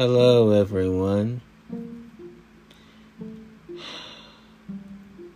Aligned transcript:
Hello, 0.00 0.52
everyone. 0.52 1.42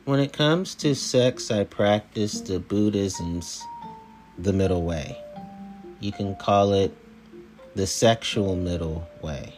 When 0.07 0.21
it 0.21 0.33
comes 0.33 0.75
to 0.77 0.95
sex, 0.95 1.51
I 1.51 1.65
practice 1.65 2.41
the 2.41 2.61
Buddhism's 2.61 3.63
the 4.39 4.55
middle 4.55 4.83
way. 4.83 5.19
You 6.01 6.13
can 6.13 6.35
call 6.37 6.73
it 6.73 6.97
the 7.75 7.87
sexual 7.87 8.57
middle 8.57 9.07
way, 9.21 9.53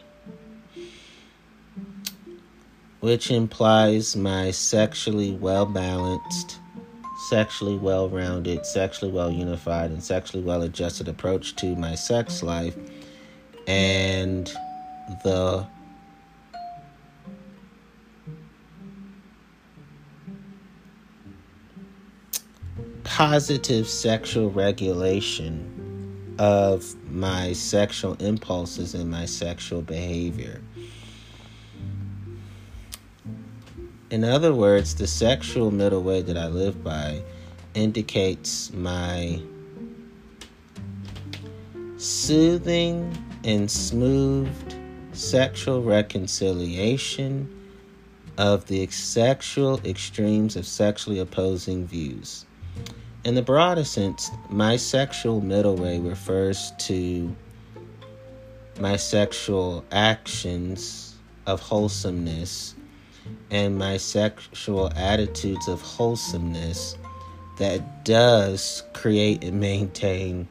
which 2.99 3.31
implies 3.31 4.17
my 4.17 4.51
sexually 4.51 5.31
well 5.31 5.65
balanced, 5.65 6.59
sexually 7.29 7.77
well 7.77 8.09
rounded, 8.09 8.65
sexually 8.65 9.13
well 9.13 9.31
unified, 9.31 9.89
and 9.89 10.03
sexually 10.03 10.43
well 10.43 10.63
adjusted 10.63 11.07
approach 11.07 11.55
to 11.55 11.77
my 11.77 11.95
sex 11.95 12.43
life 12.43 12.75
and 13.67 14.53
the 15.23 15.65
positive 23.03 23.87
sexual 23.87 24.51
regulation 24.51 26.35
of 26.37 26.93
my 27.09 27.53
sexual 27.53 28.13
impulses 28.15 28.93
and 28.93 29.09
my 29.09 29.25
sexual 29.25 29.81
behavior. 29.81 30.61
In 34.09 34.23
other 34.23 34.53
words, 34.53 34.95
the 34.95 35.07
sexual 35.07 35.71
middle 35.71 36.03
way 36.03 36.21
that 36.21 36.37
I 36.37 36.47
live 36.47 36.83
by 36.83 37.21
indicates 37.73 38.71
my 38.73 39.41
soothing 41.97 43.17
and 43.43 43.69
smoothed 43.69 44.66
sexual 45.17 45.81
reconciliation 45.81 47.49
of 48.37 48.67
the 48.67 48.85
sexual 48.87 49.81
extremes 49.83 50.55
of 50.55 50.65
sexually 50.65 51.19
opposing 51.19 51.87
views. 51.87 52.45
In 53.23 53.35
the 53.35 53.41
broadest 53.41 53.93
sense, 53.93 54.29
my 54.49 54.77
sexual 54.77 55.41
middle 55.41 55.75
way 55.75 55.99
refers 55.99 56.71
to 56.79 57.35
my 58.79 58.95
sexual 58.95 59.83
actions 59.91 61.15
of 61.47 61.61
wholesomeness 61.61 62.75
and 63.49 63.77
my 63.77 63.97
sexual 63.97 64.91
attitudes 64.95 65.67
of 65.67 65.81
wholesomeness 65.81 66.95
that 67.57 68.05
does 68.05 68.83
create 68.93 69.43
and 69.43 69.59
maintain 69.59 70.47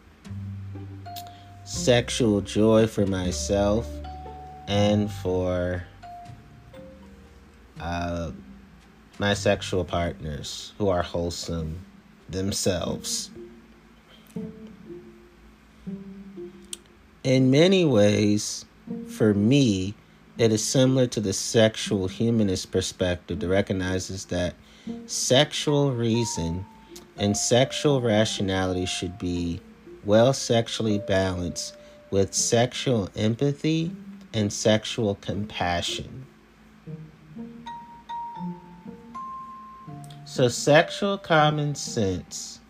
sexual 1.65 2.41
joy 2.41 2.87
for 2.87 3.07
myself 3.07 3.89
and 4.67 5.11
for 5.11 5.85
uh, 7.81 8.31
my 9.19 9.35
sexual 9.35 9.85
partners 9.85 10.73
who 10.79 10.89
are 10.89 11.03
wholesome 11.03 11.79
themselves. 12.29 13.31
In 17.23 17.51
many 17.51 17.85
ways, 17.85 18.65
for 19.09 19.35
me, 19.35 19.95
it 20.39 20.53
is 20.53 20.63
similar 20.63 21.07
to 21.09 21.21
the 21.21 21.33
sexual 21.33 22.09
humanist 22.09 22.71
perspective 22.71 23.41
that 23.41 23.49
recognizes 23.49 24.27
that 24.27 24.55
sexual 25.07 25.93
reason 25.93 26.65
and 27.17 27.37
sexual 27.37 28.01
rationality 28.01 28.87
should 28.87 29.19
be 29.19 29.61
well 30.05 30.33
sexually 30.33 30.99
balanced 30.99 31.75
with 32.11 32.35
sexual 32.35 33.09
empathy 33.17 33.91
and 34.37 34.53
sexual 34.53 35.15
compassion. 35.15 36.27
So, 40.27 40.49
sexual 40.49 41.17
common 41.17 41.75
sense 41.75 42.61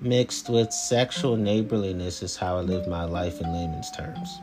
mixed 0.00 0.48
with 0.48 0.72
sexual 0.72 1.36
neighborliness 1.36 2.20
is 2.20 2.36
how 2.36 2.56
I 2.56 2.62
live 2.62 2.88
my 2.88 3.04
life 3.04 3.40
in 3.40 3.52
layman's 3.52 3.92
terms. 3.92 4.40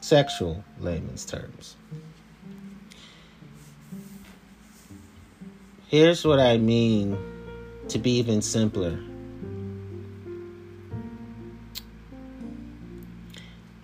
Sexual 0.00 0.62
layman's 0.78 1.24
terms. 1.24 1.76
Here's 5.88 6.24
what 6.24 6.38
I 6.38 6.56
mean 6.56 7.18
to 7.88 7.98
be 7.98 8.12
even 8.18 8.42
simpler. 8.42 8.96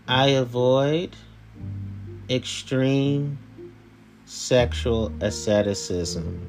I 0.07 0.29
avoid 0.29 1.17
extreme 2.29 3.39
sexual 4.25 5.13
asceticism. 5.21 6.41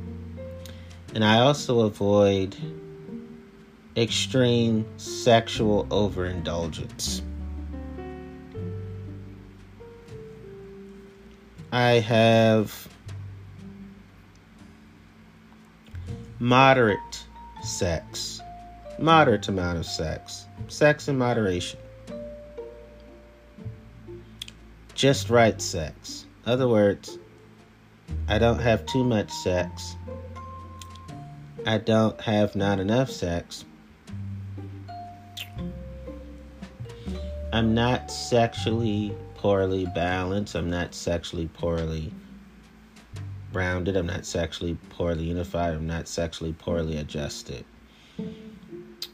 And 1.13 1.23
I 1.23 1.39
also 1.39 1.81
avoid 1.81 2.55
extreme 3.95 4.85
sexual 4.97 5.87
overindulgence. 5.91 7.21
I 11.71 11.99
have 11.99 12.87
moderate 16.39 17.25
sex, 17.63 18.41
moderate 18.99 19.47
amount 19.47 19.79
of 19.79 19.85
sex, 19.85 20.45
sex 20.67 21.07
in 21.07 21.17
moderation. 21.17 21.79
Just 24.97 25.29
right 25.29 25.61
sex. 25.61 26.25
Other 26.47 26.67
words, 26.67 27.19
I 28.27 28.39
don't 28.39 28.57
have 28.57 28.83
too 28.87 29.03
much 29.03 29.31
sex. 29.31 29.95
I 31.67 31.77
don't 31.77 32.19
have 32.19 32.55
not 32.55 32.79
enough 32.79 33.11
sex. 33.11 33.63
I'm 37.53 37.75
not 37.75 38.09
sexually 38.09 39.15
poorly 39.35 39.85
balanced. 39.85 40.55
I'm 40.55 40.71
not 40.71 40.95
sexually 40.95 41.47
poorly 41.53 42.11
rounded. 43.53 43.95
I'm 43.95 44.07
not 44.07 44.25
sexually 44.25 44.79
poorly 44.89 45.25
unified. 45.25 45.75
I'm 45.75 45.85
not 45.85 46.07
sexually 46.07 46.53
poorly 46.53 46.97
adjusted. 46.97 47.65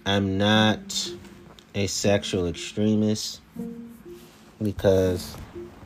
I'm 0.06 0.38
not 0.38 1.12
a 1.76 1.88
sexual 1.88 2.48
extremist 2.48 3.42
because 4.62 5.36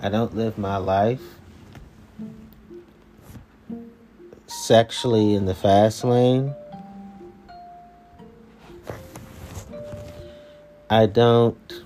I 0.02 0.09
don't 0.09 0.35
live 0.35 0.58
my 0.58 0.78
life 0.78 1.22
sexually 4.46 5.34
in 5.34 5.46
the 5.46 5.56
fast 5.56 6.03
lane. 6.03 6.53
I 10.90 11.06
don't 11.06 11.84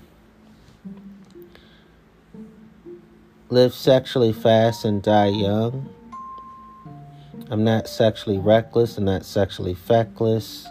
live 3.48 3.74
sexually 3.74 4.32
fast 4.32 4.84
and 4.84 5.02
die 5.02 5.26
young. 5.26 5.88
I'm 7.50 7.64
not 7.64 7.88
sexually 7.88 8.38
reckless. 8.38 8.96
I'm 8.96 9.04
not 9.04 9.24
sexually 9.24 9.74
feckless. 9.74 10.66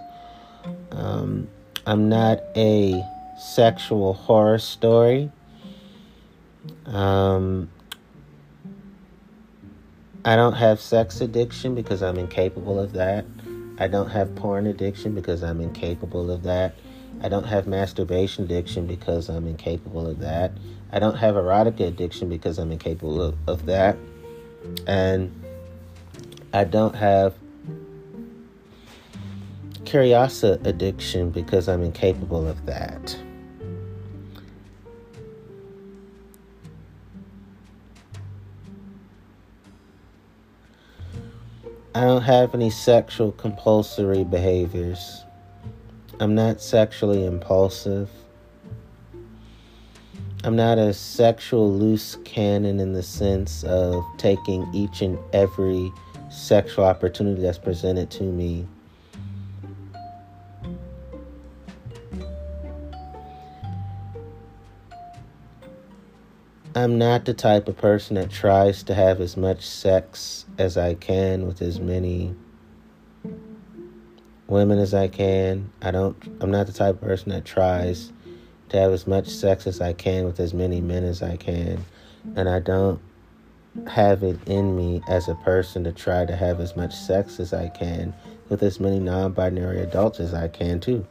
Um, 0.92 1.48
I'm 1.86 2.08
not 2.08 2.40
a 2.56 3.04
sexual 3.38 4.14
horror 4.14 4.60
story. 4.60 5.32
Um, 6.86 7.70
I 10.24 10.36
don't 10.36 10.54
have 10.54 10.80
sex 10.80 11.22
addiction 11.22 11.74
because 11.74 12.04
I'm 12.04 12.18
incapable 12.18 12.80
of 12.80 12.94
that. 12.94 13.26
I 13.80 13.88
don't 13.88 14.10
have 14.10 14.36
porn 14.36 14.68
addiction 14.68 15.16
because 15.16 15.42
I'm 15.42 15.60
incapable 15.60 16.30
of 16.30 16.44
that. 16.44 16.76
I 17.24 17.30
don't 17.30 17.46
have 17.46 17.66
masturbation 17.66 18.44
addiction 18.44 18.86
because 18.86 19.30
I'm 19.30 19.48
incapable 19.48 20.08
of 20.08 20.20
that. 20.20 20.52
I 20.92 21.00
don't 21.00 21.16
have 21.16 21.36
erotica 21.36 21.88
addiction 21.88 22.30
because 22.30 22.60
I'm 22.60 22.72
incapable 22.72 23.22
of, 23.22 23.36
of 23.48 23.66
that. 23.66 23.98
And 24.86 25.32
I 26.54 26.66
don't 26.66 26.96
have 26.96 27.34
curiosity 29.86 30.70
addiction 30.70 31.32
because 31.32 31.68
I'm 31.68 31.82
incapable 31.82 32.48
of 32.48 32.66
that. 32.66 33.18
I 41.94 42.06
don't 42.06 42.22
have 42.22 42.56
any 42.56 42.70
sexual 42.70 43.34
compulsory 43.34 44.24
behaviors. 44.24 45.26
I'm 46.22 46.34
not 46.34 46.62
sexually 46.62 47.26
impulsive. 47.26 48.10
I'm 50.46 50.56
not 50.56 50.78
a 50.78 50.94
sexual 50.94 51.70
loose 51.70 52.16
cannon 52.24 52.80
in 52.80 52.94
the 52.94 53.04
sense 53.04 53.66
of 53.66 54.06
taking 54.18 54.74
each 54.74 55.02
and 55.02 55.20
every 55.34 55.92
sexual 56.30 56.86
opportunity 56.86 57.42
that's 57.42 57.58
presented 57.58 58.10
to 58.12 58.24
me. 58.24 58.66
I'm 66.74 66.98
not 66.98 67.26
the 67.26 67.34
type 67.34 67.68
of 67.68 67.76
person 67.76 68.16
that 68.16 68.30
tries 68.30 68.84
to 68.84 68.96
have 68.96 69.20
as 69.20 69.36
much 69.36 69.68
sex 69.68 70.46
as 70.58 70.78
I 70.78 70.94
can 70.94 71.46
with 71.46 71.62
as 71.62 71.82
many 71.82 72.34
women 74.48 74.80
as 74.80 74.94
I 74.94 75.10
can. 75.10 75.70
I 75.82 75.92
don't 75.92 76.16
I'm 76.40 76.50
not 76.50 76.68
the 76.68 76.74
type 76.74 76.96
of 76.96 77.02
person 77.02 77.32
that 77.32 77.44
tries 77.44 78.14
to 78.70 78.80
have 78.80 78.94
as 78.94 79.06
much 79.06 79.28
sex 79.28 79.68
as 79.68 79.82
I 79.82 79.92
can 79.92 80.24
with 80.24 80.40
as 80.40 80.54
many 80.54 80.80
men 80.80 81.04
as 81.04 81.22
I 81.22 81.36
can. 81.36 81.84
And 82.38 82.48
I 82.48 82.60
don't 82.60 83.02
have 83.88 84.24
it 84.24 84.40
in 84.48 84.76
me 84.78 85.02
as 85.10 85.28
a 85.28 85.36
person 85.36 85.84
to 85.84 85.92
try 85.92 86.26
to 86.26 86.36
have 86.38 86.62
as 86.62 86.78
much 86.78 86.94
sex 86.94 87.40
as 87.42 87.52
I 87.54 87.68
can 87.68 88.14
with 88.48 88.64
as 88.64 88.80
many 88.80 89.00
non 89.00 89.34
binary 89.34 89.82
adults 89.82 90.22
as 90.22 90.34
I 90.34 90.48
can, 90.48 90.80
too. 90.80 91.06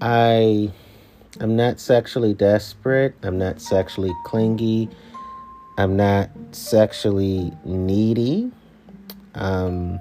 I 0.00 0.72
am 1.40 1.56
not 1.56 1.80
sexually 1.80 2.34
desperate. 2.34 3.14
I'm 3.22 3.38
not 3.38 3.60
sexually 3.60 4.12
clingy. 4.24 4.88
I'm 5.78 5.96
not 5.96 6.30
sexually 6.52 7.52
needy. 7.64 8.50
Um, 9.34 10.00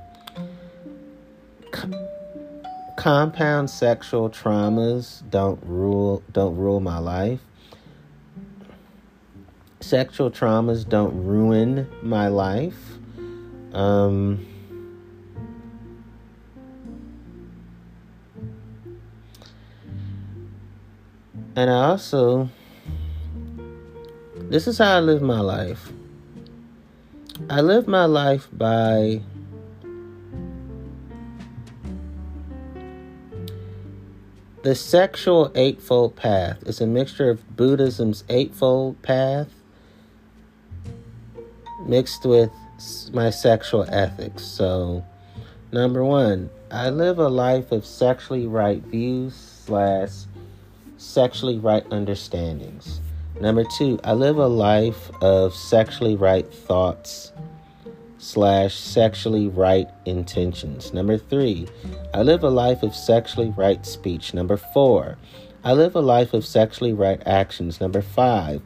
compound 2.98 3.70
sexual 3.70 4.30
traumas 4.30 5.28
don't 5.30 5.60
rule 5.64 6.22
don't 6.34 6.56
rule 6.58 6.82
my 6.82 7.00
life 7.00 7.40
sexual 9.82 10.32
traumas 10.32 10.88
don't 10.88 11.14
ruin 11.26 11.88
my 12.02 12.28
life. 12.28 12.98
Um, 13.74 14.46
and 21.56 21.70
I 21.70 21.84
also, 21.86 22.50
this 24.36 24.68
is 24.68 24.78
how 24.78 24.98
I 24.98 25.00
live 25.00 25.22
my 25.22 25.40
life. 25.40 25.92
I 27.50 27.62
live 27.62 27.88
my 27.88 28.06
life 28.06 28.48
by 28.54 29.22
the 34.64 34.76
sexual 34.76 35.52
eightfold 35.56 36.16
path. 36.16 36.60
It's 36.66 36.82
a 36.82 36.88
mixture 36.88 37.30
of 37.30 37.56
Buddhism's 37.56 38.24
eightfold 38.30 39.02
path 39.02 39.50
mixed 41.86 42.26
with 42.26 42.52
my 43.12 43.30
sexual 43.30 43.86
ethics. 43.90 44.46
So, 44.46 45.04
number 45.72 46.04
one, 46.06 46.50
I 46.70 46.90
live 46.90 47.20
a 47.20 47.28
life 47.28 47.72
of 47.72 47.86
sexually 47.86 48.48
right 48.48 48.82
views 48.84 49.36
slash 49.36 50.12
sexually 51.02 51.58
right 51.58 51.84
understandings. 51.92 53.02
Number 53.42 53.64
two, 53.64 54.00
I 54.04 54.14
live 54.14 54.38
a 54.38 54.48
life 54.48 55.10
of 55.22 55.56
sexually 55.56 56.16
right 56.16 56.48
thoughts 56.54 57.32
slash 58.20 58.76
sexually 58.76 59.48
right 59.48 59.90
intentions. 60.06 60.94
Number 60.94 61.18
three, 61.18 61.68
I 62.14 62.22
live 62.22 62.44
a 62.44 62.52
life 62.52 62.84
of 62.84 62.96
sexually 62.96 63.50
right 63.58 63.84
speech. 63.84 64.36
Number 64.36 64.58
four, 64.58 65.18
I 65.64 65.74
live 65.74 65.96
a 65.96 66.02
life 66.02 66.34
of 66.34 66.46
sexually 66.46 66.94
right 66.94 67.22
actions. 67.26 67.82
Number 67.82 68.04
five, 68.04 68.62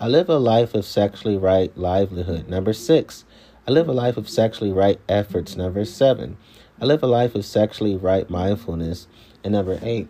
I 0.00 0.08
live 0.08 0.30
a 0.30 0.38
life 0.38 0.74
of 0.74 0.86
sexually 0.86 1.36
right 1.36 1.76
livelihood. 1.76 2.48
Number 2.48 2.72
six, 2.72 3.26
I 3.68 3.72
live 3.72 3.88
a 3.88 3.92
life 3.92 4.16
of 4.16 4.28
sexually 4.28 4.72
right 4.72 4.98
efforts. 5.06 5.54
Number 5.54 5.84
seven, 5.84 6.38
I 6.80 6.86
live 6.86 7.02
a 7.02 7.06
life 7.06 7.34
of 7.34 7.44
sexually 7.44 7.94
right 7.94 8.28
mindfulness. 8.30 9.06
And 9.44 9.52
number 9.52 9.78
eight, 9.82 10.08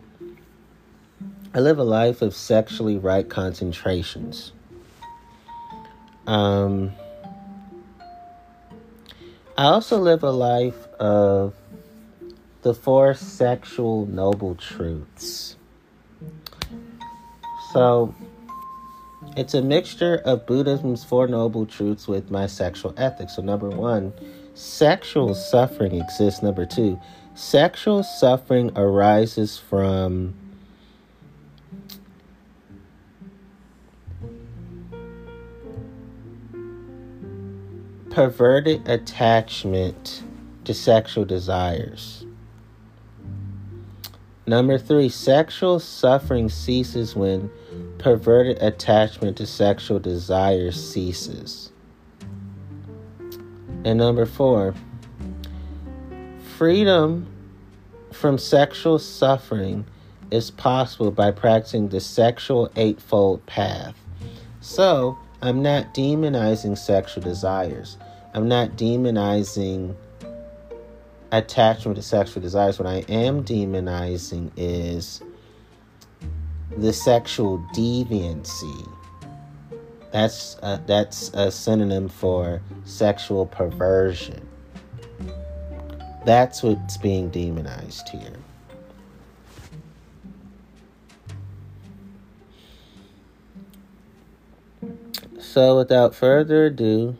I 1.55 1.59
live 1.59 1.79
a 1.79 1.85
life 1.85 2.21
of 2.21 2.35
sexually 2.35 2.97
right 2.97 3.29
concentrations. 3.29 4.51
Um, 6.27 6.91
I 9.57 9.63
also 9.63 9.97
live 9.97 10.23
a 10.23 10.31
life 10.31 10.85
of 10.99 11.53
the 12.63 12.73
four 12.73 13.13
sexual 13.13 14.05
noble 14.05 14.55
truths. 14.55 15.55
So, 17.71 18.13
it's 19.37 19.53
a 19.53 19.61
mixture 19.61 20.15
of 20.25 20.45
Buddhism's 20.45 21.05
Four 21.05 21.29
Noble 21.29 21.65
Truths 21.65 22.05
with 22.05 22.29
my 22.29 22.47
sexual 22.47 22.93
ethics. 22.97 23.37
So, 23.37 23.41
number 23.41 23.69
one, 23.69 24.11
sexual 24.55 25.33
suffering 25.33 26.01
exists. 26.01 26.43
Number 26.43 26.65
two, 26.65 26.99
sexual 27.33 28.03
suffering 28.03 28.71
arises 28.75 29.57
from 29.57 30.35
perverted 38.15 38.87
attachment 38.87 40.23
to 40.63 40.73
sexual 40.73 41.25
desires. 41.25 42.25
Number 44.47 44.77
three, 44.77 45.09
sexual 45.09 45.81
suffering 45.81 46.47
ceases 46.47 47.13
when 47.13 47.51
perverted 47.97 48.61
attachment 48.61 49.35
to 49.35 49.45
sexual 49.45 49.99
desire 49.99 50.71
ceases. 50.71 51.73
And 53.83 53.97
number 53.97 54.25
four, 54.25 54.73
freedom 56.55 57.27
from 58.13 58.37
sexual 58.37 58.97
suffering 58.97 59.85
is 60.31 60.51
possible 60.51 61.11
by 61.11 61.31
practicing 61.31 61.89
the 61.89 61.99
sexual 61.99 62.71
eightfold 62.77 63.45
path. 63.45 63.93
So, 64.61 65.17
I'm 65.41 65.61
not 65.61 65.93
demonizing 65.93 66.77
sexual 66.77 67.21
desires. 67.21 67.97
I'm 68.35 68.49
not 68.49 68.71
demonizing 68.71 69.95
attachment 71.31 71.95
to 71.95 72.01
sexual 72.01 72.41
desires. 72.41 72.77
What 72.77 72.85
I 72.85 72.97
am 73.07 73.45
demonizing 73.45 74.51
is 74.57 75.21
the 76.75 76.91
sexual 76.91 77.59
deviancy. 77.73 78.91
That's 80.11 80.57
a, 80.61 80.81
that's 80.85 81.31
a 81.33 81.49
synonym 81.49 82.09
for 82.09 82.61
sexual 82.83 83.45
perversion. 83.45 84.45
That's 86.25 86.61
what's 86.61 86.97
being 86.97 87.29
demonized 87.29 88.09
here. 88.09 88.35
So, 95.39 95.77
without 95.77 96.13
further 96.13 96.65
ado, 96.65 97.15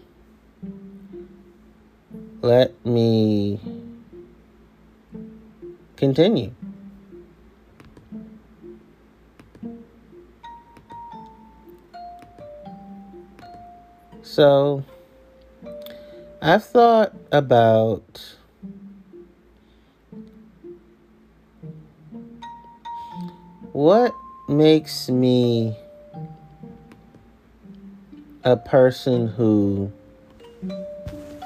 let 2.45 2.85
me 2.85 3.59
continue. 5.95 6.53
So, 14.21 14.83
I've 16.39 16.63
thought 16.63 17.15
about 17.31 18.35
what 23.71 24.13
makes 24.47 25.09
me 25.09 25.75
a 28.43 28.55
person 28.55 29.29
who 29.29 29.91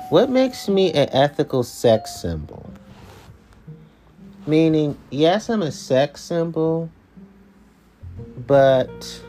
what 0.10 0.30
makes 0.30 0.68
me 0.68 0.92
an 0.94 1.10
ethical 1.12 1.63
sex 1.63 2.22
symbol 2.22 2.70
meaning 4.48 4.98
yes 5.10 5.50
i'm 5.50 5.62
a 5.62 5.72
sex 5.72 6.22
symbol 6.22 6.89
but 8.48 9.22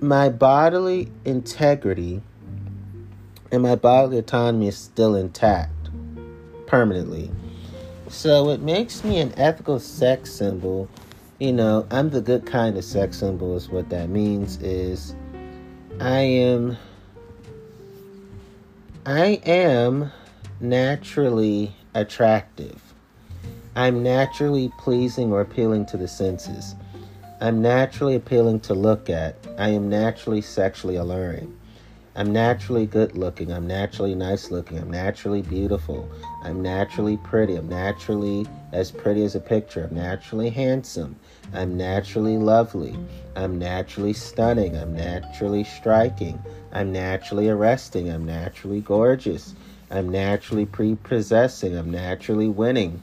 my 0.00 0.28
bodily 0.28 1.10
integrity 1.24 2.22
and 3.50 3.62
my 3.62 3.74
bodily 3.74 4.18
autonomy 4.18 4.68
is 4.68 4.76
still 4.76 5.14
intact 5.14 5.72
permanently. 6.66 7.30
So 8.08 8.50
it 8.50 8.60
makes 8.60 9.04
me 9.04 9.18
an 9.20 9.32
ethical 9.36 9.78
sex 9.80 10.32
symbol. 10.32 10.88
You 11.38 11.52
know, 11.52 11.86
I'm 11.90 12.10
the 12.10 12.20
good 12.20 12.46
kind 12.46 12.76
of 12.76 12.84
sex 12.84 13.18
symbol, 13.18 13.56
is 13.56 13.68
what 13.68 13.88
that 13.90 14.08
means 14.08 14.56
is 14.58 15.14
I 16.00 16.20
am 16.20 16.76
I 19.06 19.40
am 19.46 20.12
naturally 20.60 21.74
attractive. 21.94 22.82
I'm 23.74 24.02
naturally 24.02 24.70
pleasing 24.78 25.32
or 25.32 25.40
appealing 25.40 25.86
to 25.86 25.96
the 25.96 26.08
senses. 26.08 26.74
I'm 27.40 27.62
naturally 27.62 28.14
appealing 28.14 28.60
to 28.60 28.74
look 28.74 29.08
at. 29.08 29.36
I 29.58 29.70
am 29.70 29.88
naturally 29.88 30.42
sexually 30.42 30.96
alluring. 30.96 31.56
I'm 32.14 32.30
naturally 32.30 32.86
good 32.86 33.16
looking. 33.16 33.50
I'm 33.50 33.66
naturally 33.66 34.14
nice 34.14 34.50
looking. 34.50 34.78
I'm 34.78 34.90
naturally 34.90 35.42
beautiful. 35.42 36.10
I'm 36.42 36.60
naturally 36.60 37.16
pretty. 37.18 37.56
I'm 37.56 37.68
naturally 37.68 38.46
as 38.72 38.90
pretty 38.90 39.24
as 39.24 39.34
a 39.34 39.40
picture. 39.40 39.84
I'm 39.84 39.94
naturally 39.94 40.50
handsome. 40.50 41.16
I'm 41.52 41.76
naturally 41.76 42.36
lovely. 42.36 42.96
I'm 43.34 43.58
naturally 43.58 44.12
stunning. 44.12 44.76
I'm 44.76 44.94
naturally 44.94 45.64
striking. 45.64 46.42
I'm 46.72 46.92
naturally 46.92 47.48
arresting. 47.48 48.10
I'm 48.10 48.24
naturally 48.24 48.80
gorgeous. 48.80 49.54
I'm 49.90 50.08
naturally 50.08 50.66
prepossessing. 50.66 51.76
I'm 51.76 51.90
naturally 51.90 52.48
winning. 52.48 53.00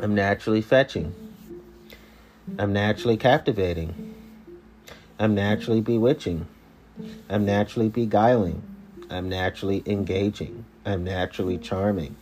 I'm 0.00 0.14
naturally 0.14 0.62
fetching. 0.62 1.14
I'm 2.58 2.72
naturally 2.72 3.16
captivating. 3.16 4.14
I'm 5.18 5.34
naturally 5.34 5.80
bewitching. 5.80 6.46
I'm 7.28 7.44
naturally 7.44 7.88
beguiling. 7.88 8.62
I'm 9.10 9.28
naturally 9.28 9.82
engaging. 9.86 10.64
I'm 10.86 11.04
naturally 11.04 11.58
charming. 11.58 12.16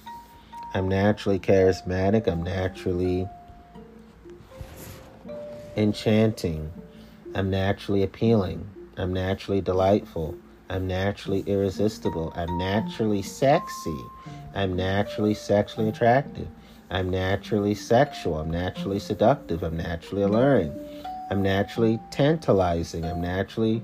I'm 0.75 0.89
naturally 0.89 1.39
charismatic. 1.39 2.27
I'm 2.27 2.43
naturally 2.43 3.29
enchanting. 5.77 6.73
I'm 7.35 7.51
naturally 7.51 8.03
appealing. 8.03 8.67
I'm 8.97 9.13
naturally 9.13 9.61
delightful. 9.61 10.35
I'm 10.71 10.87
naturally 10.87 11.45
irresistible. 11.47 12.33
I'm 12.35 12.59
naturally 12.59 13.23
sexy. 13.23 14.01
I'm 14.55 14.75
naturally 14.75 15.35
sexually 15.35 15.89
attractive. 15.89 16.49
I'm 16.91 17.11
naturally 17.11 17.75
sexual. 17.75 18.39
I'm 18.39 18.51
naturally 18.51 18.99
seductive. 18.99 19.63
I'm 19.63 19.77
naturally 19.77 20.23
alluring. 20.23 20.73
I'm 21.31 21.43
naturally 21.43 22.01
tantalizing. 22.11 23.05
I'm 23.05 23.21
naturally 23.21 23.83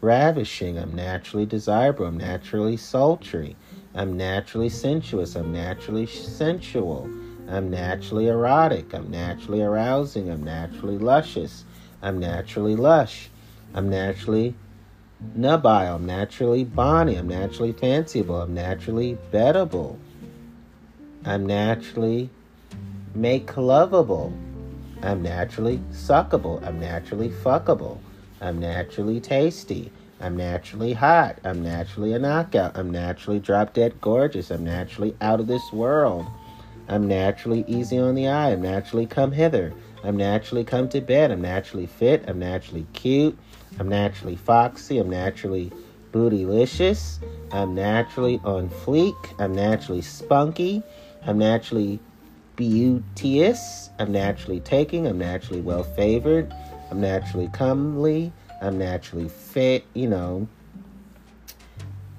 ravishing. 0.00 0.78
I'm 0.78 0.94
naturally 0.94 1.46
desirable. 1.46 2.06
I'm 2.06 2.18
naturally 2.18 2.76
sultry. 2.76 3.56
I'm 3.94 4.16
naturally 4.16 4.70
sensuous. 4.70 5.36
I'm 5.36 5.52
naturally 5.52 6.06
sensual. 6.06 7.08
I'm 7.48 7.70
naturally 7.70 8.28
erotic. 8.28 8.94
I'm 8.94 9.10
naturally 9.10 9.62
arousing. 9.62 10.30
I'm 10.30 10.42
naturally 10.42 10.98
luscious. 10.98 11.64
I'm 12.00 12.18
naturally 12.18 12.76
lush. 12.76 13.28
I'm 13.74 13.88
naturally 13.90 14.54
nubile. 15.34 15.96
I'm 15.96 16.06
naturally 16.06 16.64
bonny. 16.64 17.16
I'm 17.16 17.28
naturally 17.28 17.72
fanciable. 17.72 18.42
I'm 18.42 18.54
naturally 18.54 19.18
beddable. 19.32 19.98
I'm 21.24 21.46
naturally 21.46 22.30
make 23.14 23.56
lovable. 23.56 24.32
I'm 25.02 25.22
naturally 25.22 25.78
suckable. 25.92 26.64
I'm 26.64 26.80
naturally 26.80 27.28
fuckable. 27.28 27.98
I'm 28.40 28.58
naturally 28.58 29.20
tasty. 29.20 29.92
I'm 30.20 30.36
naturally 30.36 30.92
hot. 30.92 31.38
I'm 31.44 31.62
naturally 31.62 32.12
a 32.12 32.18
knockout. 32.18 32.76
I'm 32.76 32.90
naturally 32.90 33.40
drop 33.40 33.72
dead 33.74 34.00
gorgeous. 34.00 34.50
I'm 34.50 34.64
naturally 34.64 35.16
out 35.20 35.40
of 35.40 35.48
this 35.48 35.72
world. 35.72 36.26
I'm 36.92 37.08
naturally 37.08 37.64
easy 37.66 37.98
on 37.98 38.14
the 38.14 38.28
eye. 38.28 38.50
I'm 38.50 38.60
naturally 38.60 39.06
come 39.06 39.32
hither. 39.32 39.72
I'm 40.04 40.14
naturally 40.14 40.62
come 40.62 40.90
to 40.90 41.00
bed. 41.00 41.30
I'm 41.30 41.40
naturally 41.40 41.86
fit. 41.86 42.22
I'm 42.28 42.38
naturally 42.38 42.86
cute. 42.92 43.38
I'm 43.80 43.88
naturally 43.88 44.36
foxy. 44.36 44.98
I'm 44.98 45.08
naturally 45.08 45.72
bootylicious. 46.12 47.18
I'm 47.50 47.74
naturally 47.74 48.42
on 48.44 48.68
fleek. 48.68 49.16
I'm 49.40 49.54
naturally 49.54 50.02
spunky. 50.02 50.82
I'm 51.24 51.38
naturally 51.38 51.98
beauteous. 52.56 53.88
I'm 53.98 54.12
naturally 54.12 54.60
taking. 54.60 55.06
I'm 55.06 55.16
naturally 55.16 55.62
well 55.62 55.84
favored. 55.84 56.52
I'm 56.90 57.00
naturally 57.00 57.48
comely. 57.54 58.34
I'm 58.60 58.76
naturally 58.76 59.30
fit, 59.30 59.86
you 59.94 60.08
know. 60.08 60.46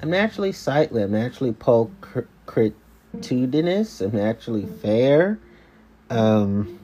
I'm 0.01 0.09
naturally 0.09 0.51
sightly. 0.51 1.03
I'm 1.03 1.11
naturally 1.11 1.53
I'm 4.01 4.11
naturally 4.11 4.65
fair. 4.65 5.39
Um, 6.09 6.79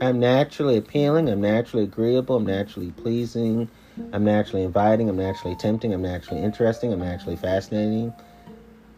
I'm 0.00 0.20
naturally 0.20 0.76
appealing. 0.76 1.28
I'm 1.28 1.40
naturally 1.40 1.84
agreeable. 1.84 2.36
I'm 2.36 2.44
naturally 2.46 2.90
pleasing. 2.90 3.68
I'm 4.12 4.24
naturally 4.24 4.62
inviting. 4.62 5.08
I'm 5.08 5.16
naturally 5.16 5.56
tempting. 5.56 5.94
I'm 5.94 6.02
naturally 6.02 6.42
interesting. 6.42 6.92
I'm 6.92 7.00
naturally 7.00 7.36
fascinating. 7.36 8.12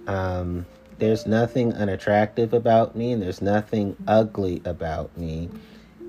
Um, 0.09 0.67
there's 0.99 1.27
nothing 1.27 1.73
unattractive 1.75 2.53
about 2.53 2.97
me, 2.97 3.13
and 3.13 3.23
there's 3.23 3.41
nothing 3.41 3.97
ugly 4.09 4.61
about 4.65 5.17
me. 5.17 5.49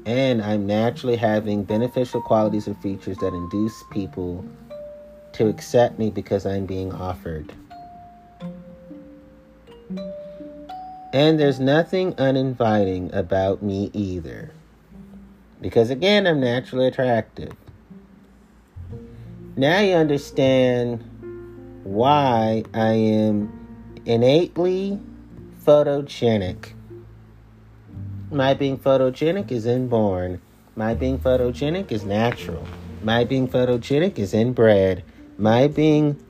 And 0.08 0.42
I'm 0.42 0.66
naturally 0.66 1.18
having 1.18 1.64
beneficial 1.64 2.22
qualities 2.22 2.66
and 2.66 2.76
features 2.82 3.18
that 3.18 3.34
induce 3.34 3.84
people 3.92 4.44
to 5.40 5.48
accept 5.48 5.98
me 5.98 6.10
because 6.10 6.46
I'm 6.46 6.66
being 6.66 6.92
offered. 6.92 7.54
And 11.14 11.40
there's 11.40 11.62
nothing 11.62 12.14
uninviting 12.18 13.10
about 13.14 13.64
me 13.64 13.90
either. 13.94 14.52
Because 15.62 15.92
again, 15.92 16.28
I'm 16.28 16.42
naturally 16.42 16.88
attractive. 16.88 17.54
Now 19.56 19.80
you 19.80 19.96
understand 19.96 21.06
why 21.86 22.66
I 22.74 22.92
am 22.92 24.02
innately 24.06 25.00
photogenic. 25.66 26.74
My 28.30 28.54
being 28.56 28.78
photogenic 28.78 29.54
is 29.54 29.66
inborn. 29.66 30.42
My 30.76 30.96
being 30.96 31.18
photogenic 31.18 31.94
is 31.94 32.04
natural. 32.04 32.68
My 33.02 33.24
being 33.24 33.48
photogenic 33.48 34.20
is 34.20 34.34
inbred. 34.34 35.06
My 35.40 35.70
being 35.70 36.22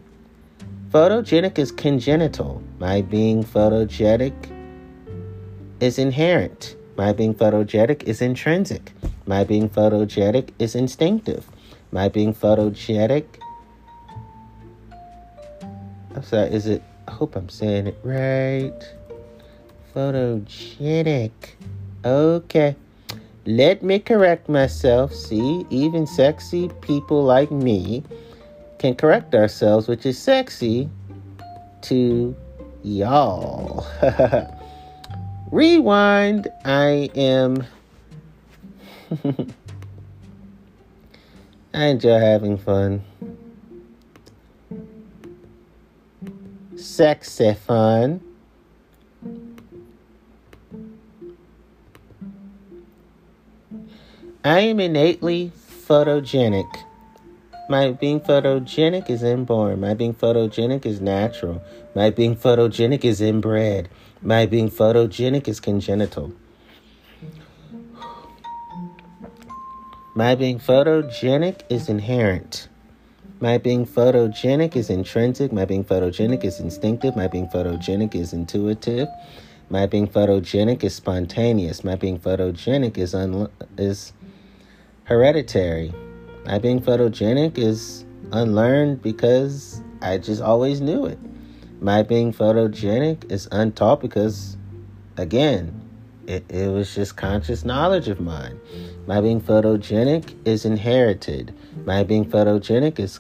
photogenic 0.92 1.58
is 1.58 1.72
congenital. 1.72 2.62
My 2.78 3.02
being 3.02 3.44
photogenic 3.44 4.36
is 5.80 5.98
inherent. 5.98 6.76
My 6.96 7.12
being 7.12 7.34
photogenic 7.34 8.04
is 8.04 8.22
intrinsic. 8.22 8.92
My 9.26 9.44
being 9.44 9.68
photogenic 9.68 10.52
is 10.60 10.76
instinctive. 10.76 11.50
My 11.92 12.08
being 12.08 12.36
photogenic. 12.36 13.26
I'm 16.14 16.22
sorry, 16.22 16.52
is 16.52 16.68
it 16.68 16.84
I 17.08 17.12
hope 17.12 17.36
I'm 17.36 17.50
saying 17.50 17.88
it 17.88 17.98
right. 18.04 18.80
Photogenic. 19.96 21.32
Okay. 22.06 22.76
Let 23.48 23.82
me 23.82 23.98
correct 23.98 24.48
myself. 24.50 25.16
See, 25.16 25.66
even 25.72 26.06
sexy 26.06 26.70
people 26.82 27.24
like 27.24 27.50
me 27.50 28.04
can 28.80 28.96
correct 28.96 29.36
ourselves, 29.36 29.88
which 29.88 30.06
is 30.06 30.18
sexy 30.18 30.90
to 31.82 32.36
y'all. 32.84 33.86
Rewind. 35.52 36.48
I 36.66 37.10
am. 37.16 37.66
I 41.74 41.86
enjoy 41.86 42.20
having 42.20 42.58
fun. 42.58 43.04
sexy 47.00 47.54
fun. 47.54 48.22
I 54.44 54.60
am 54.60 54.80
innately 54.80 55.52
photogenic. 55.58 56.89
My 57.70 57.92
being 57.92 58.20
photogenic 58.20 59.12
is 59.12 59.22
inborn. 59.22 59.80
My 59.80 59.94
being 59.94 60.16
photogenic 60.16 60.88
is 60.88 61.00
natural. 61.00 61.62
My 61.94 62.10
being 62.10 62.36
photogenic 62.36 63.06
is 63.06 63.22
inbred. 63.22 63.90
My 64.24 64.48
being 64.48 64.72
photogenic 64.72 65.48
is 65.48 65.60
congenital. 65.60 66.34
My 70.16 70.34
being 70.34 70.58
photogenic 70.58 71.62
is 71.70 71.90
inherent. 71.90 72.68
My 73.40 73.60
being 73.60 73.86
photogenic 73.86 74.76
is 74.76 74.90
intrinsic. 74.90 75.54
My 75.54 75.66
being 75.66 75.86
photogenic 75.86 76.44
is 76.44 76.60
instinctive. 76.60 77.16
My 77.16 77.28
being 77.28 77.48
photogenic 77.50 78.16
is 78.16 78.34
intuitive. 78.34 79.08
My 79.70 79.86
being 79.86 80.08
photogenic 80.08 80.84
is 80.84 80.96
spontaneous. 80.96 81.84
My 81.84 81.96
being 81.96 82.20
photogenic 82.20 82.98
is 82.98 83.14
un- 83.14 83.52
is 83.78 84.12
hereditary. 85.04 85.94
My 86.50 86.58
being 86.58 86.82
photogenic 86.82 87.60
is 87.60 88.06
unlearned 88.32 89.04
because 89.04 89.84
I 90.02 90.18
just 90.18 90.42
always 90.42 90.82
knew 90.82 91.06
it. 91.06 91.20
My 91.80 92.02
being 92.02 92.34
photogenic 92.34 93.32
is 93.32 93.48
untaught 93.52 94.02
because, 94.02 94.58
again, 95.16 95.80
it, 96.26 96.44
it 96.50 96.72
was 96.72 96.96
just 96.96 97.18
conscious 97.18 97.64
knowledge 97.64 98.08
of 98.08 98.20
mine. 98.20 98.60
My 99.06 99.22
being 99.22 99.40
photogenic 99.40 100.34
is 100.44 100.66
inherited. 100.66 101.54
My 101.86 102.04
being 102.04 102.26
photogenic 102.26 102.98
is 102.98 103.20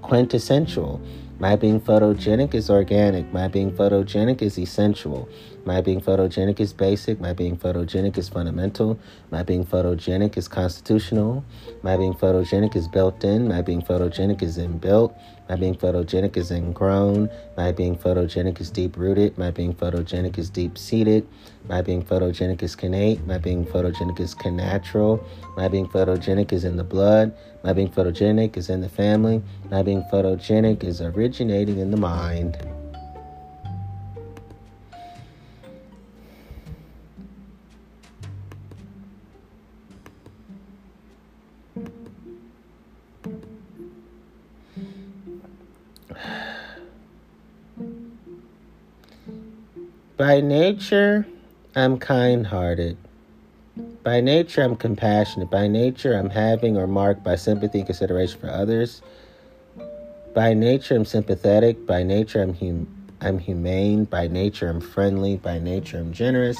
quintessential. 0.00 1.00
My 1.38 1.54
being 1.54 1.80
photogenic 1.80 2.54
is 2.54 2.68
organic. 2.70 3.32
My 3.32 3.46
being 3.46 3.70
photogenic 3.70 4.42
is 4.42 4.58
essential. 4.58 5.28
My 5.64 5.80
being 5.80 6.00
photogenic 6.00 6.58
is 6.58 6.72
basic. 6.72 7.20
My 7.20 7.32
being 7.32 7.56
photogenic 7.56 8.18
is 8.18 8.28
fundamental. 8.28 8.98
My 9.30 9.44
being 9.44 9.64
photogenic 9.64 10.36
is 10.36 10.48
constitutional. 10.48 11.44
My 11.82 11.96
being 11.96 12.14
photogenic 12.14 12.74
is 12.74 12.88
built 12.88 13.22
in. 13.22 13.46
My 13.46 13.62
being 13.62 13.80
photogenic 13.80 14.42
is 14.42 14.58
inbuilt. 14.58 15.14
My 15.48 15.54
being 15.54 15.76
photogenic 15.76 16.36
is 16.36 16.50
ingrown. 16.50 17.30
My 17.56 17.70
being 17.70 17.96
photogenic 17.96 18.60
is 18.60 18.70
deep 18.70 18.96
rooted. 18.96 19.38
My 19.38 19.52
being 19.52 19.72
photogenic 19.72 20.36
is 20.36 20.50
deep 20.50 20.76
seated. 20.76 21.28
My 21.68 21.80
being 21.80 22.02
photogenic 22.02 22.60
is 22.62 22.74
connate. 22.74 23.24
My 23.24 23.38
being 23.38 23.64
photogenic 23.64 24.18
is 24.18 24.34
connatural. 24.34 25.24
My 25.56 25.68
being 25.68 25.86
photogenic 25.86 26.52
is 26.52 26.64
in 26.64 26.76
the 26.76 26.84
blood. 26.84 27.32
My 27.62 27.72
being 27.72 27.90
photogenic 27.90 28.56
is 28.56 28.68
in 28.68 28.80
the 28.80 28.88
family. 28.88 29.40
My 29.70 29.82
being 29.84 30.02
photogenic 30.12 30.82
is 30.82 31.00
originating 31.00 31.78
in 31.78 31.92
the 31.92 31.96
mind. 31.96 32.58
By 50.22 50.40
nature, 50.40 51.26
I'm 51.74 51.98
kind 51.98 52.46
hearted. 52.46 52.96
By 54.04 54.20
nature, 54.20 54.62
I'm 54.62 54.76
compassionate. 54.76 55.50
By 55.50 55.66
nature, 55.66 56.14
I'm 56.14 56.30
having 56.30 56.76
or 56.76 56.86
marked 56.86 57.24
by 57.24 57.34
sympathy 57.34 57.78
and 57.78 57.88
consideration 57.88 58.38
for 58.38 58.48
others. 58.48 59.02
By 60.32 60.54
nature, 60.54 60.94
I'm 60.94 61.04
sympathetic. 61.04 61.88
By 61.88 62.04
nature, 62.04 62.40
I'm, 62.40 62.54
hum- 62.54 62.86
I'm 63.20 63.40
humane. 63.40 64.04
By 64.04 64.28
nature, 64.28 64.68
I'm 64.68 64.80
friendly. 64.80 65.38
By 65.38 65.58
nature, 65.58 65.98
I'm 65.98 66.12
generous. 66.12 66.58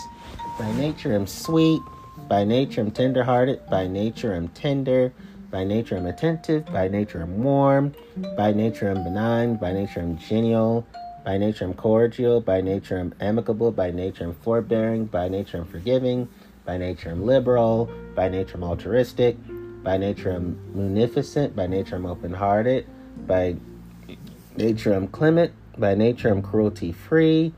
By 0.59 0.73
nature, 0.73 1.15
I'm 1.15 1.29
sweet. 1.29 1.81
By 2.29 2.43
nature, 2.43 2.81
I'm 2.81 2.91
tenderhearted. 2.91 3.65
By 3.71 3.87
nature, 3.87 4.35
I'm 4.35 4.49
tender. 4.49 5.13
By 5.53 5.63
nature, 5.63 5.97
I'm 5.97 6.07
attentive. 6.07 6.67
By 6.67 6.89
nature, 6.89 7.23
I'm 7.23 7.45
warm. 7.45 7.95
By 8.37 8.53
nature, 8.55 8.91
I'm 8.91 9.05
benign. 9.05 9.55
By 9.55 9.73
nature, 9.73 10.01
I'm 10.01 10.19
genial. 10.19 10.85
By 11.25 11.39
nature, 11.39 11.65
I'm 11.65 11.75
cordial. 11.75 12.41
By 12.41 12.61
nature, 12.61 12.99
I'm 12.99 13.15
amicable. 13.21 13.71
By 13.71 13.93
nature, 13.93 14.25
I'm 14.25 14.35
forbearing. 14.35 15.07
By 15.07 15.29
nature, 15.29 15.59
I'm 15.59 15.67
forgiving. 15.67 16.29
By 16.65 16.79
nature, 16.79 17.11
I'm 17.11 17.25
liberal. 17.25 17.91
By 18.15 18.29
nature, 18.29 18.57
I'm 18.57 18.65
altruistic. 18.65 19.37
By 19.85 19.99
nature, 19.99 20.33
I'm 20.33 20.59
munificent. 20.75 21.55
By 21.55 21.67
nature, 21.69 21.97
I'm 21.97 22.07
open 22.07 22.33
hearted. 22.33 22.87
By 23.27 23.57
nature, 24.57 24.95
I'm 24.95 25.07
clement. 25.07 25.53
By 25.79 25.95
nature, 25.95 26.29
I'm 26.29 26.43
cruelty 26.43 26.93
free. 26.93 27.55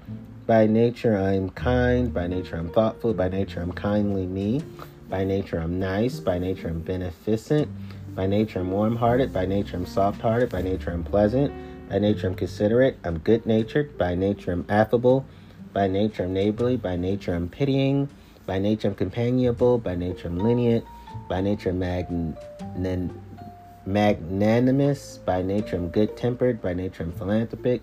By 0.46 0.66
nature, 0.66 1.16
I'm 1.16 1.48
kind. 1.50 2.12
By 2.12 2.26
nature, 2.26 2.56
I'm 2.56 2.70
thoughtful. 2.70 3.14
By 3.14 3.28
nature, 3.28 3.62
I'm 3.62 3.72
kindly 3.72 4.26
me. 4.26 4.62
By 5.08 5.24
nature, 5.24 5.58
I'm 5.58 5.78
nice. 5.78 6.20
By 6.20 6.38
nature, 6.38 6.68
I'm 6.68 6.80
beneficent. 6.80 7.68
By 8.14 8.26
nature, 8.26 8.60
I'm 8.60 8.70
warm 8.70 8.96
hearted. 8.96 9.32
By 9.32 9.46
nature, 9.46 9.76
I'm 9.76 9.86
soft 9.86 10.20
hearted. 10.20 10.50
By 10.50 10.60
nature, 10.60 10.90
I'm 10.90 11.02
pleasant. 11.02 11.52
By 11.88 11.98
nature, 11.98 12.26
I'm 12.26 12.34
considerate. 12.34 12.98
I'm 13.04 13.18
good 13.18 13.46
natured. 13.46 13.96
By 13.98 14.14
nature, 14.14 14.52
I'm 14.52 14.64
affable. 14.68 15.26
By 15.72 15.86
nature, 15.86 16.24
I'm 16.24 16.32
neighborly. 16.32 16.76
By 16.76 16.96
nature, 16.96 17.34
I'm 17.34 17.48
pitying. 17.48 18.08
By 18.46 18.58
nature, 18.58 18.88
I'm 18.88 18.94
companionable. 18.94 19.78
By 19.78 19.94
nature, 19.94 20.28
I'm 20.28 20.38
lenient. 20.38 20.84
By 21.28 21.40
nature, 21.40 21.70
I'm 21.70 21.78
magn- 21.78 22.36
magnanimous. 23.86 25.18
By 25.18 25.42
nature, 25.42 25.76
I'm 25.76 25.88
good 25.88 26.16
tempered. 26.16 26.62
By 26.62 26.74
nature, 26.74 27.04
I'm 27.04 27.12
philanthropic. 27.12 27.82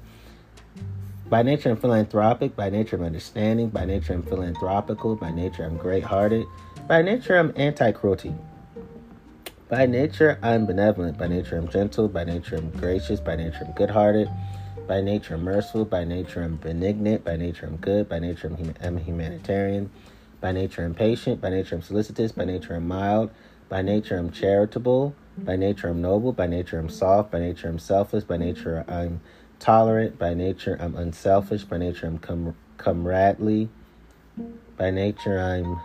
By 1.30 1.44
nature, 1.44 1.70
I'm 1.70 1.78
philanthropic. 1.78 2.56
By 2.56 2.70
nature, 2.70 2.98
I'm 2.98 3.04
understanding. 3.04 3.70
By 3.70 3.86
nature, 3.86 4.14
I'm 4.14 4.24
philanthropical. 4.24 5.16
By 5.16 5.32
nature, 5.32 5.64
I'm 5.64 5.78
great 5.78 6.04
hearted. 6.04 6.46
By 6.88 7.02
nature, 7.02 7.38
I'm 7.38 7.54
anti 7.56 7.92
cruelty. 7.92 8.34
By 9.72 9.86
nature, 9.86 10.38
I'm 10.44 10.66
benevolent. 10.66 11.18
By 11.18 11.28
nature, 11.28 11.58
I'm 11.58 11.70
gentle. 11.70 12.10
By 12.10 12.26
nature, 12.26 12.58
I'm 12.58 12.72
gracious. 12.72 13.22
By 13.22 13.38
nature, 13.38 13.64
I'm 13.66 13.72
good 13.72 13.90
hearted. 13.90 14.30
By 14.86 15.00
nature, 15.00 15.36
I'm 15.36 15.46
merciful. 15.46 15.86
By 15.86 16.04
nature, 16.04 16.44
I'm 16.44 16.58
benignant. 16.58 17.24
By 17.24 17.38
nature, 17.38 17.68
I'm 17.68 17.78
good. 17.78 18.10
By 18.10 18.20
nature, 18.20 18.48
I'm, 18.50 18.58
hum- 18.58 18.76
I'm 18.82 18.98
humanitarian. 18.98 19.90
By 20.42 20.52
nature, 20.52 20.84
I'm 20.84 20.94
patient. 20.94 21.40
By 21.40 21.52
nature, 21.52 21.76
I'm 21.76 21.82
solicitous. 21.82 22.34
By 22.34 22.44
nature, 22.44 22.76
I'm 22.76 22.86
mild. 22.86 23.32
By 23.70 23.82
nature, 23.82 24.18
I'm 24.18 24.30
charitable. 24.30 25.16
By 25.38 25.56
nature, 25.56 25.88
I'm 25.88 26.02
noble. 26.02 26.34
By 26.34 26.48
nature, 26.48 26.78
I'm 26.78 26.90
soft. 26.90 27.32
By 27.32 27.40
nature, 27.40 27.70
I'm 27.70 27.80
selfless. 27.80 28.26
By 28.26 28.36
nature, 28.36 28.84
I'm 28.90 29.22
tolerant. 29.60 30.20
By 30.20 30.34
nature, 30.34 30.76
I'm 30.82 30.98
unselfish. 30.98 31.64
By 31.64 31.78
nature, 31.78 32.08
I'm 32.08 32.18
com- 32.18 32.58
comradely. 32.78 33.70
By 34.76 34.92
nature, 34.92 35.40
I'm 35.40 35.80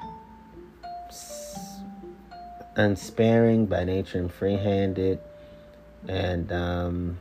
unsparing 2.76 3.66
by 3.66 3.84
nature 3.84 4.18
and 4.18 4.32
free 4.32 4.56
handed. 4.56 5.18
And 6.06 6.52
um, 6.52 7.18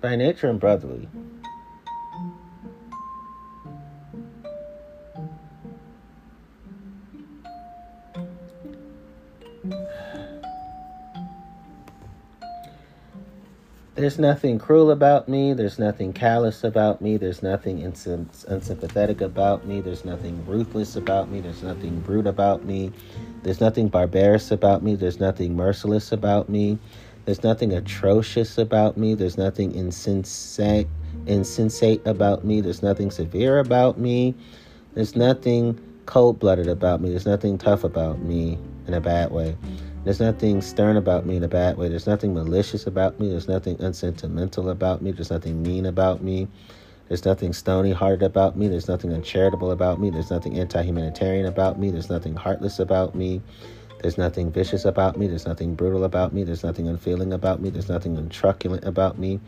by 0.00 0.16
nature 0.16 0.48
and 0.48 0.58
brotherly. 0.58 1.08
There's 13.98 14.16
nothing 14.16 14.60
cruel 14.60 14.92
about 14.92 15.28
me. 15.28 15.54
There's 15.54 15.76
nothing 15.76 16.12
callous 16.12 16.62
about 16.62 17.02
me. 17.02 17.16
There's 17.16 17.42
nothing 17.42 17.82
unsympathetic 17.82 19.20
about 19.20 19.66
me. 19.66 19.80
There's 19.80 20.04
nothing 20.04 20.46
ruthless 20.46 20.94
about 20.94 21.28
me. 21.28 21.40
There's 21.40 21.64
nothing 21.64 21.98
brute 21.98 22.28
about 22.28 22.64
me. 22.64 22.92
There's 23.42 23.60
nothing 23.60 23.88
barbarous 23.88 24.52
about 24.52 24.84
me. 24.84 24.94
There's 24.94 25.18
nothing 25.18 25.56
merciless 25.56 26.12
about 26.12 26.48
me. 26.48 26.78
There's 27.24 27.42
nothing 27.42 27.72
atrocious 27.72 28.56
about 28.56 28.96
me. 28.96 29.14
There's 29.14 29.36
nothing 29.36 29.74
insensate 29.74 30.86
insensate 31.26 32.06
about 32.06 32.44
me. 32.44 32.60
There's 32.60 32.84
nothing 32.84 33.10
severe 33.10 33.58
about 33.58 33.98
me. 33.98 34.36
There's 34.94 35.16
nothing 35.16 35.76
cold-blooded 36.06 36.68
about 36.68 37.00
me. 37.00 37.10
There's 37.10 37.26
nothing 37.26 37.58
tough 37.58 37.82
about 37.82 38.20
me 38.20 38.58
in 38.86 38.94
a 38.94 39.00
bad 39.00 39.32
way. 39.32 39.56
There's 40.08 40.20
nothing 40.20 40.62
stern 40.62 40.96
about 40.96 41.26
me 41.26 41.36
in 41.36 41.44
a 41.44 41.48
bad 41.48 41.76
way. 41.76 41.90
There's 41.90 42.06
nothing 42.06 42.32
malicious 42.32 42.86
about 42.86 43.20
me. 43.20 43.28
There's 43.28 43.46
nothing 43.46 43.78
unsentimental 43.78 44.70
about 44.70 45.02
me. 45.02 45.10
There's 45.10 45.30
nothing 45.30 45.62
mean 45.62 45.84
about 45.84 46.22
me. 46.22 46.48
There's 47.08 47.26
nothing 47.26 47.52
stony 47.52 47.92
hearted 47.92 48.22
about 48.22 48.56
me. 48.56 48.68
There's 48.68 48.88
nothing 48.88 49.12
uncharitable 49.12 49.70
about 49.70 50.00
me. 50.00 50.08
There's 50.08 50.30
nothing 50.30 50.58
anti 50.58 50.82
humanitarian 50.82 51.44
about 51.44 51.78
me. 51.78 51.90
There's 51.90 52.08
nothing 52.08 52.34
heartless 52.34 52.78
about 52.78 53.14
me. 53.14 53.42
There's 54.00 54.16
nothing 54.16 54.50
vicious 54.50 54.86
about 54.86 55.18
me. 55.18 55.26
There's 55.26 55.44
nothing 55.44 55.74
brutal 55.74 56.04
about 56.04 56.32
me. 56.32 56.42
There's 56.42 56.64
nothing 56.64 56.88
unfeeling 56.88 57.34
about 57.34 57.60
me. 57.60 57.68
There's 57.68 57.90
nothing 57.90 58.16
untruculent 58.16 58.84
about 58.86 59.18
me. 59.18 59.40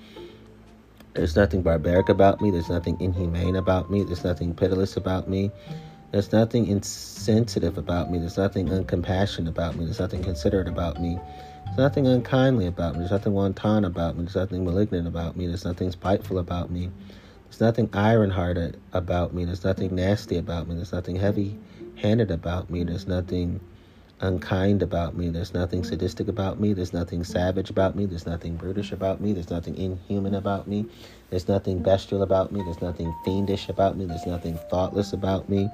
There's 1.14 1.36
nothing 1.36 1.62
barbaric 1.62 2.10
about 2.10 2.42
me. 2.42 2.50
There's 2.50 2.68
nothing 2.68 3.00
inhumane 3.00 3.56
about 3.56 3.90
me. 3.90 4.04
There's 4.04 4.24
nothing 4.24 4.52
pitiless 4.52 4.98
about 4.98 5.26
me. 5.26 5.52
There's 6.12 6.32
nothing 6.32 6.66
insensitive 6.66 7.78
about 7.78 8.10
me. 8.10 8.18
There's 8.18 8.36
nothing 8.36 8.68
uncompassionate 8.68 9.48
about 9.48 9.76
me. 9.76 9.84
There's 9.84 10.00
nothing 10.00 10.24
considerate 10.24 10.66
about 10.66 11.00
me. 11.00 11.20
There's 11.66 11.78
nothing 11.78 12.08
unkindly 12.08 12.66
about 12.66 12.94
me. 12.94 13.00
There's 13.00 13.12
nothing 13.12 13.32
wanton 13.32 13.84
about 13.84 14.16
me. 14.16 14.24
There's 14.24 14.34
nothing 14.34 14.64
malignant 14.64 15.06
about 15.06 15.36
me. 15.36 15.46
There's 15.46 15.64
nothing 15.64 15.92
spiteful 15.92 16.38
about 16.38 16.70
me. 16.70 16.90
There's 17.44 17.60
nothing 17.60 17.90
iron 17.92 18.30
hearted 18.30 18.76
about 18.92 19.34
me. 19.34 19.44
There's 19.44 19.64
nothing 19.64 19.94
nasty 19.94 20.36
about 20.36 20.66
me. 20.66 20.74
There's 20.74 20.92
nothing 20.92 21.14
heavy 21.14 21.56
handed 21.94 22.32
about 22.32 22.70
me. 22.70 22.82
There's 22.82 23.06
nothing 23.06 23.60
unkind 24.20 24.82
about 24.82 25.16
me. 25.16 25.28
There's 25.30 25.54
nothing 25.54 25.82
sadistic 25.84 26.28
about 26.28 26.60
me. 26.60 26.72
There's 26.72 26.92
nothing 26.92 27.24
savage 27.24 27.70
about 27.70 27.96
me. 27.96 28.06
There's 28.06 28.26
nothing 28.26 28.56
brutish 28.56 28.92
about 28.92 29.20
me. 29.20 29.32
There's 29.32 29.50
nothing 29.50 29.76
inhuman 29.76 30.34
about 30.34 30.68
me. 30.68 30.86
There's 31.30 31.48
nothing 31.48 31.82
bestial 31.82 32.22
about 32.22 32.52
me. 32.52 32.62
There's 32.62 32.82
nothing 32.82 33.14
fiendish 33.24 33.68
about 33.68 33.96
me. 33.96 34.04
There's 34.04 34.26
nothing 34.26 34.58
thoughtless 34.70 35.12
about 35.12 35.48
me. 35.48 35.68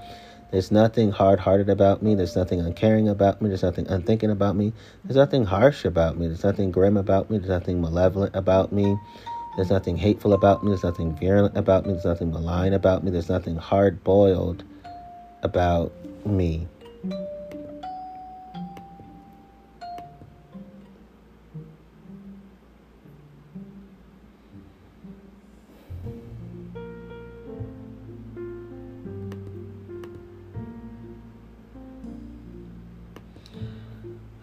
There's 0.53 0.71
nothing 0.71 1.11
hard 1.11 1.41
hearted 1.41 1.69
about 1.69 2.03
me. 2.03 2.15
There's 2.15 2.37
nothing 2.37 2.61
uncaring 2.61 3.09
about 3.09 3.43
me. 3.43 3.49
There's 3.49 3.65
nothing 3.65 3.89
unthinking 3.89 4.31
about 4.31 4.55
me. 4.55 4.73
There's 5.05 5.17
nothing 5.17 5.45
harsh 5.45 5.85
about 5.85 6.17
me. 6.17 6.29
There's 6.29 6.45
nothing 6.45 6.71
grim 6.71 6.97
about 6.97 7.31
me. 7.31 7.39
There's 7.39 7.51
nothing 7.51 7.81
malevolent 7.81 8.37
about 8.37 8.73
me. 8.73 8.97
There's 9.57 9.71
nothing 9.71 9.97
hateful 9.97 10.35
about 10.35 10.63
me. 10.63 10.71
There's 10.71 10.85
nothing 10.85 11.17
virulent 11.17 11.57
about 11.57 11.85
me. 11.85 11.95
There's 11.95 12.05
nothing 12.05 12.31
malign 12.31 12.75
about 12.75 13.03
me. 13.03 13.11
There's 13.11 13.29
nothing 13.29 13.57
hard 13.57 14.05
boiled 14.05 14.63
about 15.43 15.93
me. 16.25 16.69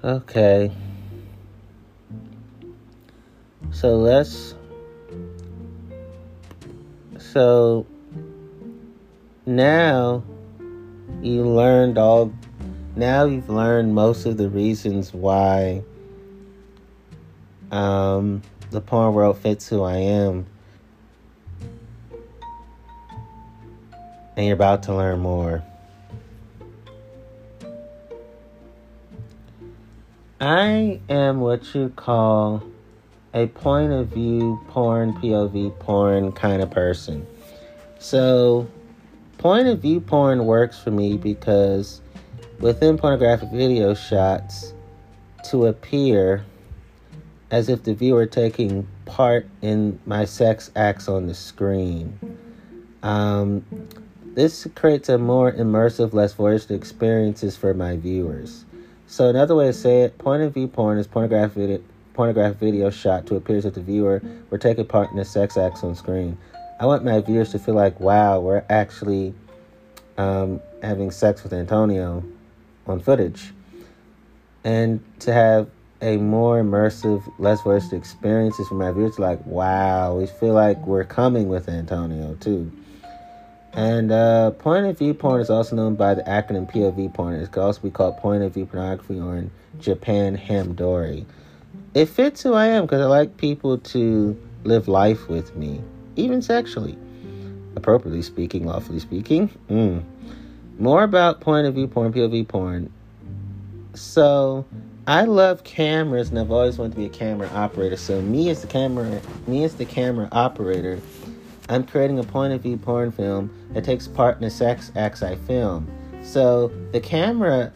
Okay. 0.03 0.69
So 3.71 3.95
let's. 3.95 4.53
So 7.17 7.87
now 9.45 10.23
you 11.21 11.45
learned 11.45 11.97
all 11.97 12.33
now 12.97 13.23
you've 13.23 13.49
learned 13.49 13.95
most 13.95 14.25
of 14.25 14.35
the 14.35 14.49
reasons 14.49 15.13
why 15.13 15.83
um, 17.71 18.41
the 18.71 18.81
porn 18.81 19.13
world 19.13 19.37
fits 19.37 19.69
who 19.69 19.83
I 19.83 19.95
am. 19.95 20.45
And 24.35 24.45
you're 24.47 24.55
about 24.55 24.83
to 24.83 24.95
learn 24.95 25.19
more. 25.19 25.63
I 30.45 30.99
am 31.07 31.39
what 31.39 31.73
you 31.73 31.87
call 31.95 32.61
a 33.33 33.47
point 33.47 33.93
of 33.93 34.09
view 34.09 34.59
porn, 34.67 35.13
POV 35.13 35.79
porn 35.79 36.33
kind 36.33 36.61
of 36.61 36.69
person. 36.69 37.25
So, 37.97 38.67
point 39.37 39.69
of 39.69 39.79
view 39.79 40.01
porn 40.01 40.45
works 40.45 40.77
for 40.77 40.91
me 40.91 41.15
because 41.15 42.01
within 42.59 42.97
pornographic 42.97 43.51
video 43.51 43.93
shots, 43.93 44.73
to 45.45 45.67
appear 45.67 46.43
as 47.49 47.69
if 47.69 47.83
the 47.83 47.93
viewer 47.93 48.25
taking 48.25 48.85
part 49.05 49.47
in 49.61 49.97
my 50.05 50.25
sex 50.25 50.71
acts 50.75 51.07
on 51.07 51.27
the 51.27 51.33
screen. 51.33 52.19
Um, 53.01 53.63
this 54.25 54.67
creates 54.75 55.07
a 55.07 55.17
more 55.17 55.53
immersive, 55.53 56.13
less 56.13 56.33
voiced 56.33 56.69
experiences 56.69 57.55
for 57.55 57.73
my 57.73 57.95
viewers. 57.95 58.65
So 59.13 59.29
another 59.29 59.53
way 59.53 59.67
to 59.67 59.73
say 59.73 60.01
it, 60.01 60.17
point 60.17 60.41
of 60.41 60.55
view 60.55 60.67
porn 60.67 60.97
is 60.97 61.05
pornographic 61.05 61.53
video, 61.53 61.83
pornographic 62.15 62.57
video 62.57 62.89
shot 62.89 63.27
to 63.27 63.35
appear 63.35 63.57
as 63.57 63.65
if 63.65 63.75
the 63.75 63.81
viewer 63.83 64.23
were 64.49 64.57
taking 64.57 64.87
part 64.87 65.11
in 65.11 65.17
the 65.17 65.23
sex 65.23 65.55
acts 65.55 65.83
on 65.83 65.93
screen. 65.93 66.35
I 66.79 66.87
want 66.87 67.05
my 67.05 67.21
viewers 67.21 67.51
to 67.51 67.59
feel 67.59 67.75
like, 67.75 67.99
wow, 67.99 68.39
we're 68.39 68.63
actually 68.71 69.35
um, 70.17 70.59
having 70.81 71.11
sex 71.11 71.43
with 71.43 71.53
Antonio 71.53 72.23
on 72.87 73.01
footage. 73.01 73.53
And 74.63 74.99
to 75.19 75.31
have 75.31 75.69
a 76.01 76.17
more 76.17 76.59
immersive, 76.63 77.21
less 77.37 77.61
versed 77.61 77.93
experience 77.93 78.57
is 78.57 78.67
for 78.67 78.73
my 78.73 78.91
viewers, 78.91 79.19
like, 79.19 79.45
wow, 79.45 80.15
we 80.15 80.25
feel 80.25 80.55
like 80.55 80.87
we're 80.87 81.03
coming 81.03 81.49
with 81.49 81.69
Antonio 81.69 82.33
too. 82.39 82.71
And 83.73 84.11
uh, 84.11 84.51
point 84.51 84.85
of 84.85 84.97
view 84.99 85.13
porn 85.13 85.41
is 85.41 85.49
also 85.49 85.75
known 85.75 85.95
by 85.95 86.13
the 86.13 86.21
acronym 86.23 86.71
POV 86.71 87.13
porn. 87.13 87.33
It 87.33 87.57
also 87.57 87.81
be 87.81 87.89
called 87.89 88.17
point 88.17 88.43
of 88.43 88.53
view 88.53 88.67
pornography 88.67 89.19
or 89.19 89.35
in 89.35 89.51
Japan, 89.79 90.37
Hamedori. 90.37 91.25
It 91.95 92.05
fits 92.05 92.43
who 92.43 92.53
I 92.53 92.67
am 92.67 92.83
because 92.83 93.01
I 93.01 93.05
like 93.05 93.37
people 93.37 93.79
to 93.79 94.39
live 94.63 94.87
life 94.87 95.27
with 95.27 95.55
me, 95.55 95.81
even 96.15 96.41
sexually. 96.41 96.97
Appropriately 97.75 98.21
speaking, 98.21 98.65
lawfully 98.65 98.99
speaking. 98.99 99.49
Mm. 99.69 100.03
More 100.77 101.03
about 101.03 101.41
point 101.41 101.65
of 101.65 101.73
view 101.73 101.87
porn, 101.87 102.13
POV 102.13 102.47
porn. 102.47 102.91
So, 103.95 104.65
I 105.05 105.23
love 105.25 105.63
cameras 105.63 106.29
and 106.29 106.39
I've 106.39 106.51
always 106.51 106.77
wanted 106.77 106.91
to 106.91 106.97
be 106.97 107.05
a 107.05 107.09
camera 107.09 107.49
operator. 107.49 107.97
So, 107.97 108.21
me 108.21 108.49
as 108.49 108.61
the 108.61 108.67
camera, 108.67 109.21
me 109.47 109.63
as 109.63 109.75
the 109.75 109.85
camera 109.85 110.29
operator, 110.31 110.99
I'm 111.69 111.85
creating 111.85 112.19
a 112.19 112.23
point 112.23 112.53
of 112.53 112.61
view 112.61 112.77
porn 112.77 113.11
film 113.11 113.49
that 113.73 113.83
takes 113.83 114.07
part 114.07 114.35
in 114.37 114.43
the 114.43 114.49
sex 114.49 114.91
acts 114.95 115.23
I 115.23 115.35
film. 115.35 115.89
So 116.21 116.71
the 116.91 116.99
camera 116.99 117.71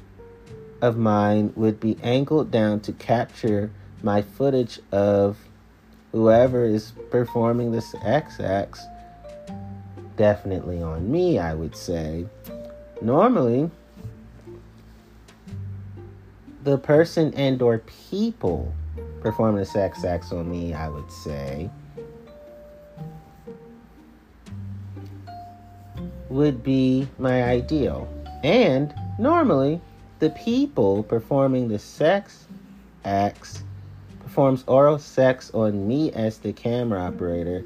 of 0.81 0.97
mine 0.97 1.53
would 1.55 1.79
be 1.79 1.97
angled 2.03 2.51
down 2.51 2.81
to 2.81 2.91
capture 2.93 3.71
my 4.03 4.21
footage 4.21 4.79
of 4.91 5.37
whoever 6.11 6.65
is 6.65 6.91
performing 7.09 7.71
this 7.71 7.91
sex 7.91 8.39
acts. 8.39 8.81
Definitely 10.17 10.81
on 10.81 11.09
me, 11.11 11.39
I 11.39 11.53
would 11.53 11.75
say. 11.75 12.25
Normally, 13.01 13.69
the 16.63 16.77
person 16.77 17.33
and 17.35 17.61
or 17.61 17.79
people 18.09 18.73
performing 19.21 19.59
the 19.59 19.65
sex 19.65 20.03
acts 20.03 20.31
on 20.31 20.49
me, 20.49 20.73
I 20.73 20.89
would 20.89 21.11
say 21.11 21.69
would 26.29 26.63
be 26.63 27.07
my 27.17 27.43
ideal. 27.43 28.07
And 28.43 28.93
normally, 29.17 29.81
the 30.19 30.29
people 30.31 31.03
performing 31.03 31.67
the 31.67 31.79
sex 31.79 32.47
acts 33.05 33.63
performs 34.19 34.63
oral 34.67 34.99
sex 34.99 35.49
on 35.53 35.87
me 35.87 36.11
as 36.11 36.39
the 36.39 36.53
camera 36.53 37.01
operator, 37.01 37.63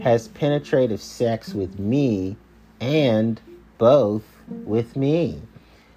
has 0.00 0.28
penetrative 0.28 1.00
sex 1.00 1.54
with 1.54 1.78
me, 1.78 2.36
and 2.80 3.40
both 3.78 4.22
with 4.48 4.96
me. 4.96 5.42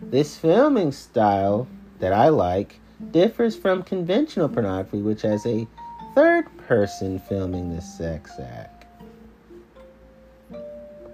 This 0.01 0.37
filming 0.37 0.91
style 0.91 1.67
that 1.99 2.13
I 2.13 2.29
like 2.29 2.79
differs 3.11 3.55
from 3.55 3.83
conventional 3.83 4.49
pornography, 4.49 5.01
which 5.01 5.21
has 5.21 5.45
a 5.45 5.67
third 6.15 6.45
person 6.67 7.19
filming 7.19 7.75
the 7.75 7.81
sex 7.81 8.31
act. 8.39 8.78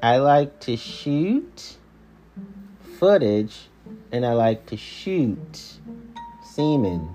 I 0.05 0.17
like 0.17 0.59
to 0.59 0.77
shoot 0.77 1.77
footage 2.99 3.69
and 4.11 4.23
I 4.23 4.33
like 4.33 4.67
to 4.67 4.77
shoot 4.77 5.79
semen 6.43 7.09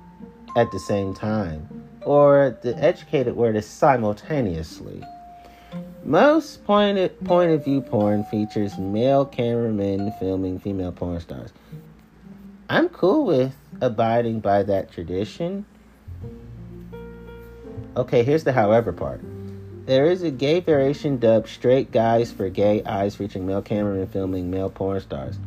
at 0.56 0.72
the 0.72 0.80
same 0.80 1.14
time. 1.14 1.68
Or 2.04 2.58
the 2.62 2.76
educated 2.76 3.36
word 3.36 3.54
is 3.54 3.64
simultaneously. 3.64 5.04
Most 6.02 6.64
point 6.64 6.98
of, 6.98 7.22
point 7.22 7.52
of 7.52 7.64
view 7.64 7.80
porn 7.80 8.24
features 8.24 8.76
male 8.76 9.24
cameramen 9.24 10.12
filming 10.18 10.58
female 10.58 10.90
porn 10.90 11.20
stars. 11.20 11.52
I'm 12.68 12.88
cool 12.88 13.24
with 13.24 13.54
abiding 13.80 14.40
by 14.40 14.64
that 14.64 14.90
tradition. 14.90 15.64
Okay, 17.96 18.24
here's 18.24 18.42
the 18.42 18.52
however 18.52 18.92
part. 18.92 19.20
There 19.86 20.06
is 20.06 20.22
a 20.22 20.30
gay 20.30 20.60
variation 20.60 21.18
dubbed 21.18 21.48
Straight 21.48 21.90
Guys 21.90 22.30
for 22.30 22.48
Gay 22.48 22.84
Eyes 22.84 23.16
featuring 23.16 23.46
male 23.46 23.62
cameramen 23.62 24.06
filming 24.06 24.50
male 24.50 24.70
porn 24.70 25.00
stars. 25.00 25.38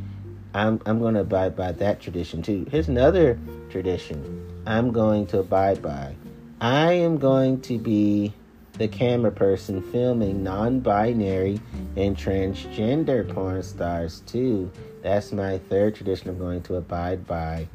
I'm, 0.53 0.81
I'm 0.85 0.99
going 0.99 1.13
to 1.13 1.21
abide 1.21 1.55
by 1.55 1.71
that 1.73 2.01
tradition 2.01 2.41
too. 2.41 2.65
Here's 2.69 2.87
another 2.87 3.39
tradition 3.69 4.49
I'm 4.65 4.91
going 4.91 5.27
to 5.27 5.39
abide 5.39 5.81
by. 5.81 6.15
I 6.59 6.93
am 6.93 7.17
going 7.17 7.61
to 7.61 7.77
be 7.77 8.33
the 8.73 8.87
camera 8.87 9.31
person 9.31 9.81
filming 9.81 10.43
non 10.43 10.79
binary 10.79 11.61
and 11.95 12.17
transgender 12.17 13.31
porn 13.33 13.61
stars 13.61 14.21
too. 14.21 14.71
That's 15.03 15.31
my 15.31 15.59
third 15.59 15.95
tradition 15.95 16.29
I'm 16.29 16.39
going 16.39 16.63
to 16.63 16.75
abide 16.75 17.27
by. 17.27 17.67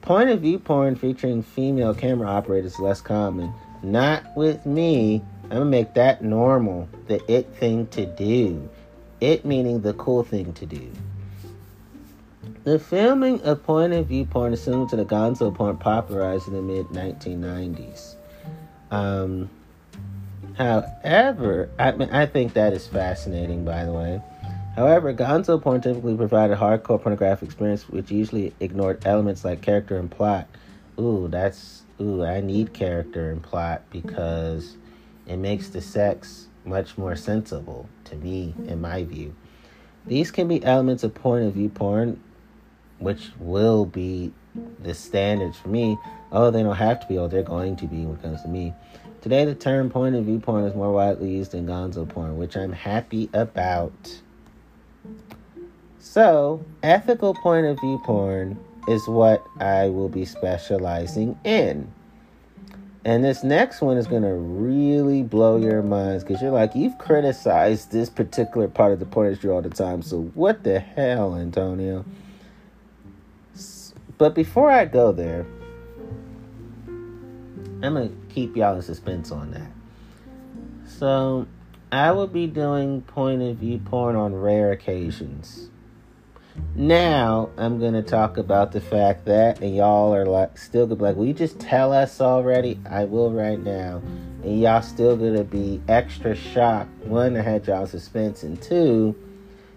Point 0.00 0.30
of 0.30 0.40
view 0.40 0.58
porn 0.58 0.96
featuring 0.96 1.42
female 1.42 1.94
camera 1.94 2.28
operators 2.28 2.74
is 2.74 2.80
less 2.80 3.00
common. 3.00 3.52
Not 3.82 4.24
with 4.36 4.64
me. 4.64 5.22
I'm 5.52 5.58
gonna 5.58 5.70
make 5.70 5.92
that 5.94 6.24
normal, 6.24 6.88
the 7.08 7.20
it 7.30 7.46
thing 7.56 7.86
to 7.88 8.06
do. 8.06 8.70
It 9.20 9.44
meaning 9.44 9.82
the 9.82 9.92
cool 9.92 10.24
thing 10.24 10.54
to 10.54 10.64
do. 10.64 10.90
The 12.64 12.78
filming 12.78 13.42
of 13.42 13.62
point 13.62 13.92
of 13.92 14.06
view 14.06 14.24
porn 14.24 14.54
is 14.54 14.62
similar 14.62 14.88
to 14.88 14.96
the 14.96 15.04
gonzo 15.04 15.54
porn 15.54 15.76
popularized 15.76 16.48
in 16.48 16.54
the 16.54 16.62
mid 16.62 16.86
1990s. 16.86 18.14
Um, 18.90 19.50
however, 20.56 21.68
I, 21.78 21.92
mean, 21.92 22.08
I 22.08 22.24
think 22.24 22.54
that 22.54 22.72
is 22.72 22.86
fascinating, 22.86 23.62
by 23.62 23.84
the 23.84 23.92
way. 23.92 24.22
However, 24.74 25.12
gonzo 25.12 25.60
porn 25.60 25.82
typically 25.82 26.16
provided 26.16 26.56
hardcore 26.56 27.02
pornographic 27.02 27.42
experience, 27.42 27.90
which 27.90 28.10
usually 28.10 28.54
ignored 28.58 29.02
elements 29.04 29.44
like 29.44 29.60
character 29.60 29.98
and 29.98 30.10
plot. 30.10 30.48
Ooh, 30.98 31.28
that's 31.30 31.82
ooh, 32.00 32.24
I 32.24 32.40
need 32.40 32.72
character 32.72 33.30
and 33.30 33.42
plot 33.42 33.82
because 33.90 34.76
it 35.32 35.38
makes 35.38 35.68
the 35.68 35.80
sex 35.80 36.48
much 36.64 36.98
more 36.98 37.16
sensible 37.16 37.88
to 38.04 38.16
me, 38.16 38.54
in 38.66 38.80
my 38.80 39.04
view. 39.04 39.34
These 40.06 40.30
can 40.30 40.46
be 40.46 40.62
elements 40.64 41.04
of 41.04 41.14
point 41.14 41.46
of 41.46 41.54
view 41.54 41.68
porn, 41.68 42.22
which 42.98 43.30
will 43.38 43.86
be 43.86 44.32
the 44.80 44.94
standards 44.94 45.56
for 45.56 45.68
me. 45.68 45.96
Oh, 46.30 46.50
they 46.50 46.62
don't 46.62 46.76
have 46.76 47.00
to 47.00 47.06
be, 47.06 47.18
oh, 47.18 47.28
they're 47.28 47.42
going 47.42 47.76
to 47.76 47.86
be 47.86 48.04
when 48.04 48.16
it 48.16 48.22
comes 48.22 48.42
to 48.42 48.48
me. 48.48 48.74
Today, 49.22 49.44
the 49.44 49.54
term 49.54 49.88
point 49.88 50.16
of 50.16 50.24
view 50.24 50.38
porn 50.38 50.64
is 50.64 50.74
more 50.74 50.92
widely 50.92 51.30
used 51.30 51.52
than 51.52 51.66
gonzo 51.66 52.08
porn, 52.08 52.36
which 52.36 52.56
I'm 52.56 52.72
happy 52.72 53.30
about. 53.32 54.20
So, 55.98 56.64
ethical 56.82 57.34
point 57.34 57.66
of 57.66 57.78
view 57.80 58.00
porn 58.04 58.58
is 58.88 59.06
what 59.06 59.44
I 59.60 59.88
will 59.88 60.08
be 60.08 60.24
specializing 60.24 61.38
in. 61.44 61.92
And 63.04 63.24
this 63.24 63.42
next 63.42 63.80
one 63.80 63.96
is 63.96 64.06
going 64.06 64.22
to 64.22 64.32
really 64.32 65.24
blow 65.24 65.56
your 65.56 65.82
minds 65.82 66.22
because 66.22 66.40
you're 66.40 66.52
like, 66.52 66.76
you've 66.76 66.98
criticized 66.98 67.90
this 67.90 68.08
particular 68.08 68.68
part 68.68 68.92
of 68.92 69.00
the 69.00 69.20
industry 69.20 69.50
all 69.50 69.60
the 69.60 69.70
time. 69.70 70.02
So, 70.02 70.30
what 70.34 70.62
the 70.62 70.78
hell, 70.78 71.34
Antonio? 71.34 72.04
But 74.18 74.36
before 74.36 74.70
I 74.70 74.84
go 74.84 75.10
there, 75.10 75.44
I'm 76.86 77.94
going 77.94 78.08
to 78.08 78.34
keep 78.34 78.56
y'all 78.56 78.76
in 78.76 78.82
suspense 78.82 79.32
on 79.32 79.50
that. 79.50 79.70
So, 80.86 81.48
I 81.90 82.12
will 82.12 82.28
be 82.28 82.46
doing 82.46 83.02
point 83.02 83.42
of 83.42 83.56
view 83.56 83.78
porn 83.78 84.14
on 84.14 84.32
rare 84.32 84.70
occasions. 84.70 85.70
Now 86.74 87.50
I'm 87.56 87.78
gonna 87.78 88.02
talk 88.02 88.36
about 88.36 88.72
the 88.72 88.80
fact 88.80 89.24
that, 89.26 89.60
and 89.60 89.74
y'all 89.74 90.14
are 90.14 90.26
like 90.26 90.58
still 90.58 90.86
gonna 90.86 90.96
be 90.96 91.02
like, 91.02 91.16
"Will 91.16 91.26
you 91.26 91.34
just 91.34 91.58
tell 91.58 91.92
us 91.92 92.20
already?" 92.20 92.78
I 92.88 93.04
will 93.04 93.30
right 93.30 93.62
now, 93.62 94.02
and 94.42 94.60
y'all 94.60 94.82
still 94.82 95.16
gonna 95.16 95.44
be 95.44 95.80
extra 95.88 96.34
shocked. 96.34 97.06
One, 97.06 97.36
I 97.36 97.42
had 97.42 97.66
y'all 97.66 97.86
suspense, 97.86 98.42
and 98.42 98.60
two, 98.60 99.14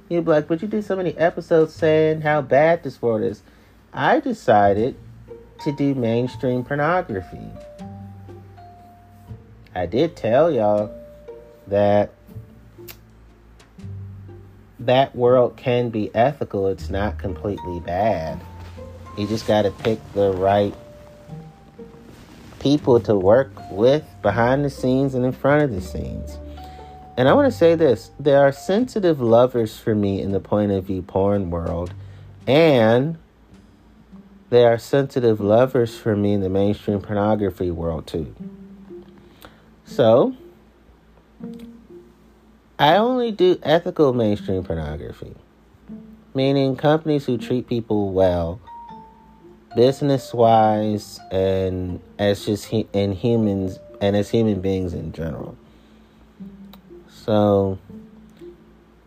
you'd 0.09 0.25
be 0.25 0.31
like, 0.31 0.47
"But 0.47 0.61
you 0.61 0.67
did 0.67 0.83
so 0.83 0.95
many 0.95 1.17
episodes 1.17 1.73
saying 1.73 2.21
how 2.21 2.41
bad 2.41 2.83
this 2.83 3.01
world 3.01 3.21
is." 3.21 3.41
I 3.93 4.19
decided 4.19 4.95
to 5.63 5.71
do 5.71 5.95
mainstream 5.95 6.63
pornography. 6.63 7.49
I 9.73 9.85
did 9.85 10.15
tell 10.15 10.51
y'all 10.51 10.91
that 11.67 12.11
that 14.85 15.15
world 15.15 15.57
can 15.57 15.89
be 15.89 16.13
ethical. 16.15 16.67
It's 16.67 16.89
not 16.89 17.17
completely 17.17 17.79
bad. 17.79 18.39
You 19.17 19.27
just 19.27 19.47
got 19.47 19.63
to 19.63 19.71
pick 19.71 19.99
the 20.13 20.31
right 20.31 20.73
people 22.59 22.99
to 22.99 23.15
work 23.15 23.51
with 23.71 24.03
behind 24.21 24.65
the 24.65 24.69
scenes 24.69 25.13
and 25.13 25.25
in 25.25 25.31
front 25.31 25.63
of 25.63 25.71
the 25.71 25.81
scenes. 25.81 26.37
And 27.17 27.29
I 27.29 27.33
want 27.33 27.51
to 27.51 27.57
say 27.57 27.75
this 27.75 28.11
there 28.19 28.41
are 28.41 28.51
sensitive 28.51 29.21
lovers 29.21 29.77
for 29.77 29.95
me 29.95 30.21
in 30.21 30.31
the 30.31 30.39
point 30.39 30.71
of 30.71 30.85
view 30.85 31.01
porn 31.01 31.49
world, 31.49 31.93
and 32.45 33.17
there 34.49 34.67
are 34.71 34.77
sensitive 34.77 35.39
lovers 35.39 35.97
for 35.97 36.15
me 36.15 36.33
in 36.33 36.41
the 36.41 36.49
mainstream 36.49 37.01
pornography 37.01 37.71
world, 37.71 38.07
too. 38.07 38.35
So, 39.85 40.35
I 42.77 42.97
only 42.97 43.31
do 43.31 43.57
ethical 43.63 44.11
mainstream 44.11 44.61
pornography, 44.65 45.33
meaning 46.33 46.75
companies 46.75 47.25
who 47.25 47.37
treat 47.37 47.67
people 47.67 48.11
well, 48.11 48.59
business 49.77 50.33
wise, 50.33 51.17
and 51.31 52.01
as 52.19 52.45
just 52.45 52.73
and 52.93 53.13
humans 53.13 53.79
and 54.01 54.17
as 54.17 54.29
human 54.29 54.59
beings 54.59 54.93
in 54.93 55.13
general. 55.13 55.55
So, 57.09 57.79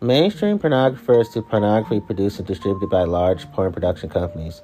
mainstream 0.01 0.57
pornography 0.57 1.01
refers 1.01 1.29
to 1.29 1.43
pornography 1.43 1.99
produced 1.99 2.39
and 2.39 2.47
distributed 2.47 2.89
by 2.89 3.03
large 3.03 3.51
porn 3.51 3.71
production 3.71 4.09
companies. 4.09 4.63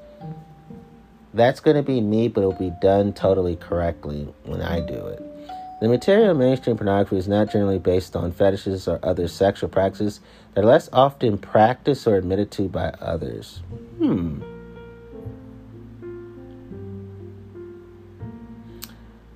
That's 1.32 1.60
going 1.60 1.78
to 1.78 1.84
be 1.84 2.02
me, 2.02 2.28
but 2.28 2.42
it'll 2.42 2.54
be 2.54 2.74
done 2.82 3.14
totally 3.14 3.56
correctly 3.56 4.28
when 4.46 4.64
I 4.64 4.80
do 4.80 5.06
it. 5.08 5.35
The 5.82 5.90
material 5.90 6.32
of 6.32 6.38
mainstream 6.38 6.78
pornography 6.78 7.18
is 7.18 7.28
not 7.28 7.52
generally 7.52 7.80
based 7.80 8.16
on 8.16 8.32
fetishes 8.32 8.88
or 8.88 9.00
other 9.04 9.28
sexual 9.28 9.70
practices 9.70 10.22
that 10.54 10.64
are 10.64 10.68
less 10.68 10.90
often 10.94 11.38
practiced 11.38 12.08
or 12.08 12.16
admitted 12.16 12.50
to 12.52 12.70
by 12.70 12.90
others. 13.02 13.62
Hmm. 13.98 14.42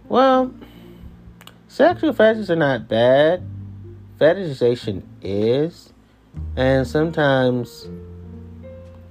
Well, 0.08 0.54
sexual 1.67 2.13
fetishes 2.13 2.49
are 2.49 2.56
not 2.56 2.88
bad. 2.88 3.43
Fetishization 4.17 5.04
is. 5.21 5.91
And 6.56 6.88
sometimes 6.88 7.88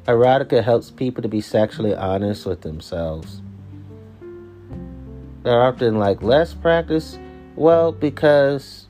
erotica 0.06 0.64
helps 0.64 0.90
people 0.90 1.20
to 1.22 1.28
be 1.28 1.42
sexually 1.42 1.94
honest 1.94 2.46
with 2.46 2.62
themselves 2.62 3.42
they're 5.42 5.62
often 5.62 5.98
like 5.98 6.22
less 6.22 6.54
practice. 6.54 7.18
Well, 7.56 7.92
because 7.92 8.86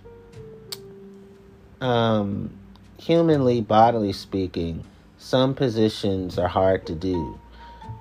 um, 1.81 2.51
humanly, 2.99 3.61
bodily 3.61 4.13
speaking, 4.13 4.85
some 5.19 5.55
positions 5.55 6.39
are 6.39 6.49
hard 6.49 6.87
to 6.87 6.95
do, 6.95 7.39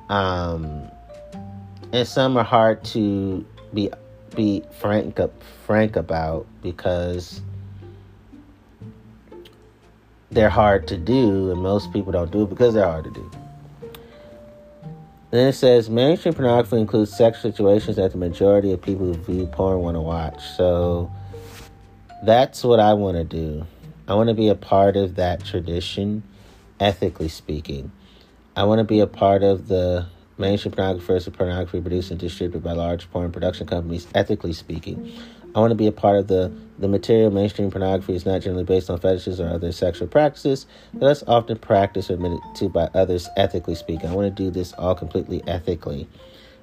um, 0.10 0.83
and 1.91 2.07
some 2.07 2.38
are 2.38 2.43
hard 2.43 2.83
to 2.86 3.45
be 3.73 3.89
be 4.36 4.63
frank 4.79 5.19
frank 5.65 5.95
about 5.95 6.45
because 6.62 7.41
they're 10.31 10.49
hard 10.49 10.88
to 10.88 10.97
do, 10.97 11.51
and 11.51 11.62
most 11.62 11.91
people 11.93 12.12
don't 12.12 12.31
do 12.31 12.43
it 12.43 12.49
because 12.49 12.73
they're 12.73 12.86
hard 12.86 13.05
to 13.05 13.12
do. 13.12 13.31
Then 15.29 15.47
it 15.47 15.53
says 15.53 15.89
mainstream 15.89 16.33
pornography 16.33 16.77
includes 16.77 17.15
sex 17.15 17.41
situations 17.41 17.97
that 17.97 18.11
the 18.11 18.17
majority 18.17 18.71
of 18.71 18.81
people 18.81 19.07
who 19.07 19.13
view 19.15 19.45
porn 19.47 19.79
want 19.79 19.95
to 19.95 20.01
watch. 20.01 20.41
So 20.55 21.11
that's 22.23 22.63
what 22.63 22.79
I 22.79 22.93
want 22.93 23.17
to 23.17 23.23
do. 23.23 23.65
I 24.07 24.13
want 24.15 24.29
to 24.29 24.33
be 24.33 24.47
a 24.47 24.55
part 24.55 24.95
of 24.95 25.15
that 25.15 25.43
tradition, 25.43 26.23
ethically 26.79 27.27
speaking. 27.27 27.91
I 28.55 28.63
want 28.63 28.79
to 28.79 28.85
be 28.85 29.01
a 29.01 29.07
part 29.07 29.43
of 29.43 29.67
the 29.67 30.07
mainstream 30.37 30.71
pornography 30.71 31.05
versus 31.05 31.35
pornography 31.35 31.81
produced 31.81 32.11
and 32.11 32.19
distributed 32.19 32.63
by 32.63 32.71
large 32.71 33.11
porn 33.11 33.31
production 33.31 33.67
companies, 33.67 34.07
ethically 34.15 34.53
speaking. 34.53 35.11
I 35.55 35.60
want 35.60 35.71
to 35.71 35.75
be 35.75 35.88
a 35.88 35.91
part 35.91 36.17
of 36.17 36.27
the 36.27 36.51
the 36.79 36.88
material 36.88 37.31
mainstream 37.31 37.71
pornography 37.71 38.13
is 38.13 38.25
not 38.25 38.41
generally 38.41 38.63
based 38.63 38.89
on 38.89 38.99
fetishes 38.99 39.39
or 39.39 39.49
other 39.49 39.71
sexual 39.71 40.07
practices, 40.07 40.67
but 40.93 41.07
that's 41.07 41.23
often 41.25 41.57
practiced 41.57 42.12
or 42.12 42.13
admitted 42.13 42.39
to 42.55 42.69
by 42.69 42.88
others 42.93 43.27
ethically 43.36 43.73
speaking. 43.73 44.07
I 44.07 44.13
want 44.13 44.36
to 44.36 44.43
do 44.43 44.51
this 44.51 44.73
all 44.73 44.93
completely 44.93 45.41
ethically. 45.47 46.07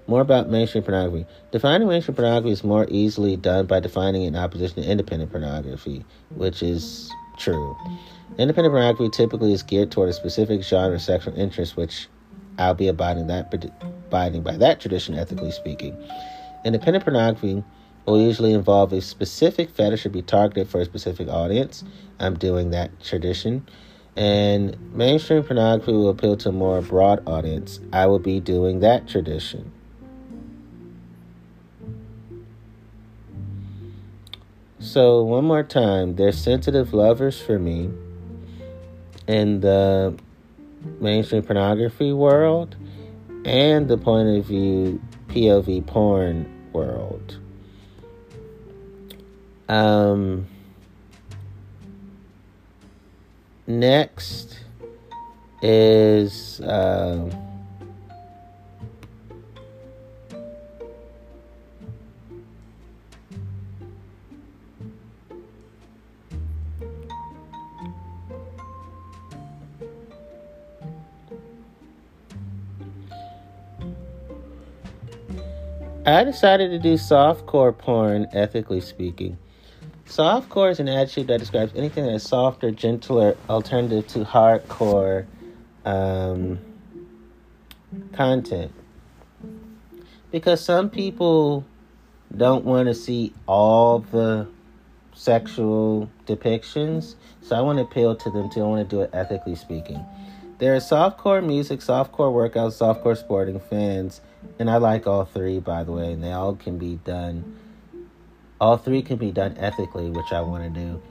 More 0.06 0.20
about 0.20 0.50
mainstream 0.50 0.84
pornography. 0.84 1.26
Defining 1.50 1.88
mainstream 1.88 2.14
pornography 2.14 2.52
is 2.52 2.62
more 2.62 2.86
easily 2.90 3.36
done 3.36 3.66
by 3.66 3.80
defining 3.80 4.22
it 4.22 4.28
in 4.28 4.36
opposition 4.36 4.82
to 4.82 4.88
independent 4.88 5.32
pornography, 5.32 6.04
which 6.36 6.62
is 6.62 7.10
true. 7.38 7.76
Independent 8.38 8.72
pornography 8.72 9.08
typically 9.10 9.52
is 9.52 9.62
geared 9.62 9.90
toward 9.90 10.10
a 10.10 10.12
specific 10.12 10.62
genre 10.62 10.94
of 10.94 11.02
sexual 11.02 11.34
interest, 11.36 11.76
which 11.76 12.06
I'll 12.58 12.74
be 12.74 12.86
abiding 12.86 13.26
that 13.28 13.52
abiding 14.06 14.42
by 14.42 14.56
that 14.58 14.80
tradition, 14.80 15.16
ethically 15.16 15.50
speaking. 15.50 15.96
Independent 16.64 17.04
pornography 17.04 17.64
will 18.06 18.20
usually 18.20 18.52
involve 18.52 18.92
a 18.92 19.00
specific 19.00 19.70
fetish 19.70 20.04
or 20.04 20.10
be 20.10 20.22
targeted 20.22 20.68
for 20.68 20.80
a 20.80 20.84
specific 20.84 21.28
audience. 21.28 21.84
I'm 22.18 22.34
doing 22.34 22.70
that 22.70 23.02
tradition. 23.02 23.66
And 24.16 24.76
mainstream 24.94 25.42
pornography 25.42 25.92
will 25.92 26.10
appeal 26.10 26.36
to 26.38 26.50
a 26.50 26.52
more 26.52 26.80
broad 26.82 27.26
audience. 27.26 27.80
I 27.92 28.06
will 28.06 28.18
be 28.18 28.40
doing 28.40 28.80
that 28.80 29.08
tradition. 29.08 29.72
So, 34.78 35.22
one 35.22 35.46
more 35.46 35.62
time, 35.62 36.16
there's 36.16 36.36
sensitive 36.36 36.92
lovers 36.92 37.40
for 37.40 37.58
me 37.58 37.90
in 39.26 39.60
the 39.60 40.16
mainstream 41.00 41.42
pornography 41.42 42.12
world 42.12 42.76
and 43.44 43.88
the 43.88 43.96
point 43.96 44.28
of 44.28 44.44
view 44.44 45.00
POV 45.28 45.86
porn 45.86 46.68
world. 46.72 47.38
Um, 49.68 50.46
next 53.66 54.58
is 55.62 56.60
uh, 56.60 57.30
I 76.06 76.22
decided 76.22 76.70
to 76.70 76.78
do 76.78 76.94
softcore 76.94 77.76
porn, 77.76 78.26
ethically 78.32 78.82
speaking. 78.82 79.38
Softcore 80.06 80.70
is 80.70 80.80
an 80.80 80.88
attitude 80.88 81.28
that 81.28 81.40
describes 81.40 81.72
anything 81.74 82.04
that 82.04 82.14
is 82.14 82.22
softer, 82.22 82.70
gentler, 82.70 83.36
alternative 83.48 84.06
to 84.08 84.18
hardcore 84.20 85.24
um, 85.84 86.58
content. 88.12 88.72
Because 90.30 90.62
some 90.62 90.90
people 90.90 91.64
don't 92.36 92.64
want 92.64 92.88
to 92.88 92.94
see 92.94 93.32
all 93.46 94.00
the 94.00 94.46
sexual 95.14 96.10
depictions, 96.26 97.14
so 97.40 97.56
I 97.56 97.60
want 97.62 97.78
to 97.78 97.84
appeal 97.84 98.14
to 98.14 98.30
them 98.30 98.50
too. 98.50 98.60
I 98.60 98.64
want 98.64 98.88
to 98.88 98.96
do 98.96 99.02
it 99.02 99.10
ethically 99.12 99.54
speaking. 99.54 100.04
There 100.58 100.74
is 100.74 100.84
softcore 100.84 101.44
music, 101.44 101.80
softcore 101.80 102.32
workouts, 102.32 102.78
softcore 102.78 103.16
sporting 103.16 103.58
fans, 103.58 104.20
and 104.58 104.70
I 104.70 104.76
like 104.76 105.06
all 105.06 105.24
three, 105.24 105.60
by 105.60 105.82
the 105.82 105.92
way, 105.92 106.12
and 106.12 106.22
they 106.22 106.32
all 106.32 106.54
can 106.56 106.78
be 106.78 106.96
done 107.04 107.58
all 108.64 108.78
three 108.78 109.02
can 109.02 109.18
be 109.18 109.30
done 109.30 109.54
ethically, 109.58 110.08
which 110.08 110.32
I 110.32 110.40
want 110.40 110.64
to 110.64 110.70
do. 110.70 111.02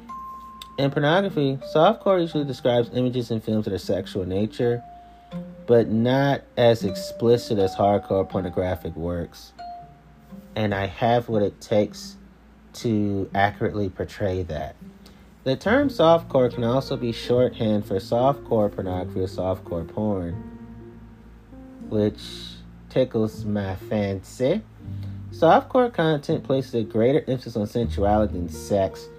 In 0.79 0.89
pornography, 0.89 1.59
softcore 1.75 2.19
usually 2.19 2.45
describes 2.45 2.89
images 2.95 3.29
and 3.29 3.43
films 3.43 3.65
that 3.65 3.73
are 3.75 3.77
sexual 3.77 4.23
in 4.23 4.29
nature, 4.29 4.83
but 5.67 5.87
not 5.87 6.41
as 6.57 6.83
explicit 6.83 7.59
as 7.59 7.75
hardcore 7.75 8.27
pornographic 8.27 8.95
works. 8.95 9.53
And 10.55 10.73
I 10.73 10.87
have 10.87 11.29
what 11.29 11.43
it 11.43 11.61
takes 11.61 12.17
to 12.81 13.29
accurately 13.35 13.87
portray 13.87 14.41
that. 14.41 14.75
The 15.43 15.55
term 15.55 15.89
softcore 15.89 16.51
can 16.51 16.63
also 16.63 16.97
be 16.97 17.11
shorthand 17.11 17.85
for 17.85 17.97
softcore 17.97 18.73
pornography 18.73 19.19
or 19.19 19.27
softcore 19.27 19.87
porn, 19.87 20.33
which 21.87 22.23
tickles 22.89 23.45
my 23.45 23.75
fancy. 23.75 24.63
Softcore 25.33 25.91
content 25.91 26.43
places 26.43 26.75
a 26.75 26.83
greater 26.83 27.23
emphasis 27.27 27.55
on 27.55 27.65
sensuality 27.65 28.33
than 28.33 28.47
sex, 28.47 29.09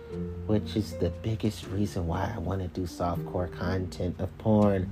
which 0.47 0.77
is 0.77 0.93
the 0.99 1.11
biggest 1.11 1.67
reason 1.67 2.07
why 2.07 2.33
I 2.33 2.39
want 2.39 2.63
to 2.63 2.69
do 2.69 2.87
softcore 2.87 3.53
content 3.53 4.21
of 4.21 4.37
porn. 4.39 4.89